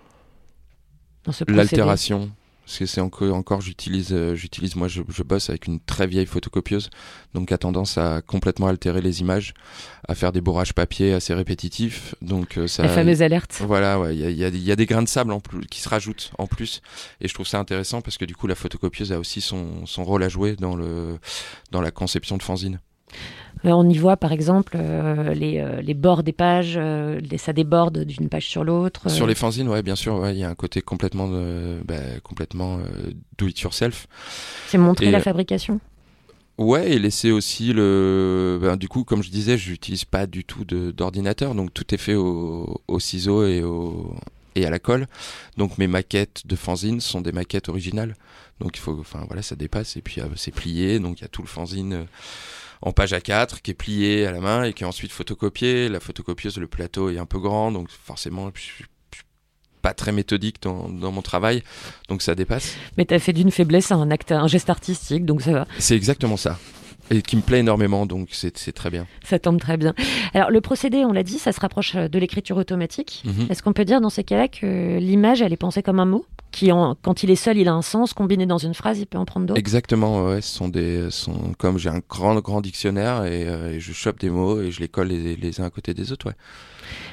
L'altération, 1.48 2.30
parce 2.64 2.78
que 2.78 2.86
c'est 2.86 3.00
encore, 3.00 3.34
encore 3.34 3.60
j'utilise, 3.60 4.12
euh, 4.12 4.34
j'utilise, 4.34 4.76
moi 4.76 4.88
je, 4.88 5.02
je, 5.08 5.22
bosse 5.22 5.50
avec 5.50 5.66
une 5.66 5.80
très 5.80 6.06
vieille 6.06 6.26
photocopieuse, 6.26 6.90
donc 7.34 7.50
a 7.50 7.58
tendance 7.58 7.98
à 7.98 8.22
complètement 8.22 8.68
altérer 8.68 9.02
les 9.02 9.20
images, 9.20 9.52
à 10.08 10.14
faire 10.14 10.32
des 10.32 10.40
bourrages 10.40 10.72
papier 10.72 11.12
assez 11.12 11.34
répétitifs. 11.34 12.14
Donc 12.22 12.58
euh, 12.58 12.68
ça, 12.68 12.84
la 12.84 12.88
fameuse 12.88 13.20
alerte. 13.20 13.60
Voilà, 13.66 13.96
il 13.96 14.00
ouais, 14.00 14.16
y, 14.16 14.24
a, 14.24 14.30
y, 14.30 14.44
a, 14.44 14.48
y, 14.48 14.72
a, 14.72 14.76
des 14.76 14.86
grains 14.86 15.02
de 15.02 15.08
sable 15.08 15.32
en 15.32 15.40
plus, 15.40 15.66
qui 15.66 15.80
se 15.80 15.88
rajoutent 15.88 16.30
en 16.38 16.46
plus, 16.46 16.82
et 17.20 17.28
je 17.28 17.34
trouve 17.34 17.46
ça 17.46 17.58
intéressant 17.58 18.00
parce 18.00 18.16
que 18.16 18.24
du 18.24 18.36
coup 18.36 18.46
la 18.46 18.54
photocopieuse 18.54 19.12
a 19.12 19.18
aussi 19.18 19.40
son, 19.40 19.84
son 19.86 20.04
rôle 20.04 20.22
à 20.22 20.28
jouer 20.28 20.54
dans 20.56 20.76
le 20.76 21.18
dans 21.72 21.80
la 21.80 21.90
conception 21.90 22.36
de 22.36 22.42
fanzine. 22.42 22.80
On 23.64 23.88
y 23.88 23.96
voit 23.96 24.16
par 24.16 24.32
exemple 24.32 24.76
euh, 24.76 25.34
les, 25.34 25.58
euh, 25.58 25.80
les, 25.80 25.94
bords 25.94 26.22
des 26.22 26.32
pages, 26.32 26.74
euh, 26.76 27.20
les, 27.20 27.38
ça 27.38 27.52
déborde 27.52 28.04
d'une 28.04 28.28
page 28.28 28.46
sur 28.46 28.64
l'autre. 28.64 29.08
Sur 29.08 29.26
les 29.26 29.34
fanzines, 29.34 29.68
ouais, 29.68 29.82
bien 29.82 29.94
sûr, 29.94 30.16
il 30.16 30.20
ouais, 30.20 30.36
y 30.36 30.44
a 30.44 30.48
un 30.48 30.54
côté 30.54 30.82
complètement, 30.82 31.28
bah, 31.84 31.94
complètement 32.22 32.80
do 33.38 33.46
it 33.46 33.60
yourself. 33.60 34.06
C'est 34.66 34.78
montrer 34.78 35.06
et, 35.06 35.10
la 35.10 35.20
fabrication. 35.20 35.80
Ouais, 36.58 36.90
et 36.90 36.98
laisser 36.98 37.30
aussi 37.30 37.72
le. 37.72 38.58
Ben, 38.60 38.76
du 38.76 38.88
coup, 38.88 39.04
comme 39.04 39.22
je 39.22 39.30
disais, 39.30 39.56
je 39.56 39.70
n'utilise 39.70 40.04
pas 40.04 40.26
du 40.26 40.44
tout 40.44 40.64
d'ordinateur, 40.64 41.54
donc 41.54 41.72
tout 41.72 41.94
est 41.94 41.98
fait 41.98 42.14
au, 42.14 42.80
au 42.88 43.00
ciseau 43.00 43.46
et, 43.46 43.62
au, 43.62 44.14
et 44.56 44.66
à 44.66 44.70
la 44.70 44.78
colle. 44.80 45.06
Donc 45.56 45.78
mes 45.78 45.86
maquettes 45.86 46.46
de 46.46 46.56
fanzine 46.56 47.00
sont 47.00 47.20
des 47.20 47.32
maquettes 47.32 47.68
originales. 47.68 48.16
Donc 48.60 48.76
il 48.76 48.80
faut, 48.80 48.98
enfin 48.98 49.24
voilà, 49.28 49.42
ça 49.42 49.56
dépasse 49.56 49.96
et 49.96 50.02
puis 50.02 50.20
c'est 50.36 50.52
plié, 50.52 50.98
donc 50.98 51.20
il 51.20 51.22
y 51.22 51.24
a 51.24 51.28
tout 51.28 51.42
le 51.42 51.48
fanzine 51.48 52.06
en 52.82 52.92
page 52.92 53.12
A4 53.12 53.60
qui 53.62 53.70
est 53.70 53.74
plié 53.74 54.26
à 54.26 54.32
la 54.32 54.40
main 54.40 54.64
et 54.64 54.72
qui 54.72 54.82
est 54.82 54.86
ensuite 54.86 55.12
photocopié. 55.12 55.88
La 55.88 56.00
photocopieuse, 56.00 56.58
le 56.58 56.66
plateau 56.66 57.10
est 57.10 57.18
un 57.18 57.26
peu 57.26 57.38
grand, 57.38 57.72
donc 57.72 57.88
forcément, 57.90 58.50
je 58.54 58.60
suis 58.60 58.84
pas 59.80 59.94
très 59.94 60.12
méthodique 60.12 60.62
dans, 60.62 60.88
dans, 60.88 61.10
mon 61.10 61.22
travail, 61.22 61.62
donc 62.08 62.22
ça 62.22 62.34
dépasse. 62.34 62.76
Mais 62.96 63.04
tu 63.04 63.14
as 63.14 63.18
fait 63.18 63.32
d'une 63.32 63.50
faiblesse 63.50 63.90
un 63.90 64.10
acte, 64.10 64.30
un 64.30 64.46
geste 64.46 64.70
artistique, 64.70 65.24
donc 65.24 65.42
ça 65.42 65.52
va. 65.52 65.66
C'est 65.78 65.96
exactement 65.96 66.36
ça. 66.36 66.58
Et 67.10 67.20
qui 67.20 67.36
me 67.36 67.42
plaît 67.42 67.58
énormément, 67.58 68.06
donc 68.06 68.28
c'est 68.30 68.52
très 68.72 68.88
bien. 68.88 69.06
Ça 69.24 69.38
tombe 69.40 69.60
très 69.60 69.76
bien. 69.76 69.92
Alors 70.34 70.50
le 70.50 70.60
procédé, 70.60 71.04
on 71.04 71.12
l'a 71.12 71.24
dit, 71.24 71.38
ça 71.38 71.52
se 71.52 71.60
rapproche 71.60 71.96
de 71.96 72.18
l'écriture 72.18 72.56
automatique. 72.56 73.22
Mm 73.24 73.30
-hmm. 73.30 73.50
Est-ce 73.50 73.62
qu'on 73.62 73.72
peut 73.72 73.84
dire 73.84 74.00
dans 74.00 74.08
ces 74.10 74.24
cas-là 74.24 74.48
que 74.48 74.98
l'image, 74.98 75.42
elle 75.42 75.52
est 75.52 75.60
pensée 75.60 75.82
comme 75.82 75.98
un 76.00 76.06
mot? 76.06 76.24
Qui, 76.52 76.70
en, 76.70 76.94
quand 77.00 77.22
il 77.22 77.30
est 77.30 77.36
seul, 77.36 77.58
il 77.58 77.66
a 77.66 77.72
un 77.72 77.82
sens, 77.82 78.12
combiné 78.12 78.46
dans 78.46 78.58
une 78.58 78.74
phrase, 78.74 79.00
il 79.00 79.06
peut 79.06 79.18
en 79.18 79.24
prendre 79.24 79.46
d'autres 79.46 79.58
Exactement, 79.58 80.26
ouais, 80.26 80.40
ce 80.40 80.54
sont 80.54 80.68
des, 80.68 81.10
sont, 81.10 81.52
comme 81.58 81.78
j'ai 81.78 81.88
un 81.88 82.00
grand, 82.08 82.34
grand 82.40 82.60
dictionnaire 82.60 83.24
et, 83.24 83.48
euh, 83.48 83.72
et, 83.72 83.80
je 83.80 83.92
chope 83.92 84.20
des 84.20 84.30
mots 84.30 84.60
et 84.60 84.70
je 84.70 84.80
les 84.80 84.88
colle 84.88 85.08
les, 85.08 85.34
les 85.34 85.60
uns 85.60 85.64
à 85.64 85.70
côté 85.70 85.94
des 85.94 86.12
autres, 86.12 86.26
ouais. 86.26 86.36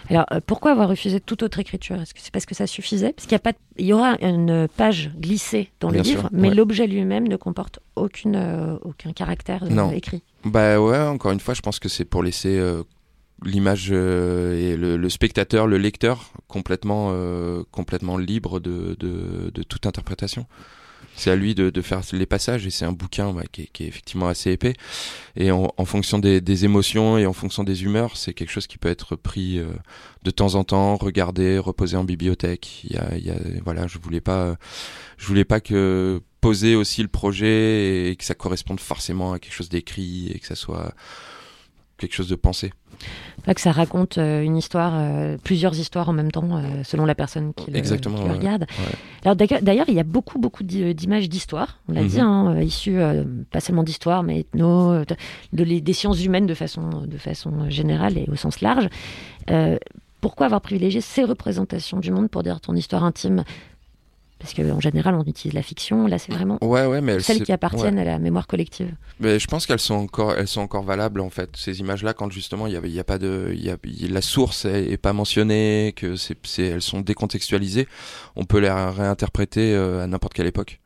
Alors, 0.09 0.25
euh, 0.31 0.39
pourquoi 0.45 0.71
avoir 0.71 0.89
refusé 0.89 1.19
toute 1.19 1.43
autre 1.43 1.59
écriture? 1.59 2.01
Est-ce 2.01 2.13
que 2.13 2.19
c'est 2.21 2.31
parce 2.33 2.45
que 2.45 2.55
ça 2.55 2.67
suffisait? 2.67 3.13
Parce 3.13 3.25
qu'il 3.25 3.33
y, 3.33 3.35
a 3.35 3.39
pas, 3.39 3.53
il 3.77 3.85
y 3.85 3.93
aura 3.93 4.17
une 4.21 4.67
page 4.67 5.11
glissée 5.15 5.71
dans 5.79 5.89
Bien 5.89 6.01
le 6.01 6.09
livre, 6.09 6.29
mais 6.31 6.49
ouais. 6.49 6.55
l'objet 6.55 6.87
lui-même 6.87 7.27
ne 7.27 7.37
comporte 7.37 7.79
aucune, 7.95 8.35
euh, 8.35 8.77
aucun 8.81 9.13
caractère 9.13 9.63
non. 9.69 9.91
écrit. 9.91 10.23
Bah 10.43 10.79
ouais, 10.81 10.99
encore 10.99 11.31
une 11.31 11.39
fois, 11.39 11.53
je 11.53 11.61
pense 11.61 11.79
que 11.79 11.89
c'est 11.89 12.05
pour 12.05 12.23
laisser 12.23 12.59
l'image 13.43 13.89
euh, 13.91 14.57
et 14.57 14.77
le, 14.77 14.97
le, 14.97 15.09
spectateur, 15.09 15.67
le 15.67 15.77
lecteur, 15.77 16.31
complètement, 16.47 17.09
euh, 17.11 17.63
complètement 17.71 18.17
libre 18.17 18.59
de, 18.59 18.95
de, 18.99 19.51
de, 19.53 19.63
toute 19.63 19.85
interprétation. 19.85 20.45
C'est 21.15 21.31
à 21.31 21.35
lui 21.35 21.55
de, 21.55 21.69
de, 21.69 21.81
faire 21.81 22.01
les 22.13 22.25
passages 22.25 22.65
et 22.65 22.69
c'est 22.69 22.85
un 22.85 22.91
bouquin 22.91 23.33
bah, 23.33 23.43
qui, 23.51 23.63
est, 23.63 23.69
qui, 23.71 23.83
est, 23.83 23.87
effectivement 23.87 24.27
assez 24.27 24.51
épais. 24.51 24.73
Et 25.35 25.51
en, 25.51 25.73
en 25.75 25.85
fonction 25.85 26.19
des, 26.19 26.39
des, 26.39 26.65
émotions 26.65 27.17
et 27.17 27.25
en 27.25 27.33
fonction 27.33 27.63
des 27.63 27.83
humeurs, 27.83 28.15
c'est 28.15 28.33
quelque 28.33 28.51
chose 28.51 28.67
qui 28.67 28.77
peut 28.77 28.89
être 28.89 29.15
pris 29.15 29.59
euh, 29.59 29.67
de 30.23 30.31
temps 30.31 30.55
en 30.55 30.63
temps, 30.63 30.95
regardé, 30.95 31.57
reposé 31.57 31.97
en 31.97 32.03
bibliothèque. 32.03 32.83
Il 32.85 32.93
y 32.93 32.97
a, 32.97 33.17
il 33.17 33.25
y 33.25 33.31
a, 33.31 33.37
voilà, 33.63 33.87
je 33.87 33.97
voulais 33.97 34.21
pas, 34.21 34.55
je 35.17 35.25
voulais 35.27 35.45
pas 35.45 35.59
que 35.59 36.21
poser 36.41 36.75
aussi 36.75 37.01
le 37.01 37.09
projet 37.09 38.09
et 38.09 38.15
que 38.15 38.23
ça 38.23 38.33
corresponde 38.33 38.79
forcément 38.79 39.33
à 39.33 39.39
quelque 39.39 39.53
chose 39.53 39.69
d'écrit 39.69 40.31
et 40.33 40.39
que 40.39 40.47
ça 40.47 40.55
soit 40.55 40.93
quelque 41.99 42.15
chose 42.15 42.29
de 42.29 42.35
pensé. 42.35 42.71
Que 43.55 43.61
ça 43.61 43.71
raconte 43.71 44.19
euh, 44.19 44.43
une 44.43 44.57
histoire, 44.57 44.91
euh, 44.95 45.37
plusieurs 45.43 45.77
histoires 45.79 46.07
en 46.07 46.13
même 46.13 46.29
temps, 46.31 46.57
euh, 46.57 46.83
selon 46.83 47.05
la 47.05 47.15
personne 47.15 47.51
qui 47.55 47.71
le, 47.71 47.77
Exactement, 47.77 48.17
qui 48.17 48.23
le 48.25 48.29
ouais, 48.29 48.37
regarde. 48.37 48.61
Ouais. 48.77 48.95
Alors 49.23 49.35
d'ailleurs, 49.35 49.85
il 49.87 49.95
y 49.95 49.99
a 49.99 50.03
beaucoup, 50.03 50.37
beaucoup 50.37 50.63
d'images 50.63 51.27
d'histoire, 51.29 51.79
on 51.87 51.93
l'a 51.93 52.03
Mhm. 52.03 52.07
dit, 52.07 52.19
hein, 52.19 52.61
issues 52.61 52.99
pas 53.49 53.59
seulement 53.59 53.81
d'histoire, 53.83 54.21
mais 54.21 54.41
ethno, 54.41 55.03
de, 55.03 55.15
de 55.53 55.63
les- 55.63 55.81
des 55.81 55.93
sciences 55.93 56.23
humaines 56.23 56.45
de 56.45 56.53
façon, 56.53 56.89
de 57.07 57.17
façon 57.17 57.69
générale 57.71 58.19
et 58.19 58.27
au 58.31 58.35
sens 58.35 58.61
large. 58.61 58.87
Euh, 59.49 59.77
pourquoi 60.21 60.45
avoir 60.47 60.61
privilégié 60.61 61.01
ces 61.01 61.23
représentations 61.23 61.97
du 61.99 62.11
monde 62.11 62.29
pour 62.29 62.43
dire 62.43 62.59
ton 62.61 62.75
histoire 62.75 63.03
intime 63.03 63.45
parce 64.39 64.53
qu'en 64.53 64.79
général, 64.79 65.15
on 65.15 65.23
utilise 65.23 65.53
la 65.53 65.61
fiction. 65.61 66.07
Là, 66.07 66.17
c'est 66.17 66.31
vraiment 66.31 66.57
Ouais, 66.61 66.85
ouais, 66.85 67.01
mais 67.01 67.13
elles- 67.13 67.23
celles 67.23 67.43
qui 67.43 67.51
appartiennent 67.51 67.95
ouais. 67.95 68.01
à 68.01 68.05
la 68.05 68.19
mémoire 68.19 68.47
collective. 68.47 68.91
Mais 69.19 69.37
je 69.37 69.47
pense 69.47 69.65
qu'elles 69.65 69.79
sont 69.79 69.95
encore, 69.95 70.33
elles 70.33 70.47
sont 70.47 70.61
encore 70.61 70.83
valables 70.83 71.19
en 71.21 71.29
fait. 71.29 71.49
Ces 71.55 71.79
images-là, 71.81 72.13
quand 72.13 72.31
justement 72.31 72.65
il 72.67 72.73
y 72.73 72.99
a 72.99 73.03
pas 73.03 73.17
de, 73.17 73.53
y 73.55 73.69
a, 73.69 73.75
la 74.09 74.21
source 74.21 74.65
est, 74.65 74.91
est 74.91 74.97
pas 74.97 75.13
mentionnée, 75.13 75.93
que 75.95 76.15
c'est, 76.15 76.37
elles 76.59 76.81
sont 76.81 77.01
décontextualisées. 77.01 77.87
On 78.35 78.45
peut 78.45 78.59
les 78.59 78.69
réinterpréter 78.71 79.73
euh, 79.75 80.03
à 80.03 80.07
n'importe 80.07 80.33
quelle 80.33 80.47
époque. 80.47 80.79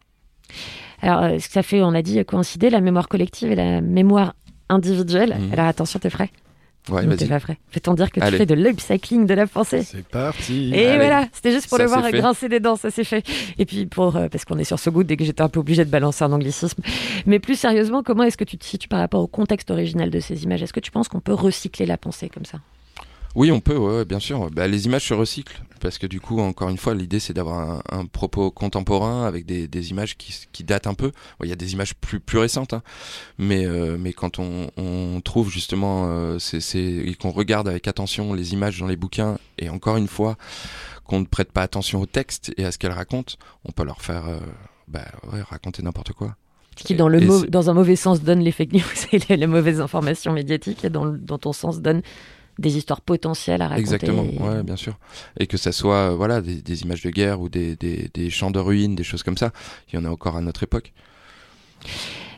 Alors, 1.02 1.24
euh, 1.24 1.40
ce 1.40 1.48
que 1.48 1.54
ça 1.54 1.64
fait, 1.64 1.82
on 1.82 1.94
a 1.94 2.02
dit, 2.02 2.24
coïncider 2.26 2.70
la 2.70 2.80
mémoire 2.82 3.08
collective 3.08 3.52
et 3.52 3.56
la 3.56 3.82
mémoire 3.82 4.36
individuelle. 4.70 5.38
Mhm. 5.38 5.54
Alors, 5.54 5.66
attention, 5.66 6.00
t'es 6.00 6.10
prêt? 6.10 6.30
Ouais, 6.90 7.06
vas-y. 7.06 7.28
pas 7.28 7.40
prêt. 7.40 7.58
Fait-on 7.70 7.94
dire 7.94 8.12
que 8.12 8.20
Allez. 8.20 8.32
tu 8.32 8.38
fais 8.40 8.46
de 8.46 8.56
l'upcycling 8.56 9.26
de 9.26 9.34
la 9.34 9.48
pensée 9.48 9.84
C'est 9.84 10.06
parti. 10.06 10.72
Et 10.74 10.88
Allez. 10.88 10.98
voilà, 10.98 11.28
c'était 11.32 11.52
juste 11.52 11.70
pour 11.70 11.78
Ça, 11.78 11.84
le 11.86 11.90
voir 11.90 12.12
grincer 12.12 12.50
des 12.50 12.60
dents, 12.60 12.76
ça 12.76 12.92
c'est 12.92 13.04
fait. 13.06 13.24
Et 13.58 13.66
puis 13.66 13.86
pour 13.86 14.16
euh, 14.18 14.28
parce 14.30 14.44
qu'on 14.46 14.58
est 14.58 14.64
sur 14.66 14.80
ce 14.80 14.90
goût, 14.90 15.04
dès 15.04 15.16
que 15.16 15.24
j'étais 15.24 15.42
un 15.42 15.50
peu 15.50 15.60
obligée 15.62 15.86
de 15.86 15.90
balancer 15.90 16.24
un 16.24 16.32
anglicisme. 16.34 16.82
Mais 17.26 17.40
plus 17.40 17.56
sérieusement, 17.56 18.04
comment 18.04 18.24
est-ce 18.24 18.38
que 18.38 18.44
tu 18.44 18.58
te 18.58 18.66
situes 18.66 18.90
par 18.90 19.00
rapport 19.00 19.22
au 19.22 19.28
contexte 19.28 19.72
original 19.72 20.10
de 20.10 20.20
ces 20.20 20.44
images? 20.44 20.62
Est-ce 20.62 20.74
que 20.74 20.80
tu 20.82 20.92
penses 20.92 21.08
qu'on 21.08 21.22
peut 21.22 21.34
recycler 21.34 21.86
la 21.86 21.98
pensée 21.98 22.30
comme 22.30 22.46
ça? 22.46 22.60
Oui, 23.36 23.52
on 23.52 23.60
peut, 23.60 23.78
ouais, 23.78 24.06
bien 24.06 24.20
sûr. 24.20 24.52
Bah, 24.52 24.68
les 24.68 24.86
images 24.86 25.08
se 25.08 25.14
recyclent 25.14 25.62
parce 25.84 25.98
que 25.98 26.08
du 26.08 26.22
coup, 26.22 26.40
encore 26.40 26.70
une 26.70 26.78
fois, 26.78 26.94
l'idée 26.94 27.20
c'est 27.20 27.34
d'avoir 27.34 27.60
un, 27.60 27.82
un 27.90 28.06
propos 28.06 28.52
contemporain 28.52 29.26
avec 29.26 29.46
des, 29.46 29.68
des 29.68 29.92
images 29.92 30.16
qui, 30.18 30.34
qui 30.52 30.64
datent 30.64 30.88
un 30.88 30.94
peu. 30.94 31.12
Bon, 31.40 31.46
Il 31.46 31.50
y 31.50 31.52
a 31.52 31.58
des 31.58 31.74
images 31.74 31.94
plus, 31.96 32.20
plus 32.20 32.38
récentes, 32.38 32.74
hein. 32.74 32.84
mais, 33.38 33.66
euh, 33.66 33.98
mais 34.00 34.14
quand 34.14 34.40
on, 34.40 34.70
on 34.78 35.20
trouve 35.22 35.52
justement 35.52 36.06
euh, 36.08 36.40
c'est 36.40 37.16
qu'on 37.20 37.32
regarde 37.32 37.68
avec 37.68 37.88
attention 37.88 38.34
les 38.34 38.54
images 38.54 38.80
dans 38.80 38.88
les 38.88 38.96
bouquins 38.96 39.38
et 39.58 39.70
encore 39.70 39.98
une 39.98 40.08
fois 40.08 40.38
qu'on 41.04 41.20
ne 41.20 41.26
prête 41.26 41.52
pas 41.52 41.64
attention 41.64 42.02
au 42.02 42.06
texte 42.06 42.54
et 42.56 42.64
à 42.64 42.72
ce 42.72 42.78
qu'elles 42.78 42.92
racontent, 42.92 43.34
on 43.66 43.72
peut 43.72 43.84
leur 43.84 44.02
faire 44.02 44.28
euh, 44.28 44.40
bah, 44.88 45.06
ouais, 45.34 45.42
raconter 45.42 45.84
n'importe 45.84 46.14
quoi. 46.14 46.36
Ce 46.78 46.86
qui, 46.86 46.96
dans, 46.96 47.08
le 47.08 47.20
un 47.20 47.74
mauvais 47.74 47.96
sens, 47.96 48.24
donne 48.24 48.40
les 48.40 48.52
fake 48.52 48.74
news 48.74 48.82
et 49.12 49.20
les, 49.30 49.38
les 49.38 49.48
mauvaises 49.48 49.82
informations 49.82 50.32
médiatiques, 50.32 50.86
et 50.86 50.90
dans 50.90 51.38
ton 51.38 51.54
sens, 51.54 51.82
donne 51.82 52.02
des 52.60 52.78
histoires 52.78 53.02
potentielles 53.02 53.62
à 53.62 53.68
raconter. 53.68 53.82
Exactement, 53.82 54.24
Et- 54.24 54.38
ouais, 54.38 54.64
bien 54.64 54.76
sûr. 54.76 54.98
Et 55.40 55.48
que 55.48 55.58
ça 55.58 55.72
soit 55.72 56.12
euh, 56.12 56.16
voilà 56.16 56.42
des, 56.42 56.62
des 56.62 56.82
images 56.84 57.02
de 57.02 57.10
guerre 57.10 57.42
ou 57.42 57.50
des, 57.50 57.76
des, 57.76 58.10
des 58.14 58.30
champs 58.30 58.52
de 58.52 58.60
ruines, 58.60 58.96
des 58.96 59.04
choses 59.04 59.24
comme 59.24 59.38
ça. 59.38 59.52
Il 59.92 59.96
y 59.96 60.00
en 60.00 60.06
a 60.06 60.10
encore 60.10 60.36
à 60.38 60.42
notre 60.42 60.64
époque. 60.64 60.94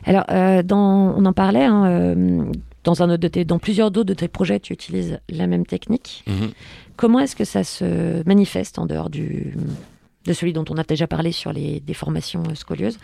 Alors, 0.04 0.24
euh, 0.30 0.62
dans, 0.62 1.14
on 1.16 1.24
en 1.24 1.32
parlait, 1.32 1.64
hein, 1.64 1.84
euh, 1.86 2.44
dans, 2.84 3.02
un 3.02 3.10
autre 3.10 3.22
de 3.22 3.28
tes, 3.28 3.44
dans 3.44 3.58
plusieurs 3.58 3.90
d'autres 3.90 4.08
de 4.08 4.14
tes 4.14 4.28
projets, 4.28 4.60
tu 4.60 4.72
utilises 4.72 5.18
la 5.28 5.46
même 5.46 5.66
technique. 5.66 6.24
Mhm. 6.26 6.50
Comment 6.96 7.20
est-ce 7.20 7.36
que 7.36 7.44
ça 7.44 7.64
se 7.64 8.26
manifeste 8.26 8.78
en 8.78 8.86
dehors 8.86 9.10
du, 9.10 9.54
de 10.24 10.32
celui 10.32 10.52
dont 10.52 10.64
on 10.70 10.76
a 10.76 10.84
déjà 10.84 11.06
parlé 11.06 11.32
sur 11.32 11.52
les 11.52 11.80
déformations 11.80 12.42
scolieuses? 12.54 12.98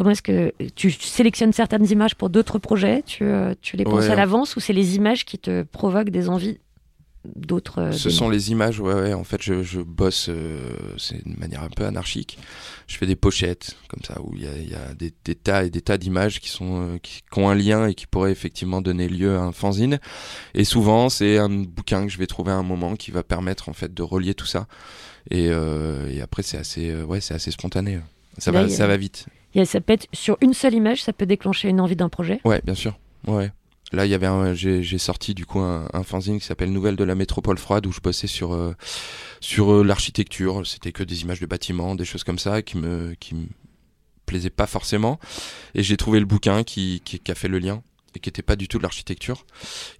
Comment 0.00 0.12
est-ce 0.12 0.22
que 0.22 0.54
tu 0.76 0.90
sélectionnes 0.92 1.52
certaines 1.52 1.84
images 1.90 2.14
pour 2.14 2.30
d'autres 2.30 2.58
projets? 2.58 3.02
Tu, 3.02 3.22
euh, 3.24 3.52
tu 3.60 3.76
les 3.76 3.84
penses 3.84 4.04
Ouais. 4.06 4.10
à 4.12 4.14
l'avance 4.16 4.56
ou 4.56 4.60
c'est 4.60 4.72
les 4.72 4.96
images 4.96 5.26
qui 5.26 5.38
te 5.38 5.62
provoquent 5.62 6.08
des 6.08 6.30
envies 6.30 6.56
d'autres 7.36 7.80
euh, 7.82 7.92
Ce 7.92 8.08
sont 8.08 8.30
les 8.30 8.50
images, 8.50 8.80
ouais, 8.80 8.94
ouais. 8.94 9.12
En 9.12 9.24
fait, 9.24 9.42
je, 9.42 9.62
je 9.62 9.82
bosse, 9.82 10.30
euh, 10.30 10.70
c'est 10.96 11.20
une 11.26 11.36
manière 11.36 11.62
un 11.62 11.68
peu 11.68 11.84
anarchique. 11.84 12.38
Je 12.86 12.96
fais 12.96 13.04
des 13.04 13.14
pochettes 13.14 13.76
comme 13.88 14.02
ça 14.02 14.18
où 14.22 14.32
il 14.36 14.44
y 14.44 14.46
a, 14.46 14.56
y 14.56 14.74
a 14.74 14.94
des, 14.94 15.12
des 15.22 15.34
tas 15.34 15.64
et 15.64 15.68
des 15.68 15.82
tas 15.82 15.98
d'images 15.98 16.40
qui 16.40 16.48
sont 16.48 16.80
euh, 16.94 16.96
qui, 17.02 17.20
qui 17.30 17.38
ont 17.38 17.50
un 17.50 17.54
lien 17.54 17.86
et 17.86 17.92
qui 17.94 18.06
pourraient 18.06 18.32
effectivement 18.32 18.80
donner 18.80 19.06
lieu 19.06 19.36
à 19.36 19.42
un 19.42 19.52
fanzine. 19.52 19.98
Et 20.54 20.64
souvent, 20.64 21.10
c'est 21.10 21.36
un 21.36 21.50
bouquin 21.50 22.06
que 22.06 22.10
je 22.10 22.16
vais 22.16 22.26
trouver 22.26 22.52
à 22.52 22.56
un 22.56 22.62
moment 22.62 22.96
qui 22.96 23.10
va 23.10 23.22
permettre 23.22 23.68
en 23.68 23.74
fait 23.74 23.92
de 23.92 24.02
relier 24.02 24.32
tout 24.32 24.46
ça. 24.46 24.66
Et, 25.30 25.48
euh, 25.50 26.08
et 26.10 26.22
après, 26.22 26.42
c'est 26.42 26.56
assez, 26.56 27.02
ouais, 27.02 27.20
c'est 27.20 27.34
assez 27.34 27.50
spontané. 27.50 28.00
Ça 28.38 28.50
Là, 28.50 28.60
va, 28.62 28.66
a- 28.66 28.70
ça 28.70 28.86
va 28.86 28.96
vite. 28.96 29.26
A- 29.56 29.64
ça 29.64 29.80
peut 29.80 29.92
être 29.94 30.06
sur 30.12 30.36
une 30.40 30.54
seule 30.54 30.74
image, 30.74 31.02
ça 31.02 31.12
peut 31.12 31.26
déclencher 31.26 31.68
une 31.68 31.80
envie 31.80 31.96
d'un 31.96 32.08
projet. 32.08 32.40
Ouais, 32.44 32.60
bien 32.64 32.74
sûr. 32.74 32.98
Ouais. 33.26 33.50
Là, 33.92 34.06
il 34.06 34.10
y 34.10 34.14
avait 34.14 34.54
j'ai 34.54 34.98
sorti 34.98 35.34
du 35.34 35.44
coup 35.46 35.58
un, 35.58 35.88
un 35.92 36.04
fanzine 36.04 36.38
qui 36.38 36.46
s'appelle 36.46 36.70
Nouvelles 36.72 36.94
de 36.94 37.02
la 37.02 37.16
métropole 37.16 37.58
froide 37.58 37.86
où 37.86 37.92
je 37.92 38.00
bossais 38.00 38.28
sur 38.28 38.52
euh, 38.54 38.72
sur 39.40 39.72
euh, 39.72 39.82
l'architecture. 39.82 40.64
C'était 40.64 40.92
que 40.92 41.02
des 41.02 41.22
images 41.22 41.40
de 41.40 41.46
bâtiments, 41.46 41.96
des 41.96 42.04
choses 42.04 42.22
comme 42.22 42.38
ça 42.38 42.62
qui 42.62 42.76
me 42.76 43.14
qui 43.18 43.34
me 43.34 43.46
plaisaient 44.26 44.48
pas 44.50 44.68
forcément. 44.68 45.18
Et 45.74 45.82
j'ai 45.82 45.96
trouvé 45.96 46.20
le 46.20 46.26
bouquin 46.26 46.62
qui, 46.62 47.02
qui 47.04 47.18
qui 47.18 47.32
a 47.32 47.34
fait 47.34 47.48
le 47.48 47.58
lien 47.58 47.82
et 48.14 48.20
qui 48.20 48.28
était 48.28 48.42
pas 48.42 48.54
du 48.54 48.68
tout 48.68 48.78
de 48.78 48.84
l'architecture, 48.84 49.44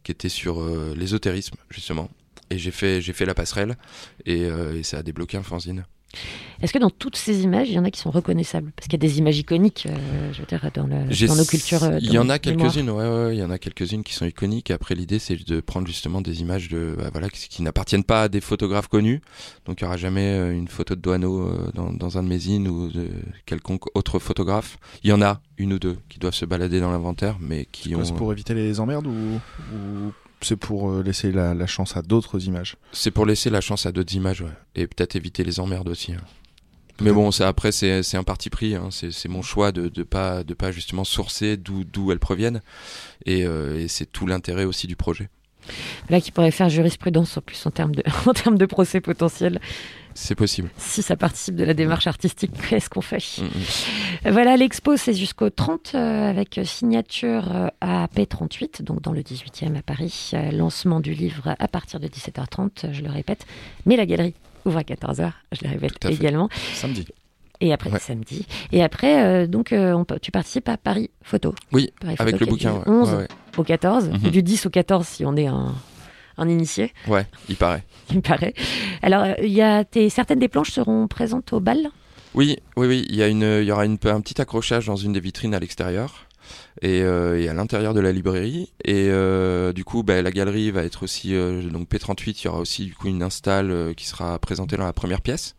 qui 0.04 0.12
était 0.12 0.28
sur 0.28 0.60
euh, 0.60 0.94
l'ésotérisme 0.96 1.56
justement. 1.68 2.08
Et 2.50 2.58
j'ai 2.58 2.70
fait 2.70 3.00
j'ai 3.02 3.12
fait 3.12 3.26
la 3.26 3.34
passerelle 3.34 3.76
et, 4.24 4.44
euh, 4.44 4.78
et 4.78 4.84
ça 4.84 4.98
a 4.98 5.02
débloqué 5.02 5.36
un 5.36 5.42
fanzine. 5.42 5.84
Est-ce 6.62 6.74
que 6.74 6.78
dans 6.78 6.90
toutes 6.90 7.16
ces 7.16 7.42
images, 7.42 7.68
il 7.70 7.74
y 7.74 7.78
en 7.78 7.84
a 7.84 7.90
qui 7.90 8.00
sont 8.00 8.10
reconnaissables? 8.10 8.70
Parce 8.76 8.86
qu'il 8.86 9.02
y 9.02 9.06
a 9.06 9.08
des 9.08 9.18
images 9.18 9.38
iconiques, 9.38 9.86
euh, 9.88 10.30
je 10.32 10.40
veux 10.40 10.46
dire, 10.46 10.60
dans, 10.74 10.86
le, 10.86 11.26
dans 11.26 11.36
nos 11.36 11.44
cultures. 11.46 11.82
euh, 11.84 11.98
Il 12.02 12.12
y 12.12 12.18
en 12.18 12.28
a 12.28 12.38
quelques-unes, 12.38 12.90
ouais, 12.90 13.34
il 13.34 13.38
y 13.38 13.42
en 13.42 13.50
a 13.50 13.58
quelques-unes 13.58 14.04
qui 14.04 14.12
sont 14.12 14.26
iconiques. 14.26 14.70
Après, 14.70 14.94
l'idée, 14.94 15.18
c'est 15.18 15.36
de 15.48 15.60
prendre 15.60 15.86
justement 15.86 16.20
des 16.20 16.42
images 16.42 16.68
de, 16.68 16.94
bah, 16.98 17.08
voilà, 17.12 17.30
qui, 17.30 17.48
qui 17.48 17.62
n'appartiennent 17.62 18.04
pas 18.04 18.24
à 18.24 18.28
des 18.28 18.42
photographes 18.42 18.88
connus. 18.88 19.22
Donc, 19.64 19.80
il 19.80 19.84
y 19.84 19.86
aura 19.86 19.96
jamais 19.96 20.34
euh, 20.34 20.52
une 20.52 20.68
photo 20.68 20.94
de 20.96 21.00
Doano 21.00 21.40
euh, 21.40 21.70
dans, 21.74 21.92
dans 21.92 22.18
un 22.18 22.22
de 22.22 22.28
mes 22.28 22.38
zines 22.38 22.68
ou 22.68 22.88
de 22.90 23.08
quelconque 23.46 23.84
autre 23.96 24.18
photographe. 24.18 24.76
Il 25.02 25.08
y 25.08 25.12
en 25.14 25.22
a 25.22 25.40
une 25.56 25.72
ou 25.72 25.78
deux 25.78 25.96
qui 26.10 26.18
doivent 26.18 26.34
se 26.34 26.44
balader 26.44 26.80
dans 26.80 26.90
l'inventaire, 26.90 27.36
mais 27.40 27.66
qui 27.72 27.94
ont. 27.94 28.04
C'est 28.04 28.14
pour 28.14 28.32
éviter 28.32 28.52
les 28.52 28.80
emmerdes 28.80 29.06
ou, 29.06 29.10
ou 29.74 30.12
c'est 30.40 30.56
pour 30.56 30.90
euh, 30.90 31.02
laisser 31.02 31.32
la, 31.32 31.54
la 31.54 31.66
chance 31.66 31.96
à 31.96 32.02
d'autres 32.02 32.46
images 32.46 32.76
C'est 32.92 33.10
pour 33.10 33.26
laisser 33.26 33.50
la 33.50 33.60
chance 33.60 33.86
à 33.86 33.92
d'autres 33.92 34.14
images, 34.14 34.40
ouais. 34.42 34.52
Et 34.74 34.86
peut-être 34.86 35.16
éviter 35.16 35.44
les 35.44 35.60
emmerdes 35.60 35.88
aussi. 35.88 36.12
hein. 36.12 36.20
Mais 37.02 37.12
bon, 37.12 37.30
ça, 37.30 37.48
après, 37.48 37.72
c'est 37.72 38.14
un 38.16 38.22
parti 38.22 38.50
pris. 38.50 38.74
Hein. 38.74 38.90
C'est 38.90 39.28
mon 39.28 39.40
choix 39.40 39.72
de 39.72 39.88
de 39.88 40.02
pas 40.02 40.44
de 40.44 40.52
pas 40.52 40.70
justement 40.70 41.04
sourcer 41.04 41.56
d'où 41.56 41.82
d'où 41.82 42.12
elles 42.12 42.18
proviennent. 42.18 42.60
Et, 43.24 43.46
euh, 43.46 43.80
et 43.80 43.88
c'est 43.88 44.04
tout 44.04 44.26
l'intérêt 44.26 44.64
aussi 44.64 44.86
du 44.86 44.96
projet. 44.96 45.30
Là, 46.10 46.20
qui 46.20 46.30
pourrait 46.30 46.50
faire 46.50 46.68
jurisprudence 46.68 47.36
en 47.38 47.40
plus 47.40 47.64
en 47.64 47.70
termes 47.70 47.94
de, 47.94 48.02
en 48.26 48.34
termes 48.34 48.58
de 48.58 48.66
procès 48.66 49.00
potentiel. 49.00 49.60
C'est 50.22 50.34
possible. 50.34 50.68
Si 50.76 51.02
ça 51.02 51.16
participe 51.16 51.56
de 51.56 51.64
la 51.64 51.72
démarche 51.72 52.06
artistique, 52.06 52.50
qu'est-ce 52.68 52.90
qu'on 52.90 53.00
fait 53.00 53.24
Mm, 53.38 53.44
mm. 53.44 54.30
Voilà, 54.32 54.56
l'expo, 54.58 54.96
c'est 54.98 55.14
jusqu'au 55.14 55.48
30 55.50 55.92
euh, 55.94 56.28
avec 56.30 56.60
signature 56.64 57.50
euh, 57.54 57.68
à 57.80 58.06
P38, 58.14 58.82
donc 58.82 59.00
dans 59.00 59.12
le 59.12 59.22
18e 59.22 59.76
à 59.78 59.82
Paris. 59.82 60.30
Euh, 60.34 60.50
lancement 60.50 61.00
du 61.00 61.14
livre 61.14 61.54
à 61.58 61.68
partir 61.68 62.00
de 62.00 62.06
17h30, 62.06 62.68
euh, 62.84 62.92
je 62.92 63.00
le 63.02 63.10
répète. 63.10 63.46
Mais 63.86 63.96
la 63.96 64.04
galerie 64.04 64.34
ouvre 64.66 64.76
à 64.78 64.82
14h, 64.82 65.32
je 65.52 65.64
le 65.64 65.70
répète 65.70 65.98
Tout 65.98 66.08
à 66.08 66.10
fait. 66.10 66.16
également. 66.16 66.48
Samedi. 66.74 67.06
Et 67.62 67.72
après, 67.72 67.90
Ouais. 67.90 67.98
samedi. 67.98 68.46
Et 68.72 68.82
après, 68.82 69.24
euh, 69.24 69.46
donc, 69.46 69.72
euh, 69.72 69.92
on 69.92 70.04
peut- 70.04 70.18
tu 70.20 70.30
participes 70.30 70.68
à 70.68 70.76
Paris 70.76 71.10
Photo. 71.22 71.54
Oui, 71.72 71.92
Paris 72.00 72.16
Photo 72.16 72.22
avec 72.22 72.40
le 72.40 72.46
qui 72.46 72.50
est 72.50 72.52
bouquin. 72.52 72.72
du 72.72 72.78
ouais. 72.78 72.84
11 72.88 73.10
Ouais, 73.10 73.16
ouais. 73.16 73.28
au 73.56 73.62
14, 73.64 74.08
Mhm. 74.08 74.26
ou 74.26 74.30
du 74.30 74.42
10 74.42 74.66
au 74.66 74.70
14 74.70 75.06
si 75.06 75.24
on 75.24 75.34
est 75.36 75.46
un, 75.46 75.74
un 76.40 76.48
initié, 76.48 76.92
Ouais, 77.06 77.26
il 77.48 77.56
paraît. 77.56 77.84
il 78.10 78.22
paraît. 78.22 78.54
Alors, 79.02 79.22
euh, 79.22 79.34
il 79.42 79.52
y 79.52 79.62
a 79.62 79.84
tes, 79.84 80.08
certaines 80.08 80.38
des 80.40 80.48
planches 80.48 80.70
seront 80.72 81.06
présentes 81.06 81.52
au 81.52 81.60
bal? 81.60 81.90
Oui, 82.34 82.58
oui, 82.76 82.86
oui. 82.86 83.06
Il 83.08 83.16
y 83.16 83.22
a 83.22 83.28
une, 83.28 83.42
il 83.42 83.64
y 83.64 83.72
aura 83.72 83.84
une, 83.84 83.98
un 84.04 84.20
petit 84.20 84.40
accrochage 84.40 84.86
dans 84.86 84.96
une 84.96 85.12
des 85.12 85.20
vitrines 85.20 85.54
à 85.54 85.58
l'extérieur 85.58 86.26
et, 86.82 87.02
euh, 87.02 87.40
et 87.40 87.48
à 87.48 87.54
l'intérieur 87.54 87.94
de 87.94 88.00
la 88.00 88.12
librairie. 88.12 88.72
Et 88.84 89.08
euh, 89.10 89.72
du 89.72 89.84
coup, 89.84 90.02
bah, 90.02 90.20
la 90.22 90.30
galerie 90.30 90.70
va 90.70 90.82
être 90.82 91.02
aussi 91.02 91.34
euh, 91.34 91.62
donc 91.62 91.88
P38. 91.88 92.42
Il 92.42 92.44
y 92.44 92.48
aura 92.48 92.60
aussi 92.60 92.86
du 92.86 92.94
coup 92.94 93.08
une 93.08 93.22
install 93.22 93.94
qui 93.96 94.06
sera 94.06 94.38
présentée 94.38 94.76
dans 94.76 94.86
la 94.86 94.92
première 94.92 95.20
pièce. 95.20 95.56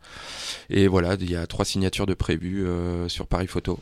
Et 0.70 0.88
voilà, 0.88 1.16
il 1.20 1.30
y 1.30 1.36
a 1.36 1.46
trois 1.48 1.66
signatures 1.66 2.06
de 2.06 2.14
prévues 2.14 2.66
sur 3.08 3.28
Paris 3.28 3.48
Photo. 3.48 3.80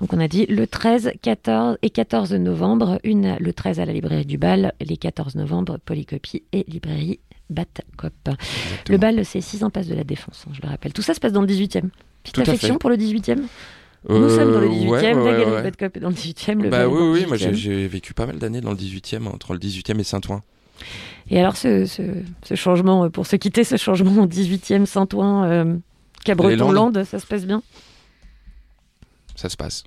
Donc, 0.00 0.12
on 0.12 0.20
a 0.20 0.28
dit 0.28 0.46
le 0.46 0.66
13, 0.66 1.12
14 1.22 1.78
et 1.82 1.90
14 1.90 2.32
novembre, 2.34 2.98
une 3.04 3.36
le 3.38 3.52
13 3.52 3.80
à 3.80 3.84
la 3.84 3.92
librairie 3.92 4.26
du 4.26 4.38
bal, 4.38 4.72
les 4.80 4.96
14 4.96 5.34
novembre, 5.34 5.78
Polycopie 5.84 6.42
et 6.52 6.64
librairie 6.68 7.20
Batcop. 7.50 8.30
Le 8.88 8.96
bal, 8.96 9.24
c'est 9.24 9.40
6 9.40 9.64
impasse 9.64 9.88
de 9.88 9.94
la 9.94 10.04
Défense, 10.04 10.46
hein, 10.48 10.52
je 10.54 10.62
le 10.62 10.68
rappelle. 10.68 10.92
Tout 10.92 11.02
ça 11.02 11.14
se 11.14 11.20
passe 11.20 11.32
dans 11.32 11.42
le 11.42 11.48
18e. 11.48 11.90
Petite 12.22 12.34
Tout 12.34 12.40
affection 12.42 12.78
pour 12.78 12.90
le 12.90 12.96
18e 12.96 13.40
Nous 14.08 14.16
Euh, 14.16 14.28
sommes 14.36 14.52
dans 14.52 14.60
le 14.60 14.68
18e, 14.68 14.88
ouais, 14.88 15.14
ouais, 15.14 15.44
ouais. 15.44 15.68
Est 15.68 15.98
dans 15.98 16.08
le 16.08 16.14
18e, 16.14 16.62
le 16.62 16.70
Bah 16.70 16.88
oui, 16.88 17.02
oui, 17.20 17.26
moi 17.26 17.36
j'ai 17.36 17.50
18e. 17.50 17.54
j'ai 17.54 17.86
vécu 17.88 18.14
pas 18.14 18.26
mal 18.26 18.38
d'années 18.38 18.60
dans 18.62 18.70
le 18.70 18.76
18e, 18.76 19.26
entre 19.28 19.52
le 19.52 19.58
18e 19.58 19.98
et 20.00 20.04
Saint-Ouen. 20.04 20.42
Et 21.30 21.38
alors, 21.38 21.56
ce, 21.56 21.84
ce, 21.84 22.02
ce 22.42 22.54
changement, 22.54 23.04
euh, 23.04 23.08
pour 23.10 23.26
se 23.26 23.36
quitter, 23.36 23.62
ce 23.64 23.76
changement 23.76 24.22
au 24.22 24.26
18e 24.26 24.86
Saint-Ouen, 24.86 25.44
euh, 25.44 25.76
Cabreton-Land, 26.24 27.04
ça 27.04 27.18
se 27.18 27.26
passe 27.26 27.44
bien? 27.44 27.62
Ça 29.36 29.48
se 29.50 29.56
passe. 29.56 29.84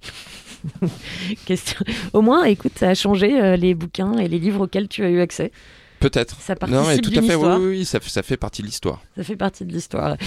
Question. 1.45 1.83
Au 2.13 2.21
moins, 2.21 2.43
écoute, 2.45 2.73
ça 2.75 2.89
a 2.89 2.93
changé 2.93 3.41
euh, 3.41 3.55
les 3.55 3.73
bouquins 3.73 4.17
et 4.17 4.27
les 4.27 4.39
livres 4.39 4.61
auxquels 4.65 4.87
tu 4.87 5.03
as 5.03 5.09
eu 5.09 5.19
accès. 5.21 5.51
Peut-être. 6.03 6.35
Ça 6.41 6.55
Non, 6.67 6.67
mais 6.67 6.97
participe 6.97 7.01
tout 7.01 7.09
à 7.11 7.21
d'une 7.21 7.29
fait, 7.29 7.35
oui, 7.35 7.47
oui, 7.59 7.67
oui, 7.69 7.85
ça, 7.85 7.99
fait 8.01 8.35
partie 8.35 8.61
de 8.61 8.67
l'histoire. 8.67 9.01
Ça 9.15 9.23
fait 9.23 9.37
partie 9.37 9.63
de 9.63 9.71
l'histoire. 9.71 10.17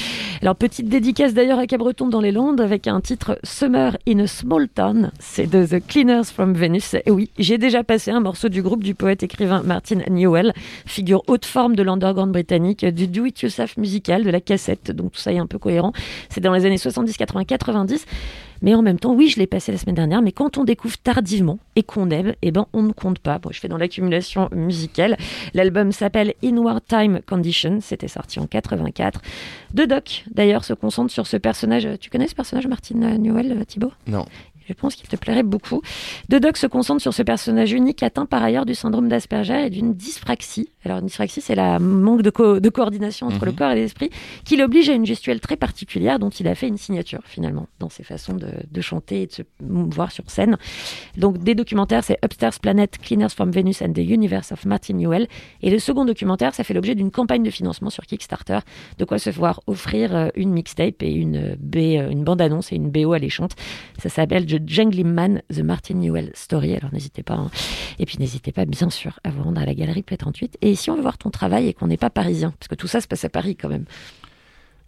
Alors, 0.40 0.56
petite 0.56 0.88
dédicace 0.88 1.34
d'ailleurs 1.34 1.58
à 1.58 1.66
Cabreton 1.66 2.08
dans 2.08 2.22
les 2.22 2.32
Landes 2.32 2.62
avec 2.62 2.86
un 2.86 2.98
titre 3.02 3.38
Summer 3.44 3.98
in 4.08 4.20
a 4.20 4.26
Small 4.26 4.68
Town. 4.68 5.10
C'est 5.18 5.46
de 5.46 5.66
The 5.66 5.86
Cleaners 5.86 6.24
from 6.24 6.54
Venus. 6.54 6.94
Et 7.04 7.10
oui, 7.10 7.30
j'ai 7.38 7.58
déjà 7.58 7.84
passé 7.84 8.10
un 8.10 8.20
morceau 8.20 8.48
du 8.48 8.62
groupe 8.62 8.82
du 8.82 8.94
poète-écrivain 8.94 9.62
Martin 9.64 9.98
Newell, 10.08 10.54
figure 10.86 11.22
haute 11.26 11.44
forme 11.44 11.76
de 11.76 11.82
l'underground 11.82 12.32
britannique, 12.32 12.86
du 12.86 13.06
do-it-yourself 13.06 13.76
musical, 13.76 14.24
de 14.24 14.30
la 14.30 14.40
cassette. 14.40 14.92
Donc 14.92 15.12
tout 15.12 15.20
ça 15.20 15.34
est 15.34 15.38
un 15.38 15.46
peu 15.46 15.58
cohérent. 15.58 15.92
C'est 16.30 16.40
dans 16.40 16.54
les 16.54 16.64
années 16.64 16.78
70, 16.78 17.18
80, 17.18 17.44
90. 17.44 18.06
Mais 18.62 18.74
en 18.74 18.82
même 18.82 18.98
temps, 18.98 19.14
oui, 19.14 19.28
je 19.28 19.38
l'ai 19.38 19.46
passé 19.46 19.72
la 19.72 19.78
semaine 19.78 19.94
dernière, 19.94 20.22
mais 20.22 20.32
quand 20.32 20.58
on 20.58 20.64
découvre 20.64 20.96
tardivement 20.98 21.58
et 21.76 21.82
qu'on 21.82 22.10
aime, 22.10 22.34
eh 22.42 22.50
ben, 22.50 22.66
on 22.72 22.82
ne 22.82 22.92
compte 22.92 23.18
pas. 23.18 23.38
Bon, 23.38 23.50
je 23.52 23.60
fais 23.60 23.68
dans 23.68 23.78
l'accumulation 23.78 24.48
musicale. 24.52 25.16
L'album 25.54 25.92
s'appelle 25.92 26.34
Inward 26.42 26.82
Time 26.86 27.20
Condition. 27.26 27.78
C'était 27.80 28.08
sorti 28.08 28.40
en 28.40 28.46
84. 28.46 29.20
De 29.74 29.84
Doc, 29.84 30.24
d'ailleurs, 30.32 30.64
se 30.64 30.72
concentre 30.72 31.12
sur 31.12 31.26
ce 31.26 31.36
personnage. 31.36 31.88
Tu 32.00 32.10
connais 32.10 32.28
ce 32.28 32.34
personnage, 32.34 32.66
Martin 32.66 33.18
Newell, 33.18 33.64
Thibaut? 33.66 33.92
Non. 34.06 34.26
Je 34.68 34.72
pense 34.74 34.94
qu'il 34.96 35.08
te 35.08 35.16
plairait 35.16 35.42
beaucoup. 35.42 35.80
De 36.28 36.38
Doc 36.38 36.56
se 36.56 36.66
concentre 36.66 37.00
sur 37.00 37.14
ce 37.14 37.22
personnage 37.22 37.72
unique 37.72 38.02
atteint 38.02 38.26
par 38.26 38.42
ailleurs 38.42 38.66
du 38.66 38.74
syndrome 38.74 39.08
d'Asperger 39.08 39.66
et 39.66 39.70
d'une 39.70 39.94
dyspraxie. 39.94 40.70
Alors, 40.84 40.98
une 40.98 41.06
dyspraxie, 41.06 41.40
c'est 41.40 41.54
la 41.54 41.78
manque 41.78 42.22
de, 42.22 42.30
co- 42.30 42.60
de 42.60 42.68
coordination 42.68 43.26
entre 43.28 43.44
le 43.44 43.52
corps 43.52 43.70
et 43.70 43.74
l'esprit 43.76 44.10
qui 44.44 44.56
l'oblige 44.56 44.88
à 44.88 44.92
une 44.94 45.06
gestuelle 45.06 45.40
très 45.40 45.56
particulière 45.56 46.18
dont 46.18 46.30
il 46.30 46.46
a 46.48 46.54
fait 46.54 46.68
une 46.68 46.76
signature, 46.78 47.20
finalement, 47.24 47.66
dans 47.78 47.88
ses 47.88 48.02
façons 48.02 48.34
de, 48.34 48.48
de 48.70 48.80
chanter 48.80 49.22
et 49.22 49.26
de 49.26 49.32
se 49.32 49.42
mouvoir 49.62 50.12
sur 50.12 50.28
scène. 50.30 50.56
Donc, 51.16 51.38
des 51.38 51.54
documentaires, 51.54 52.04
c'est 52.04 52.18
Upstairs 52.24 52.58
Planet, 52.60 52.98
Cleaners 52.98 53.28
from 53.30 53.50
Venus 53.50 53.82
and 53.82 53.92
the 53.92 53.98
Universe 53.98 54.52
of 54.52 54.64
Martin 54.64 54.94
Newell. 54.94 55.26
Et 55.62 55.70
le 55.70 55.78
second 55.78 56.04
documentaire, 56.04 56.54
ça 56.54 56.64
fait 56.64 56.74
l'objet 56.74 56.94
d'une 56.94 57.10
campagne 57.10 57.42
de 57.42 57.50
financement 57.50 57.90
sur 57.90 58.04
Kickstarter, 58.06 58.58
de 58.98 59.04
quoi 59.04 59.18
se 59.18 59.30
voir 59.30 59.60
offrir 59.66 60.14
euh, 60.14 60.28
une 60.34 60.50
mixtape 60.52 61.02
et 61.02 61.12
une, 61.12 61.36
euh, 61.36 61.56
B, 61.58 61.76
euh, 61.76 62.10
une 62.10 62.24
bande-annonce 62.24 62.72
et 62.72 62.76
une 62.76 62.90
BO 62.90 63.12
alléchante. 63.12 63.52
Ça 63.98 64.08
s'appelle 64.08 64.46
The 64.58 64.62
Jangling 64.66 65.06
Man, 65.12 65.42
The 65.52 65.58
Martin 65.60 65.94
Newell 65.94 66.30
Story. 66.34 66.74
Alors 66.76 66.92
n'hésitez 66.92 67.22
pas. 67.22 67.34
hein. 67.34 67.50
Et 67.98 68.06
puis 68.06 68.16
n'hésitez 68.18 68.52
pas, 68.52 68.64
bien 68.64 68.90
sûr, 68.90 69.18
à 69.24 69.30
vous 69.30 69.42
rendre 69.42 69.60
à 69.60 69.66
la 69.66 69.74
galerie 69.74 70.04
P38. 70.08 70.54
Et 70.62 70.74
si 70.74 70.90
on 70.90 70.96
veut 70.96 71.02
voir 71.02 71.18
ton 71.18 71.30
travail 71.30 71.68
et 71.68 71.74
qu'on 71.74 71.86
n'est 71.88 71.96
pas 71.96 72.10
parisien, 72.10 72.52
parce 72.58 72.68
que 72.68 72.74
tout 72.74 72.86
ça 72.88 73.00
se 73.00 73.08
passe 73.08 73.24
à 73.24 73.28
Paris 73.28 73.56
quand 73.56 73.68
même, 73.68 73.84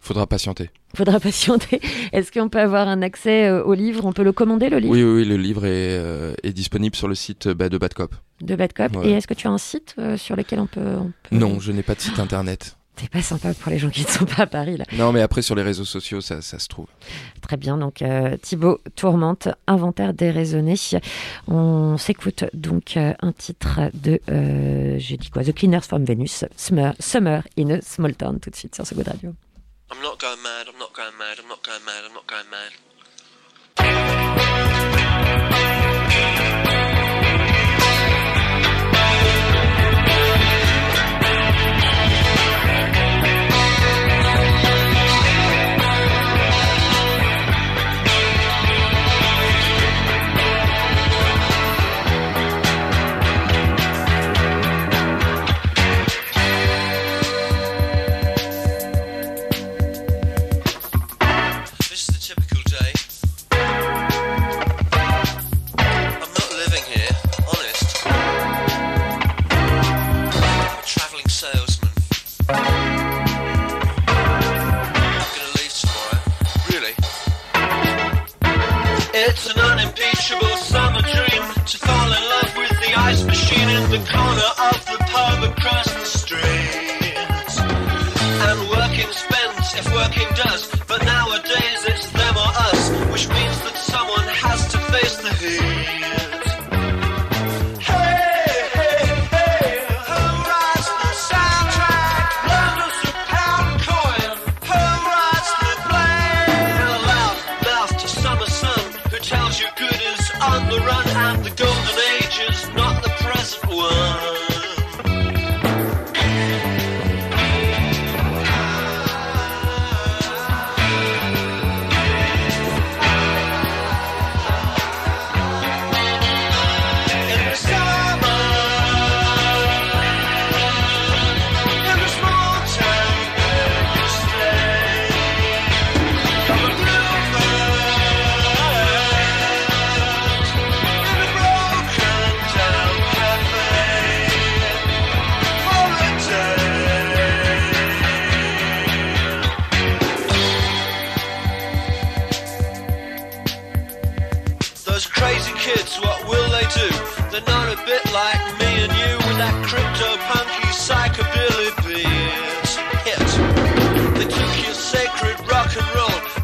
Faudra 0.01 0.25
patienter. 0.27 0.69
faudra 0.95 1.19
patienter. 1.19 1.81
Est-ce 2.13 2.31
qu'on 2.31 2.47
peut 2.47 2.59
avoir 2.61 2.87
un 2.87 3.01
accès 3.01 3.47
euh, 3.49 3.61
au 3.65 3.73
livre? 3.73 4.05
On 4.05 4.13
peut 4.13 4.23
le 4.23 4.31
commander, 4.31 4.69
le 4.69 4.79
livre? 4.79 4.93
Oui, 4.93 5.03
oui, 5.03 5.11
oui, 5.23 5.25
le 5.25 5.35
livre 5.35 5.65
est, 5.65 5.97
euh, 5.99 6.33
est 6.43 6.53
disponible 6.53 6.95
sur 6.95 7.09
le 7.09 7.15
site 7.15 7.47
euh, 7.47 7.53
bah, 7.53 7.67
de 7.67 7.77
Bad 7.77 7.93
Cop. 7.93 8.15
de 8.39 8.55
Bad 8.55 8.71
Cop 8.71 8.95
Ouais. 8.95 9.09
Et 9.09 9.11
est-ce 9.11 9.27
que 9.27 9.33
tu 9.33 9.47
as 9.47 9.51
un 9.51 9.57
site 9.57 9.95
euh, 9.99 10.15
sur 10.15 10.37
lequel 10.37 10.61
on 10.61 10.67
peut... 10.67 10.79
on 10.97 11.11
peut- 11.23 11.35
Non, 11.35 11.59
je 11.59 11.73
n'ai 11.73 11.83
pas 11.83 11.95
de 11.95 11.99
site 11.99 12.17
internet. 12.17 12.77
C'est 12.99 13.09
pas 13.09 13.21
sympa 13.21 13.53
pour 13.53 13.71
les 13.71 13.79
gens 13.79 13.89
qui 13.89 14.01
ne 14.01 14.07
sont 14.07 14.25
pas 14.25 14.43
à 14.43 14.47
Paris, 14.47 14.75
là. 14.75 14.83
Non, 14.91 15.13
mais 15.13 15.21
après 15.21 15.41
sur 15.41 15.55
les 15.55 15.63
réseaux 15.63 15.85
sociaux, 15.85 16.19
ça, 16.19 16.41
ça 16.41 16.59
se 16.59 16.67
trouve. 16.67 16.87
Très 17.41 17.55
bien, 17.55 17.77
donc 17.77 18.01
euh, 18.01 18.35
Thibaut 18.37 18.81
Tourmente, 18.95 19.47
inventaire 19.67 20.13
déraisonné. 20.13 20.75
On 21.47 21.97
s'écoute 21.97 22.43
donc 22.53 22.97
euh, 22.97 23.13
un 23.21 23.31
titre 23.31 23.79
de, 23.93 24.19
euh, 24.29 24.95
j'ai 24.97 25.15
dit 25.15 25.29
quoi, 25.29 25.43
The 25.45 25.53
Cleaners 25.53 25.83
from 25.83 26.03
Venus, 26.03 26.43
Summer, 26.57 26.93
Summer 26.99 27.43
in 27.57 27.69
a 27.69 27.81
Small 27.81 28.15
Town, 28.15 28.39
tout 28.39 28.49
de 28.49 28.55
suite 28.55 28.75
sur 28.75 28.85
ce 28.85 28.93
Good 28.93 29.07
Radio. 29.07 29.33
I'm 29.91 30.01
not 30.03 30.19
going 30.19 30.41
mad, 30.43 30.67
I'm 30.67 30.77
not 30.77 30.91
going 30.93 31.17
mad, 31.17 31.39
I'm 31.39 31.47
not 31.47 31.63
going 31.63 31.85
mad, 31.85 32.03
I'm 32.05 32.13
not 32.13 32.27
going 32.27 32.49
mad. 32.51 32.88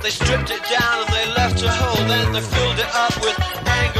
They 0.06 0.12
stripped 0.12 0.52
it 0.52 0.62
down 0.70 1.02
and 1.02 1.14
they 1.16 1.26
left 1.34 1.64
a 1.64 1.72
hole. 1.72 2.08
Then 2.08 2.32
they 2.32 2.42
filled 2.42 2.78
it 2.78 2.94
up 2.94 3.20
with 3.22 3.36
anger 3.66 3.95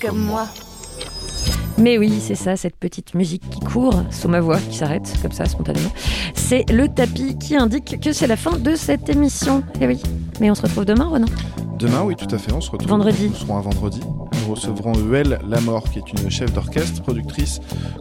Comme 0.00 0.18
moi. 0.18 0.46
Mais 1.78 1.98
oui, 1.98 2.20
c'est 2.20 2.34
ça, 2.34 2.56
cette 2.56 2.76
petite 2.76 3.14
musique 3.14 3.42
qui 3.50 3.60
court 3.60 4.02
sous 4.10 4.28
ma 4.28 4.40
voix, 4.40 4.58
qui 4.58 4.76
s'arrête 4.76 5.12
comme 5.20 5.32
ça 5.32 5.44
spontanément. 5.44 5.90
C'est 6.34 6.70
le 6.70 6.88
tapis 6.88 7.36
qui 7.36 7.54
indique 7.54 8.00
que 8.00 8.12
c'est 8.12 8.26
la 8.26 8.36
fin 8.36 8.56
de 8.58 8.74
cette 8.74 9.08
émission. 9.10 9.62
Et 9.80 9.86
oui, 9.86 10.02
mais 10.40 10.50
on 10.50 10.54
se 10.54 10.62
retrouve 10.62 10.86
demain, 10.86 11.06
Renan. 11.06 11.26
Demain, 11.78 12.02
oui, 12.02 12.16
tout 12.16 12.34
à 12.34 12.38
fait, 12.38 12.52
on 12.52 12.62
se 12.62 12.70
retrouve. 12.70 12.88
Vendredi. 12.88 13.28
Nous 13.28 13.36
serons 13.36 13.58
un 13.58 13.60
vendredi. 13.60 14.00
Nous 14.00 14.54
recevrons 14.54 14.94
Huel 14.94 15.38
Lamort, 15.46 15.90
qui 15.90 15.98
est 15.98 16.12
une 16.22 16.30
chef 16.30 16.52
d'orchestre, 16.52 17.02
productrice, 17.02 17.60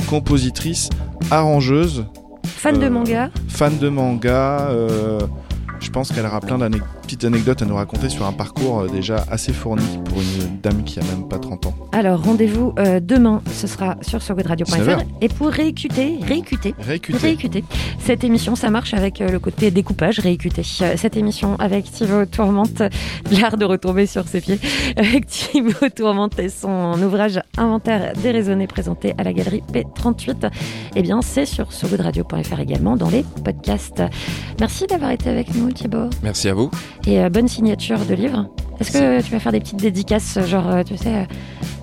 compositrice, 0.10 0.90
arrangeuse. 1.30 2.06
Fan 2.46 2.80
de 2.80 2.86
euh, 2.86 2.90
manga. 2.90 3.30
Fan 3.50 3.78
de 3.78 3.90
manga. 3.90 4.70
euh, 4.70 5.20
je 5.82 5.90
pense 5.90 6.12
qu'elle 6.12 6.26
aura 6.26 6.40
plein 6.40 6.58
de 6.58 6.64
petites 7.06 7.24
anecdotes 7.24 7.62
à 7.62 7.66
nous 7.66 7.76
raconter 7.76 8.10
sur 8.10 8.26
un 8.26 8.32
parcours 8.32 8.82
euh, 8.82 8.88
déjà 8.88 9.24
assez 9.30 9.54
fourni 9.54 9.86
pour 10.06 10.18
une 10.20 10.60
dame 10.62 10.84
qui 10.84 11.00
a 11.00 11.04
même 11.04 11.28
pas 11.28 11.38
30 11.38 11.68
ans. 11.68 11.74
Alors, 11.92 12.22
rendez-vous 12.24 12.74
euh, 12.80 13.00
demain, 13.00 13.42
ce 13.54 13.68
sera 13.68 13.96
sur 14.02 14.22
surgodradio.fr. 14.22 14.76
19h. 14.76 15.06
Et 15.22 15.30
pour 15.30 15.50
réécouter, 15.50 16.18
réécouter, 16.22 16.74
Réécouter. 16.80 17.18
réécouter 17.18 17.64
cette 18.06 18.24
émission, 18.24 18.56
ça 18.56 18.70
marche 18.70 18.94
avec 18.94 19.20
euh, 19.20 19.30
le 19.32 19.40
côté 19.40 19.72
découpage, 19.72 20.20
réécouter. 20.20 20.62
Euh, 20.82 20.94
Cette 20.96 21.18
émission 21.18 21.56
avec 21.58 21.86
Thibaut 21.92 22.26
Tourmente, 22.26 22.84
l'art 23.32 23.58
de 23.58 23.66
retomber 23.66 24.06
sur 24.06 24.28
ses 24.28 24.42
pieds, 24.42 24.60
avec 24.96 25.26
Thibaut 25.26 25.90
Tourmente 25.96 26.38
et 26.38 26.50
son 26.50 27.02
ouvrage 27.02 27.40
Inventaire 27.58 28.14
déraisonné 28.22 28.68
présenté 28.68 29.16
à 29.18 29.24
la 29.24 29.34
galerie 29.34 29.64
P38. 29.74 30.52
Eh 30.96 31.02
bien, 31.02 31.22
c'est 31.24 31.48
sur 31.48 31.74
surgodradio.fr 31.74 32.60
également 32.60 32.96
dans 32.96 33.10
les 33.10 33.26
podcasts. 33.44 34.04
Merci 34.60 34.86
d'avoir 34.86 35.10
été 35.10 35.30
avec 35.30 35.56
nous, 35.56 35.72
Thibaut. 35.72 36.10
Merci 36.22 36.50
à 36.50 36.54
vous. 36.54 36.70
Et 37.08 37.20
euh, 37.20 37.30
bonne 37.30 37.48
signature 37.48 38.00
de 38.06 38.14
livre. 38.16 38.48
Est-ce 38.80 38.92
que 38.92 39.22
tu 39.22 39.32
vas 39.32 39.40
faire 39.40 39.52
des 39.52 39.60
petites 39.60 39.78
dédicaces, 39.80 40.40
genre, 40.48 40.70
euh, 40.70 40.84
tu 40.84 40.98
sais, 40.98 41.16
euh, 41.16 41.24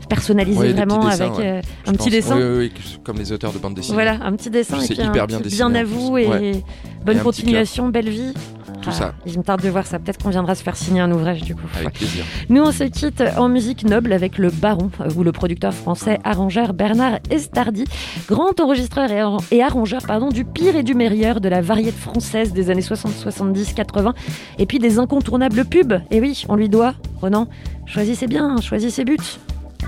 personnalisées 0.08 0.58
Ouais, 0.58 0.72
vraiment 0.72 1.08
dessins, 1.08 1.24
avec 1.26 1.38
ouais. 1.38 1.46
euh, 1.46 1.60
un 1.86 1.92
petit 1.92 1.96
pense. 1.98 2.10
dessin 2.10 2.36
Oui, 2.36 2.42
oui, 2.42 2.72
oui, 2.74 2.98
comme 3.04 3.16
les 3.18 3.32
auteurs 3.32 3.52
de 3.52 3.58
bande 3.58 3.74
dessinée. 3.74 3.94
Voilà, 3.94 4.18
un 4.22 4.32
petit 4.32 4.50
dessin. 4.50 4.78
C'est 4.80 4.94
hyper 4.94 5.26
bien 5.26 5.40
dessiné, 5.40 5.56
Bien 5.70 5.74
à 5.74 5.84
vous 5.84 6.18
et 6.18 6.26
Ouais. 6.26 6.64
bonne 7.04 7.18
Et 7.18 7.20
continuation, 7.20 7.88
belle 7.88 8.10
vie. 8.10 8.34
Tout 8.82 8.90
Ah, 8.92 8.98
ça. 8.98 9.14
Il 9.24 9.38
me 9.38 9.42
tarde 9.42 9.62
de 9.62 9.68
voir 9.70 9.86
ça. 9.86 9.98
Peut-être 9.98 10.22
qu'on 10.22 10.30
viendra 10.30 10.54
se 10.54 10.62
faire 10.62 10.76
signer 10.76 11.00
un 11.00 11.10
ouvrage 11.10 11.42
du 11.42 11.54
coup. 11.54 11.62
Avec 11.76 11.94
plaisir. 11.94 12.24
Nous, 12.50 12.62
on 12.62 12.72
se 12.72 12.84
quitte 12.84 13.22
en 13.38 13.48
musique 13.48 13.84
noble 13.84 14.12
avec 14.12 14.36
le 14.38 14.50
Baron, 14.50 14.90
euh, 15.00 15.08
où 15.16 15.22
le 15.22 15.32
producteur 15.32 15.72
français 15.72 16.18
arrangeur 16.24 16.74
Bernard 16.74 17.18
Estardi, 17.30 17.84
grand 18.28 18.60
enregistreur 18.60 19.08
et 19.50 19.62
arrangeur 19.62 20.02
pardon, 20.06 20.28
du 20.28 20.44
pire 20.44 20.76
et 20.76 20.82
du 20.82 20.94
meilleur 20.94 21.40
de 21.40 21.48
la 21.48 21.60
variété 21.62 21.92
française 21.92 22.52
des 22.52 22.68
années 22.70 22.82
60, 22.82 23.12
70, 23.12 23.72
80, 23.74 24.12
et 24.58 24.66
puis 24.66 24.78
des 24.78 24.98
incontournables 24.98 25.64
pubs. 25.64 26.00
Et 26.10 26.20
oui, 26.20 26.44
on 26.48 26.56
lui 26.56 26.68
doit, 26.68 26.94
Renan, 27.20 27.46
choisissez 27.86 28.26
bien, 28.26 28.60
choisissez 28.60 29.04
buts. 29.04 29.16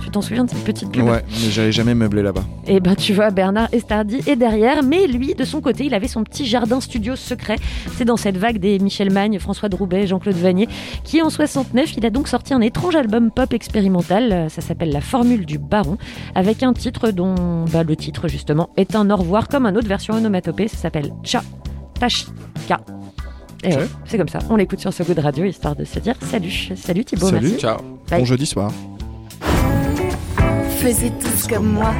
Tu 0.03 0.11
t'en 0.11 0.21
souviens 0.23 0.45
de 0.45 0.51
cette 0.51 0.65
petite 0.65 0.91
pub 0.93 1.03
Ouais, 1.05 1.23
mais 1.29 1.51
j'avais 1.51 1.73
jamais 1.73 1.95
meublé 1.95 2.23
là-bas. 2.23 2.45
et 2.67 2.79
ben 2.81 2.95
tu 2.95 3.13
vois, 3.15 3.31
Bernard 3.31 3.69
Estardi 3.73 4.21
est 4.27 4.37
derrière, 4.37 4.83
mais 4.83 5.07
lui, 5.07 5.35
de 5.35 5.45
son 5.45 5.61
côté, 5.61 5.87
il 5.87 5.95
avait 5.95 6.09
son 6.09 6.23
petit 6.25 6.47
jardin 6.47 6.81
studio 6.81 7.17
secret. 7.17 7.57
C'est 7.97 8.05
dans 8.05 8.17
cette 8.17 8.37
vague 8.37 8.59
des 8.59 8.79
Michel 8.79 9.11
Magne, 9.11 9.39
François 9.39 9.69
Droubet, 9.69 10.07
Jean-Claude 10.07 10.37
Vanier, 10.37 10.69
qui 11.05 11.23
en 11.23 11.31
69, 11.31 11.97
il 11.97 12.05
a 12.07 12.11
donc 12.11 12.29
sorti 12.29 12.53
un 12.55 12.61
étrange 12.61 12.97
album 12.97 13.31
pop 13.31 13.53
expérimental. 13.55 14.49
Ça 14.51 14.61
s'appelle 14.61 14.91
La 14.91 15.01
Formule 15.01 15.47
du 15.47 15.59
Baron, 15.59 15.97
avec 16.35 16.63
un 16.63 16.73
titre 16.75 17.11
dont 17.11 17.65
bah, 17.73 17.83
le 17.83 17.97
titre 17.97 18.29
justement 18.29 18.71
est 18.77 18.95
un 18.95 19.09
au 19.11 19.17
revoir 19.17 19.49
comme 19.49 19.67
un 19.67 19.75
autre 19.75 19.89
version 19.89 20.15
onomatopée. 20.15 20.69
Ça 20.69 20.77
s'appelle 20.77 21.13
Cha 21.23 21.43
Tashka. 21.99 22.81
Et 23.63 23.73
Ok. 23.73 23.79
ouais, 23.81 23.87
c'est 24.05 24.19
comme 24.19 24.29
ça. 24.29 24.41
On 24.51 24.57
l'écoute 24.57 24.81
sur 24.81 24.93
ce 24.93 25.03
goût 25.03 25.15
de 25.15 25.21
radio 25.23 25.45
histoire 25.47 25.75
de 25.75 25.85
se 25.85 25.99
dire 25.99 26.15
salut, 26.21 26.71
salut 26.77 27.05
Thibaut, 27.05 27.29
Salut. 27.31 27.41
merci. 27.49 27.59
Ciao. 27.59 27.79
Bye. 28.11 28.19
Bon 28.21 28.25
jeudi 28.27 28.45
soir. 28.47 28.71
Faisez 30.85 31.13
tous 31.13 31.47
comme 31.47 31.73
moi. 31.73 31.95